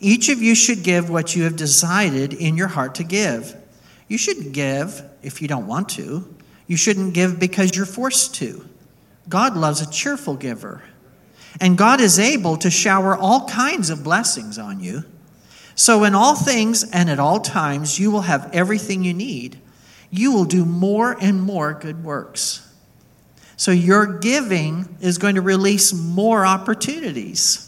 Each 0.00 0.28
of 0.28 0.40
you 0.40 0.54
should 0.54 0.82
give 0.82 1.10
what 1.10 1.34
you 1.34 1.44
have 1.44 1.56
decided 1.56 2.32
in 2.34 2.56
your 2.56 2.68
heart 2.68 2.96
to 2.96 3.04
give. 3.04 3.56
You 4.06 4.18
shouldn't 4.18 4.52
give 4.52 5.02
if 5.22 5.42
you 5.42 5.48
don't 5.48 5.66
want 5.66 5.88
to. 5.90 6.34
You 6.66 6.76
shouldn't 6.76 7.14
give 7.14 7.40
because 7.40 7.74
you're 7.74 7.86
forced 7.86 8.34
to. 8.36 8.64
God 9.28 9.56
loves 9.56 9.80
a 9.80 9.90
cheerful 9.90 10.34
giver. 10.34 10.82
And 11.60 11.76
God 11.76 12.00
is 12.00 12.18
able 12.18 12.56
to 12.58 12.70
shower 12.70 13.16
all 13.16 13.48
kinds 13.48 13.90
of 13.90 14.04
blessings 14.04 14.58
on 14.58 14.80
you. 14.80 15.04
So, 15.74 16.04
in 16.04 16.14
all 16.14 16.34
things 16.34 16.88
and 16.90 17.08
at 17.08 17.18
all 17.18 17.40
times, 17.40 17.98
you 17.98 18.10
will 18.10 18.22
have 18.22 18.50
everything 18.52 19.04
you 19.04 19.14
need. 19.14 19.58
You 20.10 20.32
will 20.32 20.44
do 20.44 20.64
more 20.64 21.16
and 21.20 21.42
more 21.42 21.74
good 21.74 22.02
works. 22.04 22.64
So, 23.56 23.70
your 23.72 24.18
giving 24.18 24.96
is 25.00 25.18
going 25.18 25.34
to 25.34 25.42
release 25.42 25.92
more 25.92 26.46
opportunities. 26.46 27.64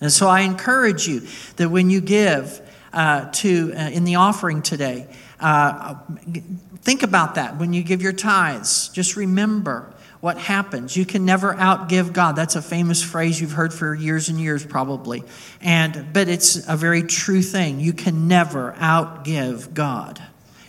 And 0.00 0.12
so, 0.12 0.28
I 0.28 0.40
encourage 0.40 1.06
you 1.06 1.22
that 1.56 1.70
when 1.70 1.90
you 1.90 2.00
give, 2.00 2.60
uh, 2.96 3.30
to 3.30 3.72
uh, 3.74 3.90
in 3.90 4.04
the 4.04 4.16
offering 4.16 4.62
today. 4.62 5.06
Uh, 5.38 5.96
think 6.80 7.02
about 7.02 7.34
that 7.34 7.58
when 7.58 7.74
you 7.74 7.82
give 7.82 8.00
your 8.00 8.12
tithes. 8.12 8.88
Just 8.88 9.16
remember 9.16 9.92
what 10.20 10.38
happens. 10.38 10.96
You 10.96 11.04
can 11.04 11.26
never 11.26 11.52
outgive 11.54 12.14
God. 12.14 12.36
That's 12.36 12.56
a 12.56 12.62
famous 12.62 13.02
phrase 13.02 13.38
you've 13.38 13.52
heard 13.52 13.74
for 13.74 13.94
years 13.94 14.30
and 14.30 14.40
years, 14.40 14.64
probably. 14.64 15.24
And 15.60 16.06
but 16.14 16.28
it's 16.28 16.66
a 16.66 16.76
very 16.76 17.02
true 17.02 17.42
thing. 17.42 17.80
You 17.80 17.92
can 17.92 18.28
never 18.28 18.72
outgive 18.78 19.74
God. 19.74 20.22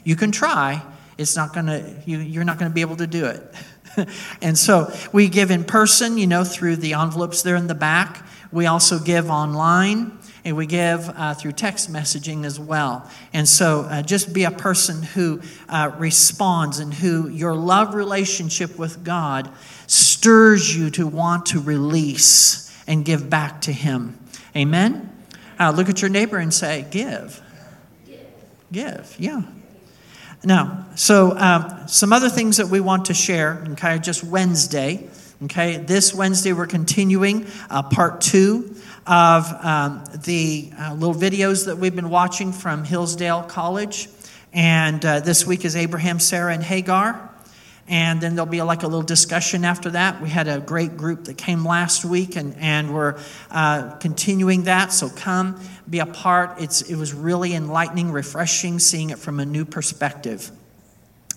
You 0.08 0.16
can 0.16 0.32
try. 0.32 0.82
It's 1.18 1.36
not 1.36 1.54
gonna. 1.54 1.84
You, 2.06 2.20
you're 2.20 2.46
not 2.46 2.58
gonna 2.58 2.74
be 2.74 2.80
able 2.80 2.96
to 2.96 3.08
do 3.08 3.26
it. 3.26 4.08
and 4.42 4.58
so 4.58 4.90
we 5.12 5.28
give 5.28 5.52
in 5.52 5.66
person, 5.66 6.18
you 6.18 6.28
know, 6.28 6.46
through 6.46 6.78
the 6.78 6.94
envelopes 6.94 7.42
there 7.42 7.58
in 7.58 7.68
the 7.68 7.76
back. 7.76 8.26
We 8.50 8.68
also 8.68 9.00
give 9.00 9.30
online 9.30 10.18
and 10.46 10.56
we 10.56 10.66
give 10.66 11.10
uh, 11.10 11.34
through 11.34 11.52
text 11.52 11.92
messaging 11.92 12.46
as 12.46 12.58
well. 12.58 13.12
And 13.34 13.50
so 13.50 13.82
uh, 13.82 14.02
just 14.02 14.32
be 14.32 14.46
a 14.46 14.52
person 14.52 15.04
who 15.04 15.42
uh, 15.68 15.92
responds 15.98 16.80
and 16.80 16.94
who 16.94 17.28
your 17.28 17.54
love 17.54 17.94
relationship 17.94 18.80
with 18.80 19.04
God 19.04 19.52
stirs 19.88 20.74
you 20.74 20.90
to 20.92 21.06
want 21.06 21.48
to 21.48 21.60
release 21.60 22.74
and 22.88 23.04
give 23.04 23.30
back 23.30 23.60
to 23.64 23.74
Him. 23.74 24.18
Amen? 24.56 25.12
Uh, 25.60 25.72
look 25.72 25.90
at 25.90 26.02
your 26.02 26.10
neighbor 26.10 26.38
and 26.38 26.54
say, 26.54 26.86
Give. 26.92 27.42
Give, 28.72 29.14
yeah. 29.20 29.42
Now, 30.44 30.86
so 30.96 31.32
uh, 31.32 31.88
some 31.88 32.14
other 32.14 32.30
things 32.30 32.58
that 32.58 32.68
we 32.68 32.80
want 32.80 33.06
to 33.06 33.14
share, 33.14 33.64
okay, 33.72 33.98
just 34.00 34.24
Wednesday. 34.24 35.08
Okay, 35.44 35.78
this 35.78 36.14
Wednesday 36.14 36.54
we're 36.54 36.68
continuing 36.68 37.48
uh, 37.70 37.84
part 37.84 38.22
two 38.22 38.76
of 39.06 39.52
um, 39.64 40.04
the 40.26 40.72
uh, 40.80 40.94
little 40.94 41.16
videos 41.16 41.66
that 41.66 41.78
we've 41.78 41.96
been 41.96 42.10
watching 42.10 42.52
from 42.52 42.84
Hillsdale 42.84 43.44
College. 43.44 44.10
And 44.54 45.04
uh, 45.06 45.20
this 45.20 45.46
week 45.46 45.66
is 45.66 45.76
Abraham, 45.76 46.20
Sarah, 46.20 46.54
and 46.54 46.64
Hagar. 46.64 47.27
And 47.88 48.20
then 48.20 48.36
there'll 48.36 48.52
be 48.52 48.62
like 48.62 48.84
a 48.84 48.88
little 48.88 49.02
discussion 49.02 49.64
after 49.64 49.92
that. 49.92 50.22
We 50.22 50.30
had 50.30 50.48
a 50.48 50.60
great 50.60 50.98
group 50.98 51.26
that 51.26 51.38
came 51.38 51.64
last 51.64 52.04
week, 52.04 52.36
and, 52.36 52.56
and 52.58 52.94
we're 52.94 53.18
uh, 53.50 53.92
continuing 53.98 54.64
that. 54.64 54.92
So 54.92 55.10
come 55.10 55.60
be 55.90 56.00
a 56.00 56.06
part. 56.06 56.60
It's, 56.62 56.82
it 56.82 56.96
was 56.96 57.14
really 57.14 57.54
enlightening, 57.54 58.12
refreshing, 58.12 58.80
seeing 58.80 59.12
it 59.12 59.20
from 59.20 59.40
a 59.40 59.46
new 59.46 59.64
perspective. 59.64 60.52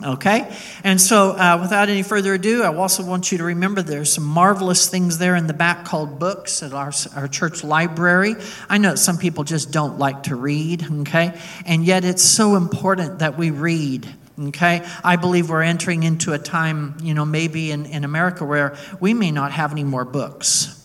Okay? 0.03 0.51
And 0.83 1.01
so, 1.01 1.33
uh, 1.33 1.59
without 1.61 1.89
any 1.89 2.03
further 2.03 2.35
ado, 2.35 2.63
I 2.63 2.75
also 2.75 3.05
want 3.05 3.31
you 3.31 3.39
to 3.39 3.45
remember 3.45 3.83
there's 3.83 4.13
some 4.13 4.25
marvelous 4.25 4.89
things 4.89 5.19
there 5.19 5.37
in 5.37 5.47
the 5.47 5.53
back 5.53 5.85
called 5.85 6.19
books 6.19 6.63
at 6.63 6.73
our, 6.73 6.93
our 7.15 7.29
church 7.29 7.63
library. 7.63 8.37
I 8.69 8.79
know 8.79 8.95
some 8.95 9.19
people 9.19 9.45
just 9.45 9.73
don't 9.73 9.99
like 9.99 10.25
to 10.25 10.37
read, 10.37 10.91
okay? 11.01 11.39
And 11.67 11.85
yet, 11.85 12.05
it's 12.05 12.23
so 12.23 12.57
important 12.57 13.19
that 13.19 13.37
we 13.37 13.51
read. 13.51 14.09
Okay, 14.41 14.87
I 15.05 15.17
believe 15.17 15.51
we're 15.51 15.63
entering 15.63 16.03
into 16.03 16.33
a 16.33 16.39
time, 16.39 16.97
you 17.03 17.13
know, 17.13 17.27
maybe 17.27 17.71
in, 17.73 17.85
in 17.85 18.05
America 18.05 18.45
where 18.45 18.77
we 18.99 19.13
may 19.13 19.31
not 19.31 19.53
have 19.53 19.71
any 19.73 19.85
more 19.85 20.05
books. 20.07 20.77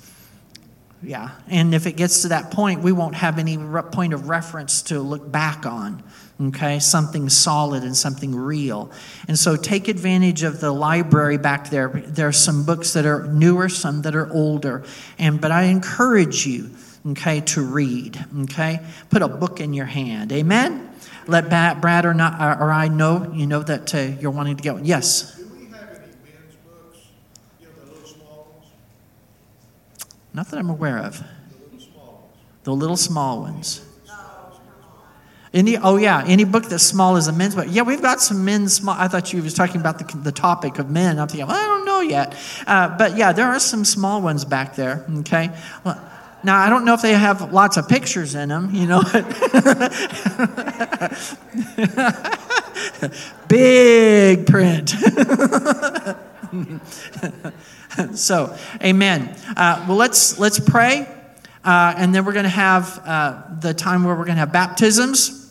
Yeah, 1.01 1.29
and 1.47 1.73
if 1.73 1.87
it 1.87 1.93
gets 1.93 2.23
to 2.23 2.29
that 2.29 2.51
point, 2.51 2.81
we 2.81 2.91
won't 2.91 3.15
have 3.15 3.39
any 3.39 3.57
re- 3.57 3.83
point 3.83 4.13
of 4.13 4.27
reference 4.27 4.81
to 4.83 4.99
look 4.99 5.31
back 5.31 5.65
on 5.65 6.03
okay? 6.41 6.79
Something 6.79 7.29
solid 7.29 7.83
and 7.83 7.95
something 7.95 8.35
real. 8.35 8.91
And 9.27 9.37
so 9.37 9.55
take 9.55 9.87
advantage 9.87 10.43
of 10.43 10.59
the 10.59 10.71
library 10.71 11.37
back 11.37 11.69
there. 11.69 11.89
There 11.89 12.27
are 12.27 12.33
some 12.33 12.65
books 12.65 12.93
that 12.93 13.05
are 13.05 13.27
newer 13.27 13.69
some 13.69 14.01
that 14.01 14.15
are 14.15 14.31
older. 14.31 14.83
And 15.17 15.39
but 15.39 15.51
i 15.51 15.63
encourage 15.63 16.45
you 16.45 16.71
okay 17.07 17.41
to 17.41 17.61
read 17.61 18.23
okay? 18.43 18.79
Put 19.09 19.21
a 19.21 19.27
book 19.27 19.59
in 19.59 19.73
your 19.73 19.85
hand. 19.85 20.31
Amen 20.31 20.94
let 21.27 21.49
brad 21.49 22.05
or, 22.05 22.13
not, 22.13 22.59
or 22.59 22.71
i 22.71 22.87
know 22.87 23.31
you 23.33 23.47
know 23.47 23.63
that 23.63 23.93
uh, 23.95 23.99
you're 24.19 24.31
wanting 24.31 24.55
to 24.55 24.63
get 24.63 24.73
one 24.73 24.85
yes 24.85 25.35
Do 25.35 25.45
we 25.45 25.65
have 25.65 25.89
any 25.89 26.05
men's 26.23 26.55
books? 26.65 26.99
The 27.61 27.67
little 27.91 28.05
small 28.05 28.47
ones? 28.59 28.71
not 30.33 30.47
that 30.49 30.57
i'm 30.59 30.69
aware 30.69 30.97
of 30.99 31.21
The 31.21 31.23
little 31.63 31.87
small 31.87 32.21
ones. 32.21 32.63
the 32.63 32.73
little 32.73 32.97
small 32.97 33.41
ones 33.41 33.81
any, 35.55 35.77
oh 35.77 35.95
yeah, 35.95 36.21
any 36.27 36.43
book 36.43 36.65
that's 36.65 36.83
small 36.83 37.15
is 37.15 37.29
a 37.29 37.31
men's 37.31 37.55
book. 37.55 37.67
Yeah, 37.69 37.83
we've 37.83 38.01
got 38.01 38.19
some 38.19 38.43
men's 38.43 38.73
small. 38.73 38.93
I 38.99 39.07
thought 39.07 39.31
you 39.31 39.41
was 39.41 39.53
talking 39.53 39.79
about 39.79 39.99
the, 39.99 40.17
the 40.17 40.33
topic 40.33 40.79
of 40.79 40.89
men. 40.89 41.17
I'm 41.17 41.29
thinking, 41.29 41.47
well, 41.47 41.55
I 41.55 41.65
don't 41.65 41.85
know 41.85 42.01
yet, 42.01 42.35
uh, 42.67 42.97
but 42.97 43.15
yeah, 43.15 43.31
there 43.31 43.47
are 43.47 43.59
some 43.59 43.85
small 43.85 44.21
ones 44.21 44.43
back 44.43 44.75
there. 44.75 45.05
Okay, 45.19 45.51
well, 45.85 45.97
now 46.45 46.57
I 46.57 46.69
don't 46.69 46.85
know 46.85 46.93
if 46.93 47.01
they 47.01 47.13
have 47.13 47.51
lots 47.51 47.77
of 47.77 47.89
pictures 47.89 48.35
in 48.35 48.49
them. 48.49 48.69
You 48.73 48.85
know, 48.85 49.01
big 53.47 54.45
print. 54.45 54.89
so, 58.13 58.55
Amen. 58.81 59.35
Uh, 59.57 59.83
well, 59.87 59.97
let's 59.97 60.37
let's 60.39 60.59
pray. 60.59 61.07
Uh, 61.63 61.95
and 61.97 62.13
then 62.13 62.25
we're 62.25 62.33
going 62.33 62.43
to 62.43 62.49
have 62.49 63.01
uh, 63.05 63.41
the 63.59 63.73
time 63.73 64.03
where 64.03 64.13
we're 64.13 64.25
going 64.25 64.35
to 64.35 64.41
have 64.41 64.53
baptisms. 64.53 65.44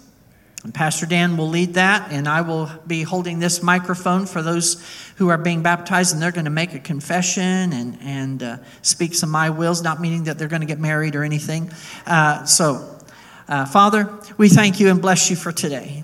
And 0.64 0.72
Pastor 0.72 1.04
Dan 1.04 1.36
will 1.36 1.50
lead 1.50 1.74
that, 1.74 2.10
and 2.10 2.26
I 2.26 2.40
will 2.40 2.70
be 2.86 3.02
holding 3.02 3.38
this 3.38 3.62
microphone 3.62 4.24
for 4.24 4.40
those 4.40 4.82
who 5.16 5.28
are 5.28 5.36
being 5.36 5.62
baptized, 5.62 6.14
and 6.14 6.22
they're 6.22 6.32
going 6.32 6.46
to 6.46 6.50
make 6.50 6.72
a 6.72 6.78
confession 6.78 7.74
and, 7.74 7.98
and 8.00 8.42
uh, 8.42 8.56
speak 8.80 9.14
some 9.14 9.30
my 9.30 9.50
wills, 9.50 9.82
not 9.82 10.00
meaning 10.00 10.24
that 10.24 10.38
they're 10.38 10.48
going 10.48 10.62
to 10.62 10.66
get 10.66 10.80
married 10.80 11.16
or 11.16 11.22
anything. 11.22 11.70
Uh, 12.06 12.46
so, 12.46 12.98
uh, 13.46 13.66
Father, 13.66 14.18
we 14.38 14.48
thank 14.48 14.80
you 14.80 14.88
and 14.88 15.02
bless 15.02 15.28
you 15.28 15.36
for 15.36 15.52
today. 15.52 16.02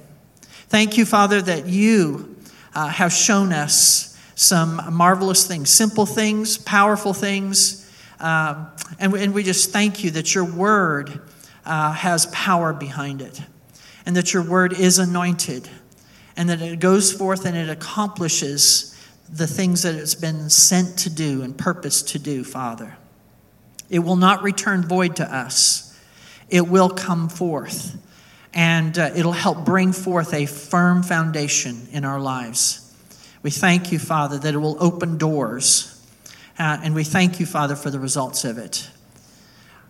Thank 0.69 0.99
you, 0.99 1.07
Father, 1.07 1.41
that 1.41 1.67
you 1.67 2.37
uh, 2.75 2.89
have 2.89 3.15
shown 3.15 3.55
us 3.55 4.15
some 4.35 4.83
marvelous 4.93 5.47
things, 5.47 5.71
simple 5.71 6.05
things, 6.05 6.59
powerful 6.59 7.15
things. 7.15 7.91
Um, 8.21 8.69
and, 8.99 9.15
and 9.15 9.33
we 9.33 9.43
just 9.43 9.71
thank 9.71 10.05
you 10.05 10.11
that 10.11 10.35
your 10.35 10.45
word 10.45 11.19
uh, 11.65 11.93
has 11.93 12.27
power 12.27 12.75
behind 12.75 13.23
it 13.23 13.41
and 14.07 14.17
that 14.17 14.33
your 14.33 14.43
word 14.43 14.73
is 14.73 14.99
anointed 14.99 15.69
and 16.37 16.49
that 16.49 16.63
it 16.63 16.81
goes 16.81 17.13
forth 17.13 17.45
and 17.45 17.57
it 17.57 17.69
accomplishes 17.69 18.97
the 19.29 19.47
things 19.47 19.83
that 19.83 19.95
it's 19.95 20.15
been 20.15 20.51
sent 20.51 20.99
to 20.99 21.11
do 21.11 21.43
and 21.43 21.57
purposed 21.57 22.09
to 22.09 22.19
do, 22.19 22.43
Father. 22.43 22.97
It 23.89 24.01
will 24.01 24.17
not 24.17 24.43
return 24.43 24.83
void 24.83 25.17
to 25.17 25.35
us, 25.35 25.99
it 26.49 26.69
will 26.69 26.91
come 26.91 27.29
forth 27.29 27.97
and 28.53 28.99
uh, 28.99 29.11
it'll 29.15 29.33
help 29.33 29.65
bring 29.65 29.93
forth 29.93 30.35
a 30.35 30.47
firm 30.47 31.03
foundation 31.03 31.87
in 31.93 32.05
our 32.05 32.21
lives. 32.21 32.87
We 33.43 33.51
thank 33.51 33.93
you, 33.93 33.99
Father, 33.99 34.39
that 34.39 34.55
it 34.55 34.59
will 34.59 34.77
open 34.83 35.19
doors. 35.19 35.97
Uh, 36.59 36.79
and 36.83 36.95
we 36.95 37.05
thank 37.05 37.41
you, 37.41 37.47
Father, 37.47 37.77
for 37.77 37.91
the 37.91 38.01
results 38.01 38.45
of 38.45 38.59
it. 38.59 38.91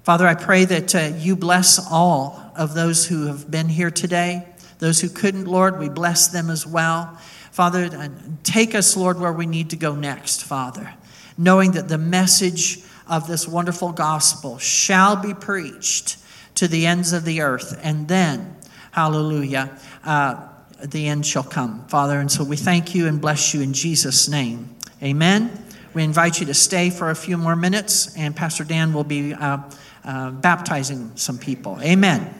Father, 0.02 0.26
I 0.26 0.34
pray 0.34 0.64
that 0.66 0.94
uh, 0.94 1.16
you 1.16 1.36
bless 1.36 1.84
all 1.90 2.49
of 2.60 2.74
those 2.74 3.06
who 3.06 3.26
have 3.26 3.50
been 3.50 3.70
here 3.70 3.90
today. 3.90 4.46
Those 4.80 5.00
who 5.00 5.08
couldn't, 5.08 5.46
Lord, 5.46 5.78
we 5.78 5.88
bless 5.88 6.28
them 6.28 6.50
as 6.50 6.66
well. 6.66 7.18
Father, 7.50 8.10
take 8.42 8.74
us, 8.74 8.98
Lord, 8.98 9.18
where 9.18 9.32
we 9.32 9.46
need 9.46 9.70
to 9.70 9.76
go 9.76 9.94
next, 9.94 10.44
Father, 10.44 10.92
knowing 11.38 11.72
that 11.72 11.88
the 11.88 11.96
message 11.96 12.80
of 13.08 13.26
this 13.26 13.48
wonderful 13.48 13.92
gospel 13.92 14.58
shall 14.58 15.16
be 15.16 15.32
preached 15.32 16.18
to 16.56 16.68
the 16.68 16.84
ends 16.84 17.14
of 17.14 17.24
the 17.24 17.40
earth. 17.40 17.80
And 17.82 18.06
then, 18.08 18.54
hallelujah, 18.92 19.78
uh, 20.04 20.46
the 20.84 21.08
end 21.08 21.24
shall 21.24 21.42
come, 21.42 21.86
Father. 21.88 22.20
And 22.20 22.30
so 22.30 22.44
we 22.44 22.56
thank 22.56 22.94
you 22.94 23.06
and 23.06 23.22
bless 23.22 23.54
you 23.54 23.62
in 23.62 23.72
Jesus' 23.72 24.28
name. 24.28 24.76
Amen. 25.02 25.50
We 25.94 26.04
invite 26.04 26.40
you 26.40 26.46
to 26.46 26.54
stay 26.54 26.90
for 26.90 27.08
a 27.08 27.16
few 27.16 27.38
more 27.38 27.56
minutes, 27.56 28.14
and 28.18 28.36
Pastor 28.36 28.64
Dan 28.64 28.92
will 28.92 29.02
be 29.04 29.32
uh, 29.32 29.58
uh, 30.04 30.30
baptizing 30.30 31.12
some 31.16 31.38
people. 31.38 31.78
Amen. 31.80 32.34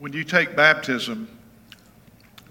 When 0.00 0.14
you 0.14 0.24
take 0.24 0.56
baptism, 0.56 1.28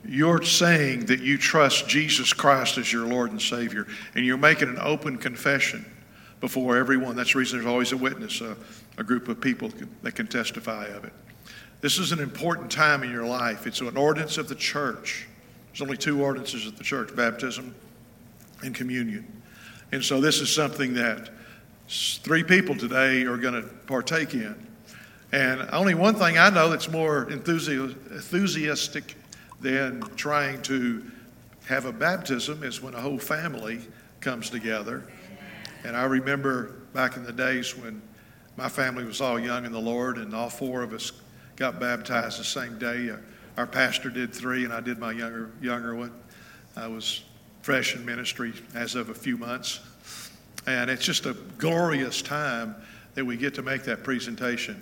you're 0.06 0.44
saying 0.44 1.08
that 1.08 1.20
you 1.22 1.36
trust 1.36 1.88
Jesus 1.88 2.32
Christ 2.32 2.78
as 2.78 2.94
your 2.94 3.08
Lord 3.08 3.32
and 3.32 3.42
Savior, 3.42 3.88
and 4.14 4.24
you're 4.24 4.38
making 4.38 4.70
an 4.70 4.78
open 4.80 5.18
confession 5.18 5.84
before 6.42 6.78
everyone. 6.78 7.16
That's 7.16 7.34
the 7.34 7.40
reason 7.40 7.58
there's 7.58 7.68
always 7.68 7.92
a 7.92 7.98
witness, 7.98 8.42
a, 8.42 8.56
a 9.00 9.04
group 9.04 9.28
of 9.30 9.42
people 9.42 9.72
that 10.04 10.12
can 10.12 10.28
testify 10.28 10.86
of 10.90 11.06
it. 11.06 11.14
This 11.82 11.98
is 11.98 12.12
an 12.12 12.20
important 12.20 12.70
time 12.70 13.02
in 13.02 13.10
your 13.10 13.26
life. 13.26 13.66
It's 13.66 13.82
an 13.82 13.98
ordinance 13.98 14.38
of 14.38 14.48
the 14.48 14.54
church. 14.54 15.28
There's 15.72 15.82
only 15.82 15.98
two 15.98 16.24
ordinances 16.24 16.68
of 16.68 16.78
the 16.78 16.84
church 16.84 17.16
baptism 17.16 17.74
and 18.62 18.76
communion. 18.76 19.26
And 19.92 20.06
so 20.06 20.22
this 20.22 20.40
is 20.40 20.54
something 20.54 20.94
that 20.94 21.32
three 21.88 22.44
people 22.44 22.76
today 22.76 23.24
are 23.24 23.38
going 23.38 23.60
to 23.60 23.68
partake 23.88 24.36
in. 24.36 24.69
And 25.32 25.68
only 25.72 25.94
one 25.94 26.16
thing 26.16 26.38
I 26.38 26.50
know 26.50 26.70
that's 26.70 26.90
more 26.90 27.30
enthusiastic 27.30 29.16
than 29.62 30.02
trying 30.16 30.62
to 30.64 31.04
have 31.68 31.86
a 31.86 31.92
baptism 31.92 32.64
is 32.64 32.82
when 32.82 32.96
a 32.96 33.00
whole 33.02 33.20
family 33.20 33.82
comes 34.22 34.50
together. 34.50 35.06
And 35.84 35.96
I 35.96 36.06
remember 36.06 36.76
back 36.94 37.16
in 37.16 37.24
the 37.24 37.32
days 37.32 37.78
when 37.78 38.02
my 38.58 38.68
family 38.68 39.06
was 39.06 39.22
all 39.22 39.40
young 39.40 39.66
in 39.66 39.72
the 39.72 39.80
Lord, 39.80 40.18
and 40.18 40.34
all 40.34 40.50
four 40.50 40.82
of 40.82 40.94
us 40.94 41.12
got 41.56 41.80
baptized 41.80 42.40
the 42.40 42.44
same 42.44 42.78
day. 42.80 43.10
Uh, 43.10 43.18
our 43.56 43.68
pastor 43.68 44.10
did 44.10 44.34
three, 44.34 44.66
and 44.66 44.74
I 44.74 44.82
did 44.82 44.98
my 44.98 45.12
younger 45.12 45.52
younger 45.62 45.96
one. 45.96 46.12
I 46.76 46.88
was 46.88 47.24
fresh 47.62 47.96
in 47.96 48.06
ministry 48.06 48.54
as 48.74 48.96
of 48.96 49.10
a 49.10 49.14
few 49.14 49.38
months, 49.38 49.80
and 50.66 50.90
it's 50.90 51.06
just 51.06 51.26
a 51.26 51.34
glorious 51.58 52.22
time 52.22 52.76
that 53.14 53.24
we 53.24 53.38
get 53.38 53.54
to 53.56 53.62
make 53.62 53.84
that 53.84 54.04
presentation. 54.04 54.82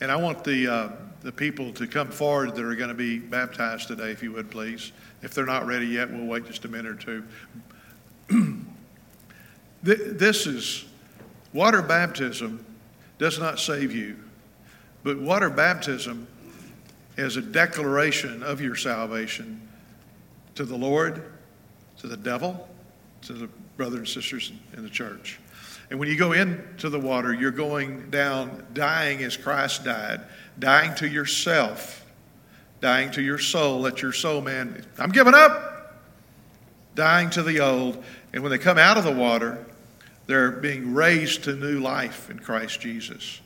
And 0.00 0.10
I 0.10 0.16
want 0.16 0.44
the 0.44 0.68
uh, 0.68 0.88
the 1.24 1.32
people 1.32 1.72
to 1.72 1.86
come 1.86 2.10
forward 2.10 2.54
that 2.54 2.62
are 2.62 2.74
going 2.74 2.90
to 2.90 2.94
be 2.94 3.18
baptized 3.18 3.88
today, 3.88 4.10
if 4.10 4.22
you 4.22 4.30
would 4.32 4.50
please. 4.50 4.92
If 5.22 5.32
they're 5.32 5.46
not 5.46 5.66
ready 5.66 5.86
yet, 5.86 6.12
we'll 6.12 6.26
wait 6.26 6.44
just 6.44 6.66
a 6.66 6.68
minute 6.68 7.06
or 7.08 7.22
two. 8.28 8.64
this 9.82 10.46
is 10.46 10.84
water 11.54 11.80
baptism 11.80 12.64
does 13.18 13.38
not 13.38 13.58
save 13.58 13.94
you, 13.94 14.16
but 15.02 15.18
water 15.18 15.48
baptism 15.48 16.26
is 17.16 17.38
a 17.38 17.42
declaration 17.42 18.42
of 18.42 18.60
your 18.60 18.76
salvation 18.76 19.66
to 20.56 20.66
the 20.66 20.76
Lord, 20.76 21.32
to 21.98 22.06
the 22.06 22.18
devil, 22.18 22.68
to 23.22 23.32
the 23.32 23.48
brothers 23.78 23.98
and 23.98 24.08
sisters 24.08 24.52
in 24.76 24.82
the 24.82 24.90
church. 24.90 25.38
And 25.90 25.98
when 25.98 26.08
you 26.08 26.16
go 26.16 26.32
into 26.32 26.88
the 26.88 26.98
water, 26.98 27.32
you're 27.32 27.50
going 27.50 28.10
down 28.10 28.66
dying 28.72 29.22
as 29.22 29.36
Christ 29.36 29.84
died, 29.84 30.22
dying 30.58 30.94
to 30.96 31.08
yourself, 31.08 32.04
dying 32.80 33.10
to 33.12 33.22
your 33.22 33.38
soul. 33.38 33.80
Let 33.80 34.02
your 34.02 34.12
soul, 34.12 34.40
man, 34.40 34.84
I'm 34.98 35.10
giving 35.10 35.34
up, 35.34 36.02
dying 36.94 37.30
to 37.30 37.42
the 37.42 37.60
old. 37.60 38.02
And 38.32 38.42
when 38.42 38.50
they 38.50 38.58
come 38.58 38.78
out 38.78 38.96
of 38.96 39.04
the 39.04 39.12
water, 39.12 39.64
they're 40.26 40.52
being 40.52 40.94
raised 40.94 41.44
to 41.44 41.54
new 41.54 41.80
life 41.80 42.30
in 42.30 42.38
Christ 42.38 42.80
Jesus. 42.80 43.40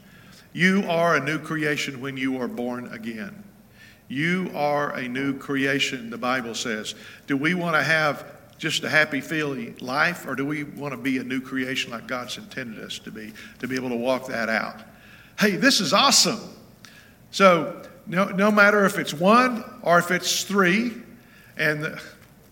You 0.53 0.85
are 0.89 1.17
a 1.17 1.21
new 1.21 1.39
creation 1.39 2.01
when 2.01 2.17
you 2.17 2.41
are 2.41 2.49
born 2.49 2.89
again. 2.93 3.45
You 4.09 4.51
are 4.55 4.91
a 4.95 5.07
new 5.07 5.37
creation, 5.37 6.09
the 6.09 6.19
Bible 6.19 6.55
says. 6.55 6.95
Do 7.27 7.37
we 7.37 7.55
want 7.55 7.77
to 7.77 7.83
have 7.83 8.38
just 8.59 8.85
a 8.85 8.89
happy 8.89 9.21
feeling 9.21 9.77
life, 9.81 10.27
or 10.27 10.35
do 10.35 10.45
we 10.45 10.65
want 10.65 10.93
to 10.93 10.99
be 10.99 11.19
a 11.19 11.25
new 11.25 11.41
creation 11.41 11.93
like 11.93 12.07
God's 12.07 12.37
intended 12.37 12.85
us 12.85 12.99
to 13.01 13.11
be, 13.11 13.33
to 13.61 13.69
be 13.69 13.77
able 13.77 13.89
to 13.89 13.97
walk 13.97 14.27
that 14.27 14.49
out? 14.49 14.83
Hey, 15.39 15.53
this 15.53 15.81
is 15.81 15.93
awesome. 15.93 16.41
So, 17.31 17.83
no, 18.07 18.25
no 18.27 18.51
matter 18.51 18.85
if 18.85 18.99
it's 18.99 19.15
one 19.15 19.65
or 19.83 19.99
if 19.99 20.11
it's 20.11 20.43
three, 20.43 20.93
and 21.57 21.83
the, 21.83 22.03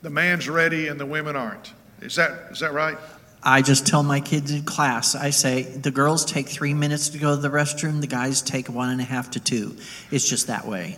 the 0.02 0.10
man's 0.10 0.48
ready 0.48 0.88
and 0.88 0.98
the 0.98 1.06
women 1.06 1.36
aren't. 1.36 1.72
Is 2.00 2.16
that, 2.16 2.52
is 2.52 2.60
that 2.60 2.72
right? 2.72 2.98
I 3.42 3.62
just 3.62 3.86
tell 3.86 4.02
my 4.02 4.20
kids 4.20 4.50
in 4.50 4.64
class, 4.64 5.14
I 5.14 5.30
say, 5.30 5.62
the 5.62 5.90
girls 5.90 6.24
take 6.24 6.48
three 6.48 6.74
minutes 6.74 7.10
to 7.10 7.18
go 7.18 7.36
to 7.36 7.40
the 7.40 7.48
restroom, 7.48 8.00
the 8.00 8.06
guys 8.06 8.42
take 8.42 8.68
one 8.68 8.90
and 8.90 9.00
a 9.00 9.04
half 9.04 9.30
to 9.32 9.40
two. 9.40 9.76
It's 10.10 10.28
just 10.28 10.48
that 10.48 10.66
way. 10.66 10.96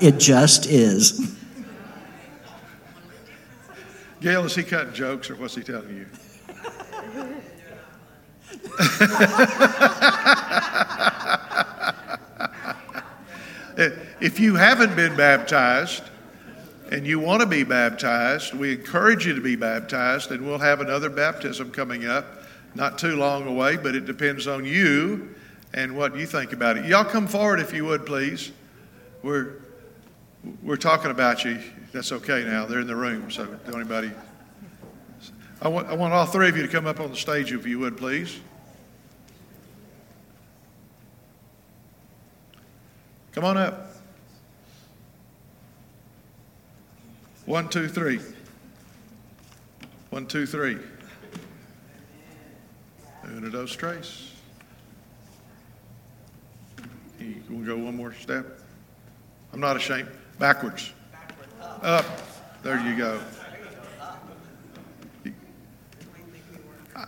It 0.00 0.18
just 0.18 0.64
is. 0.66 1.36
Gail, 4.22 4.46
is 4.46 4.54
he 4.54 4.62
cutting 4.62 4.94
jokes 4.94 5.28
or 5.28 5.36
what's 5.36 5.54
he 5.54 5.62
telling 5.62 5.94
you? 5.94 6.06
if 14.20 14.40
you 14.40 14.54
haven't 14.54 14.96
been 14.96 15.14
baptized 15.16 16.02
and 16.90 17.06
you 17.06 17.18
want 17.18 17.40
to 17.40 17.46
be 17.46 17.62
baptized, 17.62 18.54
we 18.54 18.72
encourage 18.72 19.26
you 19.26 19.34
to 19.34 19.40
be 19.40 19.54
baptized, 19.54 20.32
and 20.32 20.46
we'll 20.46 20.58
have 20.58 20.80
another 20.80 21.10
baptism 21.10 21.70
coming 21.70 22.06
up 22.06 22.42
not 22.74 22.98
too 22.98 23.16
long 23.16 23.46
away, 23.46 23.76
but 23.76 23.94
it 23.94 24.06
depends 24.06 24.46
on 24.46 24.64
you 24.64 25.34
and 25.74 25.94
what 25.94 26.16
you 26.16 26.26
think 26.26 26.52
about 26.52 26.78
it. 26.78 26.86
Y'all 26.86 27.04
come 27.04 27.26
forward 27.26 27.60
if 27.60 27.72
you 27.72 27.84
would, 27.84 28.06
please. 28.06 28.52
We're 29.22 29.56
we're 30.62 30.76
talking 30.76 31.10
about 31.10 31.44
you. 31.44 31.58
That's 31.92 32.12
okay 32.12 32.44
now. 32.44 32.66
They're 32.66 32.80
in 32.80 32.86
the 32.86 32.96
room, 32.96 33.30
so 33.30 33.46
don't 33.46 33.74
anybody. 33.74 34.10
I 35.62 35.68
want, 35.68 35.88
I 35.88 35.94
want 35.94 36.14
all 36.14 36.26
three 36.26 36.48
of 36.48 36.56
you 36.56 36.62
to 36.62 36.68
come 36.68 36.86
up 36.86 37.00
on 37.00 37.10
the 37.10 37.16
stage 37.16 37.52
if 37.52 37.66
you 37.66 37.78
would, 37.80 37.96
please. 37.96 38.40
Come 43.32 43.44
on 43.44 43.56
up. 43.56 43.88
One, 47.46 47.68
two, 47.68 47.88
three. 47.88 48.20
One, 50.10 50.26
two, 50.26 50.46
three. 50.46 50.78
Uno, 53.24 53.50
dos, 53.50 53.72
tres. 53.72 54.32
You 57.18 57.34
want 57.50 57.66
to 57.66 57.76
go 57.76 57.84
one 57.84 57.96
more 57.96 58.14
step? 58.14 58.60
I'm 59.52 59.60
not 59.60 59.76
ashamed. 59.76 60.08
Backwards. 60.40 60.94
Up. 61.82 62.06
There 62.62 62.80
you 62.80 62.96
go. 62.96 63.20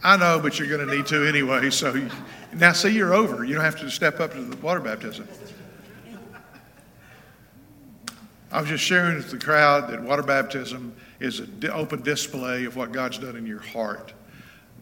I 0.05 0.19
know, 0.19 0.39
but 0.39 0.59
you're 0.59 0.69
going 0.69 0.87
to 0.87 0.95
need 0.95 1.07
to 1.07 1.27
anyway. 1.27 1.71
So 1.71 1.95
you, 1.95 2.11
now, 2.55 2.73
see, 2.73 2.91
you're 2.91 3.15
over. 3.15 3.43
You 3.43 3.55
don't 3.55 3.65
have 3.65 3.81
to 3.81 3.91
step 3.91 4.21
up 4.21 4.35
to 4.35 4.43
the 4.43 4.57
water 4.59 4.81
baptism. 4.81 5.27
I 8.51 8.61
was 8.61 8.69
just 8.69 8.85
sharing 8.85 9.17
with 9.17 9.31
the 9.31 9.39
crowd 9.39 9.89
that 9.91 10.03
water 10.03 10.23
baptism 10.23 10.95
is 11.19 11.41
an 11.41 11.71
open 11.73 12.03
display 12.03 12.67
of 12.67 12.77
what 12.77 12.93
God's 12.93 13.17
done 13.17 13.37
in 13.37 13.47
your 13.47 13.61
heart. 13.61 14.13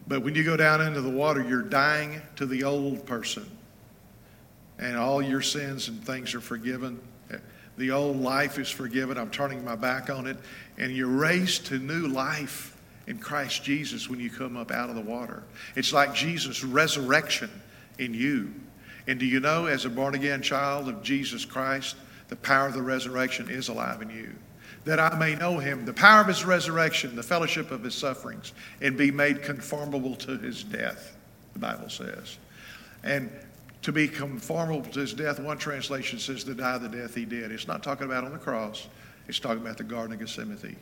But 0.09 0.23
when 0.23 0.35
you 0.35 0.43
go 0.43 0.57
down 0.57 0.81
into 0.81 1.03
the 1.03 1.11
water, 1.11 1.41
you're 1.49 1.63
dying 1.63 2.21
to 2.35 2.47
the 2.47 2.65
old 2.65 3.07
person. 3.07 3.49
And 4.81 4.97
all 4.97 5.23
your 5.23 5.41
sins 5.41 5.87
and 5.87 6.05
things 6.05 6.35
are 6.35 6.41
forgiven. 6.41 7.01
The 7.81 7.93
old 7.93 8.21
life 8.21 8.59
is 8.59 8.69
forgiven. 8.69 9.17
I'm 9.17 9.31
turning 9.31 9.65
my 9.65 9.75
back 9.75 10.11
on 10.11 10.27
it. 10.27 10.37
And 10.77 10.95
you're 10.95 11.09
raised 11.09 11.65
to 11.69 11.79
new 11.79 12.09
life 12.09 12.77
in 13.07 13.17
Christ 13.19 13.65
Jesus 13.65 14.07
when 14.07 14.21
you 14.21 14.29
come 14.29 14.55
up 14.55 14.71
out 14.71 14.91
of 14.91 14.97
the 14.97 15.01
water. 15.01 15.45
It's 15.77 15.91
like 15.91 16.13
Jesus' 16.13 16.63
resurrection 16.63 17.49
in 17.99 18.13
you. 18.13 18.53
And 19.07 19.19
do 19.19 19.25
you 19.25 19.41
know, 19.41 19.65
as 19.65 19.87
a 19.87 19.89
born 19.89 20.15
again 20.15 20.43
child 20.43 20.91
of 20.91 21.03
Jesus 21.03 21.47
Christ, 21.47 21.97
the 22.29 22.37
power 22.37 22.67
of 22.67 22.75
the 22.75 22.83
resurrection 22.83 23.49
is 23.49 23.69
alive 23.69 24.03
in 24.03 24.11
you? 24.11 24.35
That 24.85 25.01
I 25.01 25.19
may 25.19 25.35
know 25.35 25.59
him, 25.59 25.87
the 25.87 25.95
power 25.95 26.21
of 26.21 26.27
his 26.27 26.45
resurrection, 26.45 27.17
the 27.17 27.23
fellowship 27.23 27.71
of 27.71 27.83
his 27.83 27.95
sufferings, 27.95 28.53
and 28.83 28.95
be 28.95 29.11
made 29.11 29.43
conformable 29.43 30.17
to 30.17 30.37
his 30.37 30.63
death, 30.63 31.17
the 31.55 31.61
Bible 31.61 31.89
says. 31.89 32.37
And 33.03 33.31
to 33.83 33.93
be 33.93 34.07
conformable 34.07 34.83
to 34.83 35.01
his 35.01 35.15
death. 35.15 35.41
One 35.41 35.59
translation 35.59 36.19
says 36.19 36.45
to 36.45 36.55
die 36.55 36.79
the 36.79 36.89
death 36.89 37.15
he 37.15 37.25
did. 37.25 37.51
It's 37.51 37.67
not 37.67 37.83
talking 37.83 38.07
about 38.07 38.25
on 38.25 38.33
the 38.33 38.39
cross, 38.39 38.89
it's 39.27 39.39
talking 39.39 39.63
about 39.63 39.79
the 39.79 39.85
Garden 39.85 40.13
of 40.13 40.21
Gethsemane, 40.21 40.77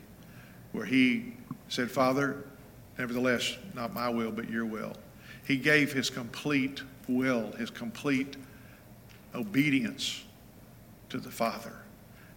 where 0.71 0.85
he 0.85 1.33
said, 1.69 1.89
Father, 1.89 2.43
nevertheless, 2.97 3.57
not 3.73 3.93
my 3.93 4.09
will, 4.09 4.31
but 4.31 4.49
your 4.49 4.65
will. 4.65 4.93
He 5.45 5.57
gave 5.57 5.93
his 5.93 6.09
complete 6.09 6.81
will, 7.07 7.51
his 7.53 7.69
complete 7.69 8.35
obedience 9.33 10.23
to 11.09 11.17
the 11.17 11.31
Father. 11.31 11.73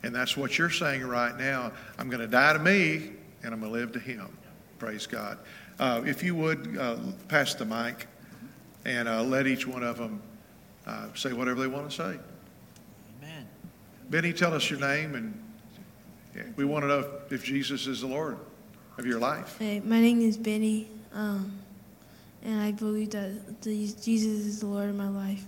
And 0.02 0.14
that's 0.14 0.36
what 0.36 0.58
you're 0.58 0.70
saying 0.70 1.06
right 1.06 1.36
now. 1.36 1.72
I'm 1.98 2.08
going 2.08 2.20
to 2.20 2.26
die 2.26 2.52
to 2.52 2.58
me, 2.58 3.12
and 3.42 3.52
I'm 3.52 3.60
going 3.60 3.72
to 3.72 3.78
live 3.78 3.92
to 3.92 3.98
him. 3.98 4.28
Praise 4.78 5.06
God. 5.06 5.38
Uh, 5.78 6.02
if 6.04 6.22
you 6.22 6.34
would, 6.34 6.76
uh, 6.78 6.96
pass 7.28 7.54
the 7.54 7.64
mic 7.64 8.06
and 8.84 9.08
uh, 9.08 9.22
let 9.22 9.46
each 9.46 9.66
one 9.66 9.82
of 9.82 9.98
them 9.98 10.20
uh, 10.86 11.06
say 11.14 11.32
whatever 11.32 11.60
they 11.60 11.66
want 11.66 11.90
to 11.90 11.96
say. 11.96 12.18
Amen. 13.18 13.48
Benny, 14.10 14.32
tell 14.32 14.54
us 14.54 14.68
your 14.70 14.80
name, 14.80 15.14
and 15.14 16.54
we 16.56 16.64
want 16.64 16.82
to 16.84 16.88
know 16.88 17.10
if 17.30 17.44
Jesus 17.44 17.86
is 17.86 18.00
the 18.00 18.06
Lord 18.06 18.38
of 18.98 19.06
your 19.06 19.18
life. 19.18 19.56
Hey, 19.58 19.80
my 19.80 20.00
name 20.00 20.20
is 20.20 20.36
Benny, 20.36 20.88
um, 21.12 21.58
and 22.44 22.60
I 22.60 22.72
believe 22.72 23.10
that 23.10 23.62
the, 23.62 23.86
Jesus 23.86 24.46
is 24.46 24.60
the 24.60 24.66
Lord 24.66 24.88
of 24.88 24.96
my 24.96 25.08
life. 25.08 25.44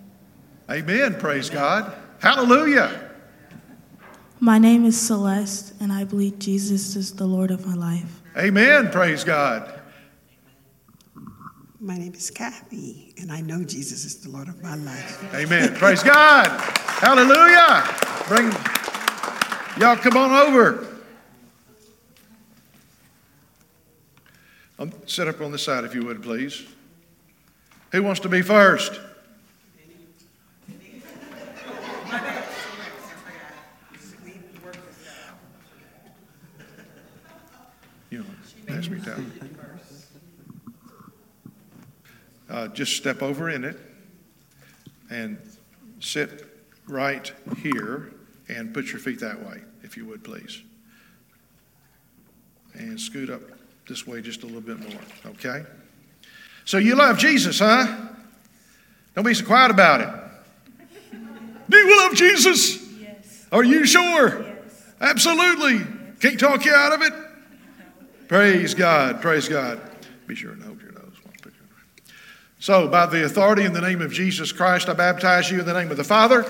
Amen. 0.71 1.15
Praise 1.19 1.51
God. 1.51 1.95
Hallelujah. 2.21 3.11
My 4.41 4.59
name 4.59 4.85
is 4.85 5.01
Celeste, 5.01 5.75
and 5.81 5.93
I 5.93 6.05
believe 6.05 6.39
Jesus 6.39 6.97
is 6.97 7.13
the 7.15 7.27
Lord 7.27 7.51
of 7.51 7.67
my 7.67 7.75
life. 7.75 8.23
Amen. 8.37 8.91
Praise 8.91 9.25
God. 9.25 9.81
My 11.85 11.99
name 11.99 12.15
is 12.15 12.31
Kathy, 12.31 13.13
and 13.21 13.31
I 13.31 13.43
know 13.43 13.63
Jesus 13.63 14.07
is 14.07 14.17
the 14.17 14.31
Lord 14.31 14.49
of 14.49 14.63
my 14.63 14.75
life. 14.75 15.23
Amen. 15.35 15.75
Praise 15.75 16.03
God. 16.03 16.47
Hallelujah. 16.49 17.85
Bring 18.27 18.51
y'all 19.79 19.95
come 19.95 20.17
on 20.17 20.33
over. 20.33 20.87
Um, 24.79 24.95
sit 25.05 25.29
up 25.29 25.43
on 25.43 25.53
the 25.53 25.59
side 25.59 25.85
if 25.85 25.95
you 25.95 26.07
would, 26.07 26.23
please. 26.23 26.67
Who 27.93 28.03
wants 28.03 28.21
to 28.21 28.31
be 28.31 28.41
first? 28.41 28.99
Uh, 42.55 42.69
just 42.69 42.97
step 42.97 43.21
over 43.21 43.51
in 43.51 43.65
it 43.65 43.77
and 45.11 45.39
sit 45.99 46.47
right 46.87 47.33
here 47.59 48.13
and 48.49 48.73
put 48.73 48.93
your 48.93 49.01
feet 49.01 49.19
that 49.19 49.45
way, 49.45 49.61
if 49.83 49.97
you 49.97 50.07
would, 50.07 50.23
please. 50.23 50.63
And 52.75 53.01
scoot 53.01 53.29
up 53.29 53.43
this 53.89 54.07
way 54.07 54.21
just 54.21 54.45
a 54.45 54.47
little 54.47 54.61
bit 54.61 54.79
more, 54.79 55.01
okay? 55.33 55.65
So 56.65 56.79
you 56.79 56.95
love 56.95 57.19
Jesus, 57.19 57.59
huh? 57.59 57.87
Don't 59.17 59.25
be 59.25 59.35
so 59.35 59.45
quiet 59.45 59.73
about 59.73 60.01
it. 60.01 61.19
Do 61.69 61.77
you 61.77 61.99
love 61.99 62.15
Jesus? 62.15 62.89
Yes. 63.01 63.47
Are 63.51 63.65
you 63.65 63.85
sure? 63.85 64.43
Yes. 64.43 64.93
Absolutely. 65.01 65.81
Can't 66.21 66.39
talk 66.39 66.65
you 66.65 66.73
out 66.73 66.93
of 66.93 67.03
it. 67.03 67.13
Praise 68.29 68.75
God. 68.75 69.21
Praise 69.21 69.49
God. 69.49 69.81
Be 70.29 70.37
sure 70.37 70.53
and 70.53 70.63
hold 70.63 70.69
your 70.69 70.74
nose. 70.74 70.74
So, 72.65 72.89
by 72.89 73.05
the 73.05 73.27
authority 73.27 73.65
in 73.65 73.75
the 73.75 73.83
name 73.83 74.01
of 74.01 74.11
Jesus 74.11 74.51
Christ, 74.51 74.89
I 74.89 74.95
baptize 74.95 75.51
you 75.51 75.61
in 75.61 75.67
the 75.67 75.75
name 75.75 75.91
of 75.91 75.99
the 75.99 76.03
Father, 76.03 76.47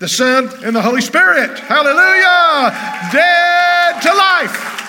the 0.00 0.08
Son, 0.08 0.50
and 0.64 0.74
the 0.74 0.82
Holy 0.82 1.00
Spirit. 1.00 1.56
Hallelujah. 1.56 2.72
Dead 3.12 4.02
to 4.02 4.12
life. 4.12 4.80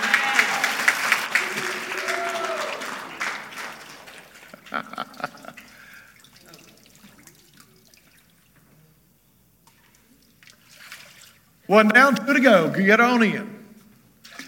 One 11.67 11.89
down, 11.89 12.15
two 12.15 12.33
to 12.33 12.39
go. 12.39 12.71
Get 12.71 12.99
on 12.99 13.21
in. 13.21 13.63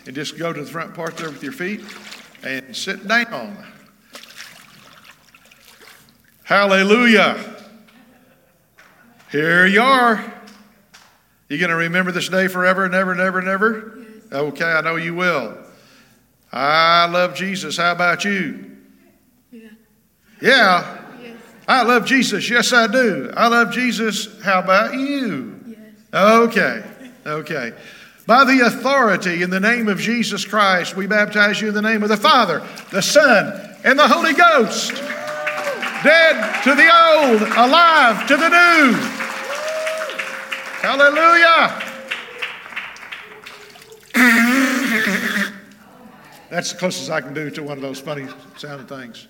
And 0.07 0.15
just 0.15 0.39
go 0.39 0.51
to 0.51 0.61
the 0.63 0.71
front 0.71 0.95
part 0.95 1.17
there 1.17 1.29
with 1.29 1.43
your 1.43 1.51
feet 1.51 1.81
and 2.41 2.75
sit 2.75 3.07
down. 3.07 3.74
Hallelujah. 6.45 7.43
Here 9.31 9.65
you 9.65 9.81
are. 9.81 10.23
You 11.49 11.57
going 11.57 11.71
to 11.71 11.75
remember 11.75 12.11
this 12.11 12.29
day 12.29 12.47
forever 12.47 12.85
and 12.85 12.93
ever 12.93 13.11
and 13.11 13.19
ever 13.19 13.39
and 13.39 13.47
ever? 13.47 14.05
Okay, 14.31 14.63
I 14.63 14.81
know 14.81 14.95
you 14.95 15.15
will. 15.15 15.57
I 16.51 17.07
love 17.07 17.33
Jesus. 17.33 17.77
How 17.77 17.93
about 17.93 18.25
you? 18.25 18.77
Yeah. 19.51 19.69
Yeah. 20.39 21.01
Yes. 21.19 21.37
I 21.67 21.81
love 21.81 22.05
Jesus. 22.05 22.47
Yes, 22.47 22.71
I 22.71 22.85
do. 22.85 23.31
I 23.35 23.47
love 23.47 23.71
Jesus. 23.71 24.39
How 24.43 24.59
about 24.59 24.93
you? 24.93 25.59
Yes. 25.65 25.77
Okay. 26.13 26.83
Okay. 27.25 27.73
By 28.27 28.43
the 28.43 28.67
authority 28.67 29.41
in 29.41 29.49
the 29.49 29.59
name 29.59 29.87
of 29.87 29.99
Jesus 29.99 30.45
Christ, 30.45 30.95
we 30.95 31.07
baptize 31.07 31.59
you 31.59 31.69
in 31.69 31.73
the 31.73 31.81
name 31.81 32.03
of 32.03 32.09
the 32.09 32.17
Father, 32.17 32.63
the 32.91 33.01
Son, 33.01 33.77
and 33.83 33.97
the 33.97 34.07
Holy 34.07 34.33
Ghost. 34.33 34.93
Dead 36.05 36.63
to 36.63 36.75
the 36.75 36.83
old, 36.83 37.41
alive 37.57 38.27
to 38.27 38.37
the 38.37 38.47
new. 38.47 38.93
Hallelujah. 40.83 41.81
That's 46.51 46.73
the 46.73 46.77
closest 46.77 47.09
I 47.09 47.21
can 47.21 47.33
do 47.33 47.49
to 47.49 47.63
one 47.63 47.77
of 47.77 47.81
those 47.81 47.99
funny 47.99 48.27
sounding 48.55 48.85
things. 48.85 49.27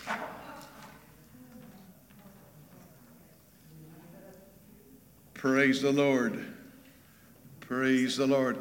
Praise 5.34 5.82
the 5.82 5.94
Lord. 5.94 6.46
Praise 7.62 8.18
the 8.18 8.28
Lord. 8.28 8.60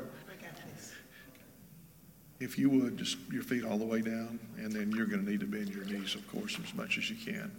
If 2.39 2.61
you 2.61 2.71
would, 2.71 2.97
just 2.97 3.17
your 3.33 3.43
feet 3.43 3.65
all 3.65 3.77
the 3.77 3.85
way 3.85 4.03
down, 4.03 4.39
and 4.59 4.71
then 4.71 4.93
you're 4.93 5.07
going 5.07 5.25
to 5.25 5.29
need 5.29 5.41
to 5.41 5.47
bend 5.47 5.71
your 5.71 5.85
knees, 5.85 6.15
of 6.15 6.25
course, 6.29 6.57
as 6.65 6.73
much 6.75 6.97
as 6.97 7.11
you 7.11 7.17
can. 7.17 7.51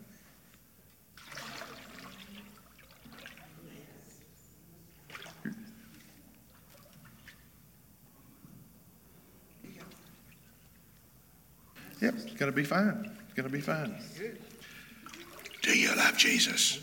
Yep, 12.02 12.14
it's 12.16 12.34
going 12.34 12.52
to 12.52 12.56
be 12.56 12.64
fine. 12.64 13.12
It's 13.26 13.34
going 13.34 13.48
to 13.48 13.54
be 13.54 13.62
fine. 13.62 13.96
Do 15.62 15.78
you 15.78 15.96
love 15.96 16.18
Jesus? 16.18 16.80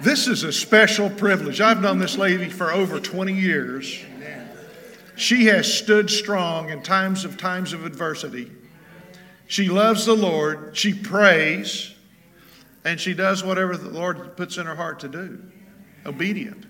This 0.00 0.28
is 0.28 0.44
a 0.44 0.52
special 0.52 1.10
privilege. 1.10 1.60
I've 1.60 1.80
known 1.80 1.98
this 1.98 2.16
lady 2.16 2.48
for 2.48 2.72
over 2.72 3.00
20 3.00 3.32
years. 3.32 4.02
She 5.16 5.46
has 5.46 5.72
stood 5.72 6.10
strong 6.10 6.70
in 6.70 6.82
times 6.82 7.24
of 7.24 7.36
times 7.36 7.72
of 7.72 7.84
adversity. 7.84 8.50
She 9.46 9.68
loves 9.68 10.06
the 10.06 10.14
Lord, 10.14 10.76
she 10.76 10.94
prays, 10.94 11.94
and 12.84 12.98
she 12.98 13.12
does 13.12 13.44
whatever 13.44 13.76
the 13.76 13.90
Lord 13.90 14.36
puts 14.36 14.56
in 14.56 14.66
her 14.66 14.74
heart 14.74 15.00
to 15.00 15.08
do. 15.08 15.42
Obedient. 16.06 16.66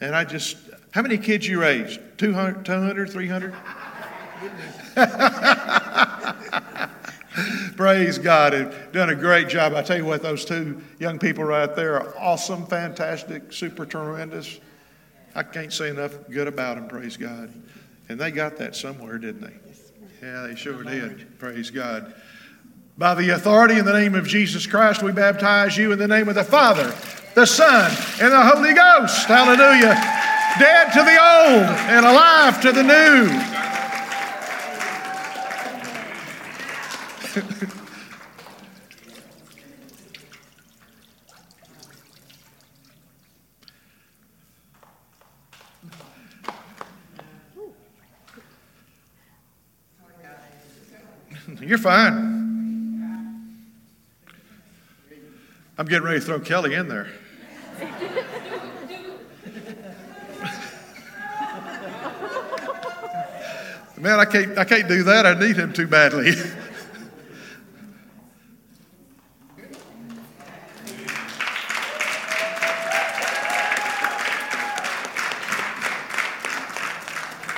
And 0.00 0.14
I 0.14 0.24
just, 0.24 0.56
how 0.92 1.02
many 1.02 1.18
kids 1.18 1.48
you 1.48 1.60
raised? 1.60 2.00
200, 2.18 2.64
200 2.64 3.10
300? 3.10 3.54
Praise 7.76 8.18
God. 8.18 8.52
Have 8.52 8.92
done 8.92 9.10
a 9.10 9.14
great 9.14 9.48
job. 9.48 9.74
I 9.74 9.82
tell 9.82 9.96
you 9.96 10.04
what, 10.04 10.22
those 10.22 10.44
two 10.44 10.80
young 10.98 11.18
people 11.18 11.44
right 11.44 11.74
there 11.74 11.94
are 11.94 12.14
awesome, 12.18 12.66
fantastic, 12.66 13.52
super 13.52 13.86
tremendous. 13.86 14.60
I 15.34 15.42
can't 15.42 15.72
say 15.72 15.90
enough 15.90 16.14
good 16.30 16.48
about 16.48 16.76
them, 16.76 16.88
praise 16.88 17.16
God. 17.16 17.52
And 18.08 18.20
they 18.20 18.30
got 18.30 18.56
that 18.56 18.74
somewhere, 18.74 19.18
didn't 19.18 19.42
they? 19.42 20.26
Yeah, 20.26 20.46
they 20.48 20.56
sure 20.56 20.82
did. 20.82 21.38
Praise 21.38 21.70
God. 21.70 22.14
By 22.98 23.14
the 23.14 23.30
authority 23.30 23.78
in 23.78 23.84
the 23.84 23.92
name 23.92 24.14
of 24.14 24.26
Jesus 24.26 24.66
Christ, 24.66 25.02
we 25.02 25.12
baptize 25.12 25.76
you 25.76 25.92
in 25.92 25.98
the 25.98 26.08
name 26.08 26.28
of 26.28 26.34
the 26.34 26.44
Father, 26.44 26.94
the 27.34 27.46
Son, 27.46 27.90
and 28.20 28.32
the 28.32 28.42
Holy 28.42 28.74
Ghost. 28.74 29.26
Hallelujah. 29.26 29.94
Dead 30.58 30.92
to 30.92 31.02
the 31.02 31.10
old 31.10 31.62
and 31.88 32.04
alive 32.04 32.60
to 32.60 32.72
the 32.72 32.82
new. 32.82 33.49
You're 51.60 51.78
fine. 51.78 52.16
I'm 55.78 55.86
getting 55.86 56.02
ready 56.02 56.18
to 56.18 56.26
throw 56.26 56.40
Kelly 56.40 56.74
in 56.74 56.88
there. 56.88 57.06
Man, 63.96 64.18
I 64.18 64.24
can't, 64.24 64.58
I 64.58 64.64
can't 64.64 64.88
do 64.88 65.04
that. 65.04 65.26
I 65.26 65.34
need 65.38 65.54
him 65.56 65.72
too 65.72 65.86
badly. 65.86 66.32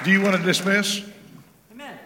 Do 0.05 0.11
you 0.11 0.21
want 0.21 0.35
to 0.37 0.43
dismiss? 0.43 1.01
Amen. 1.71 1.97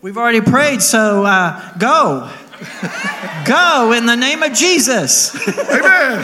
We've 0.00 0.16
already 0.16 0.40
prayed, 0.40 0.80
so 0.80 1.24
uh, 1.24 1.76
go. 1.76 2.30
go 3.46 3.92
in 3.92 4.06
the 4.06 4.14
name 4.14 4.44
of 4.44 4.52
Jesus. 4.52 5.34
Amen. 5.48 6.22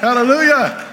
Hallelujah. 0.00 0.91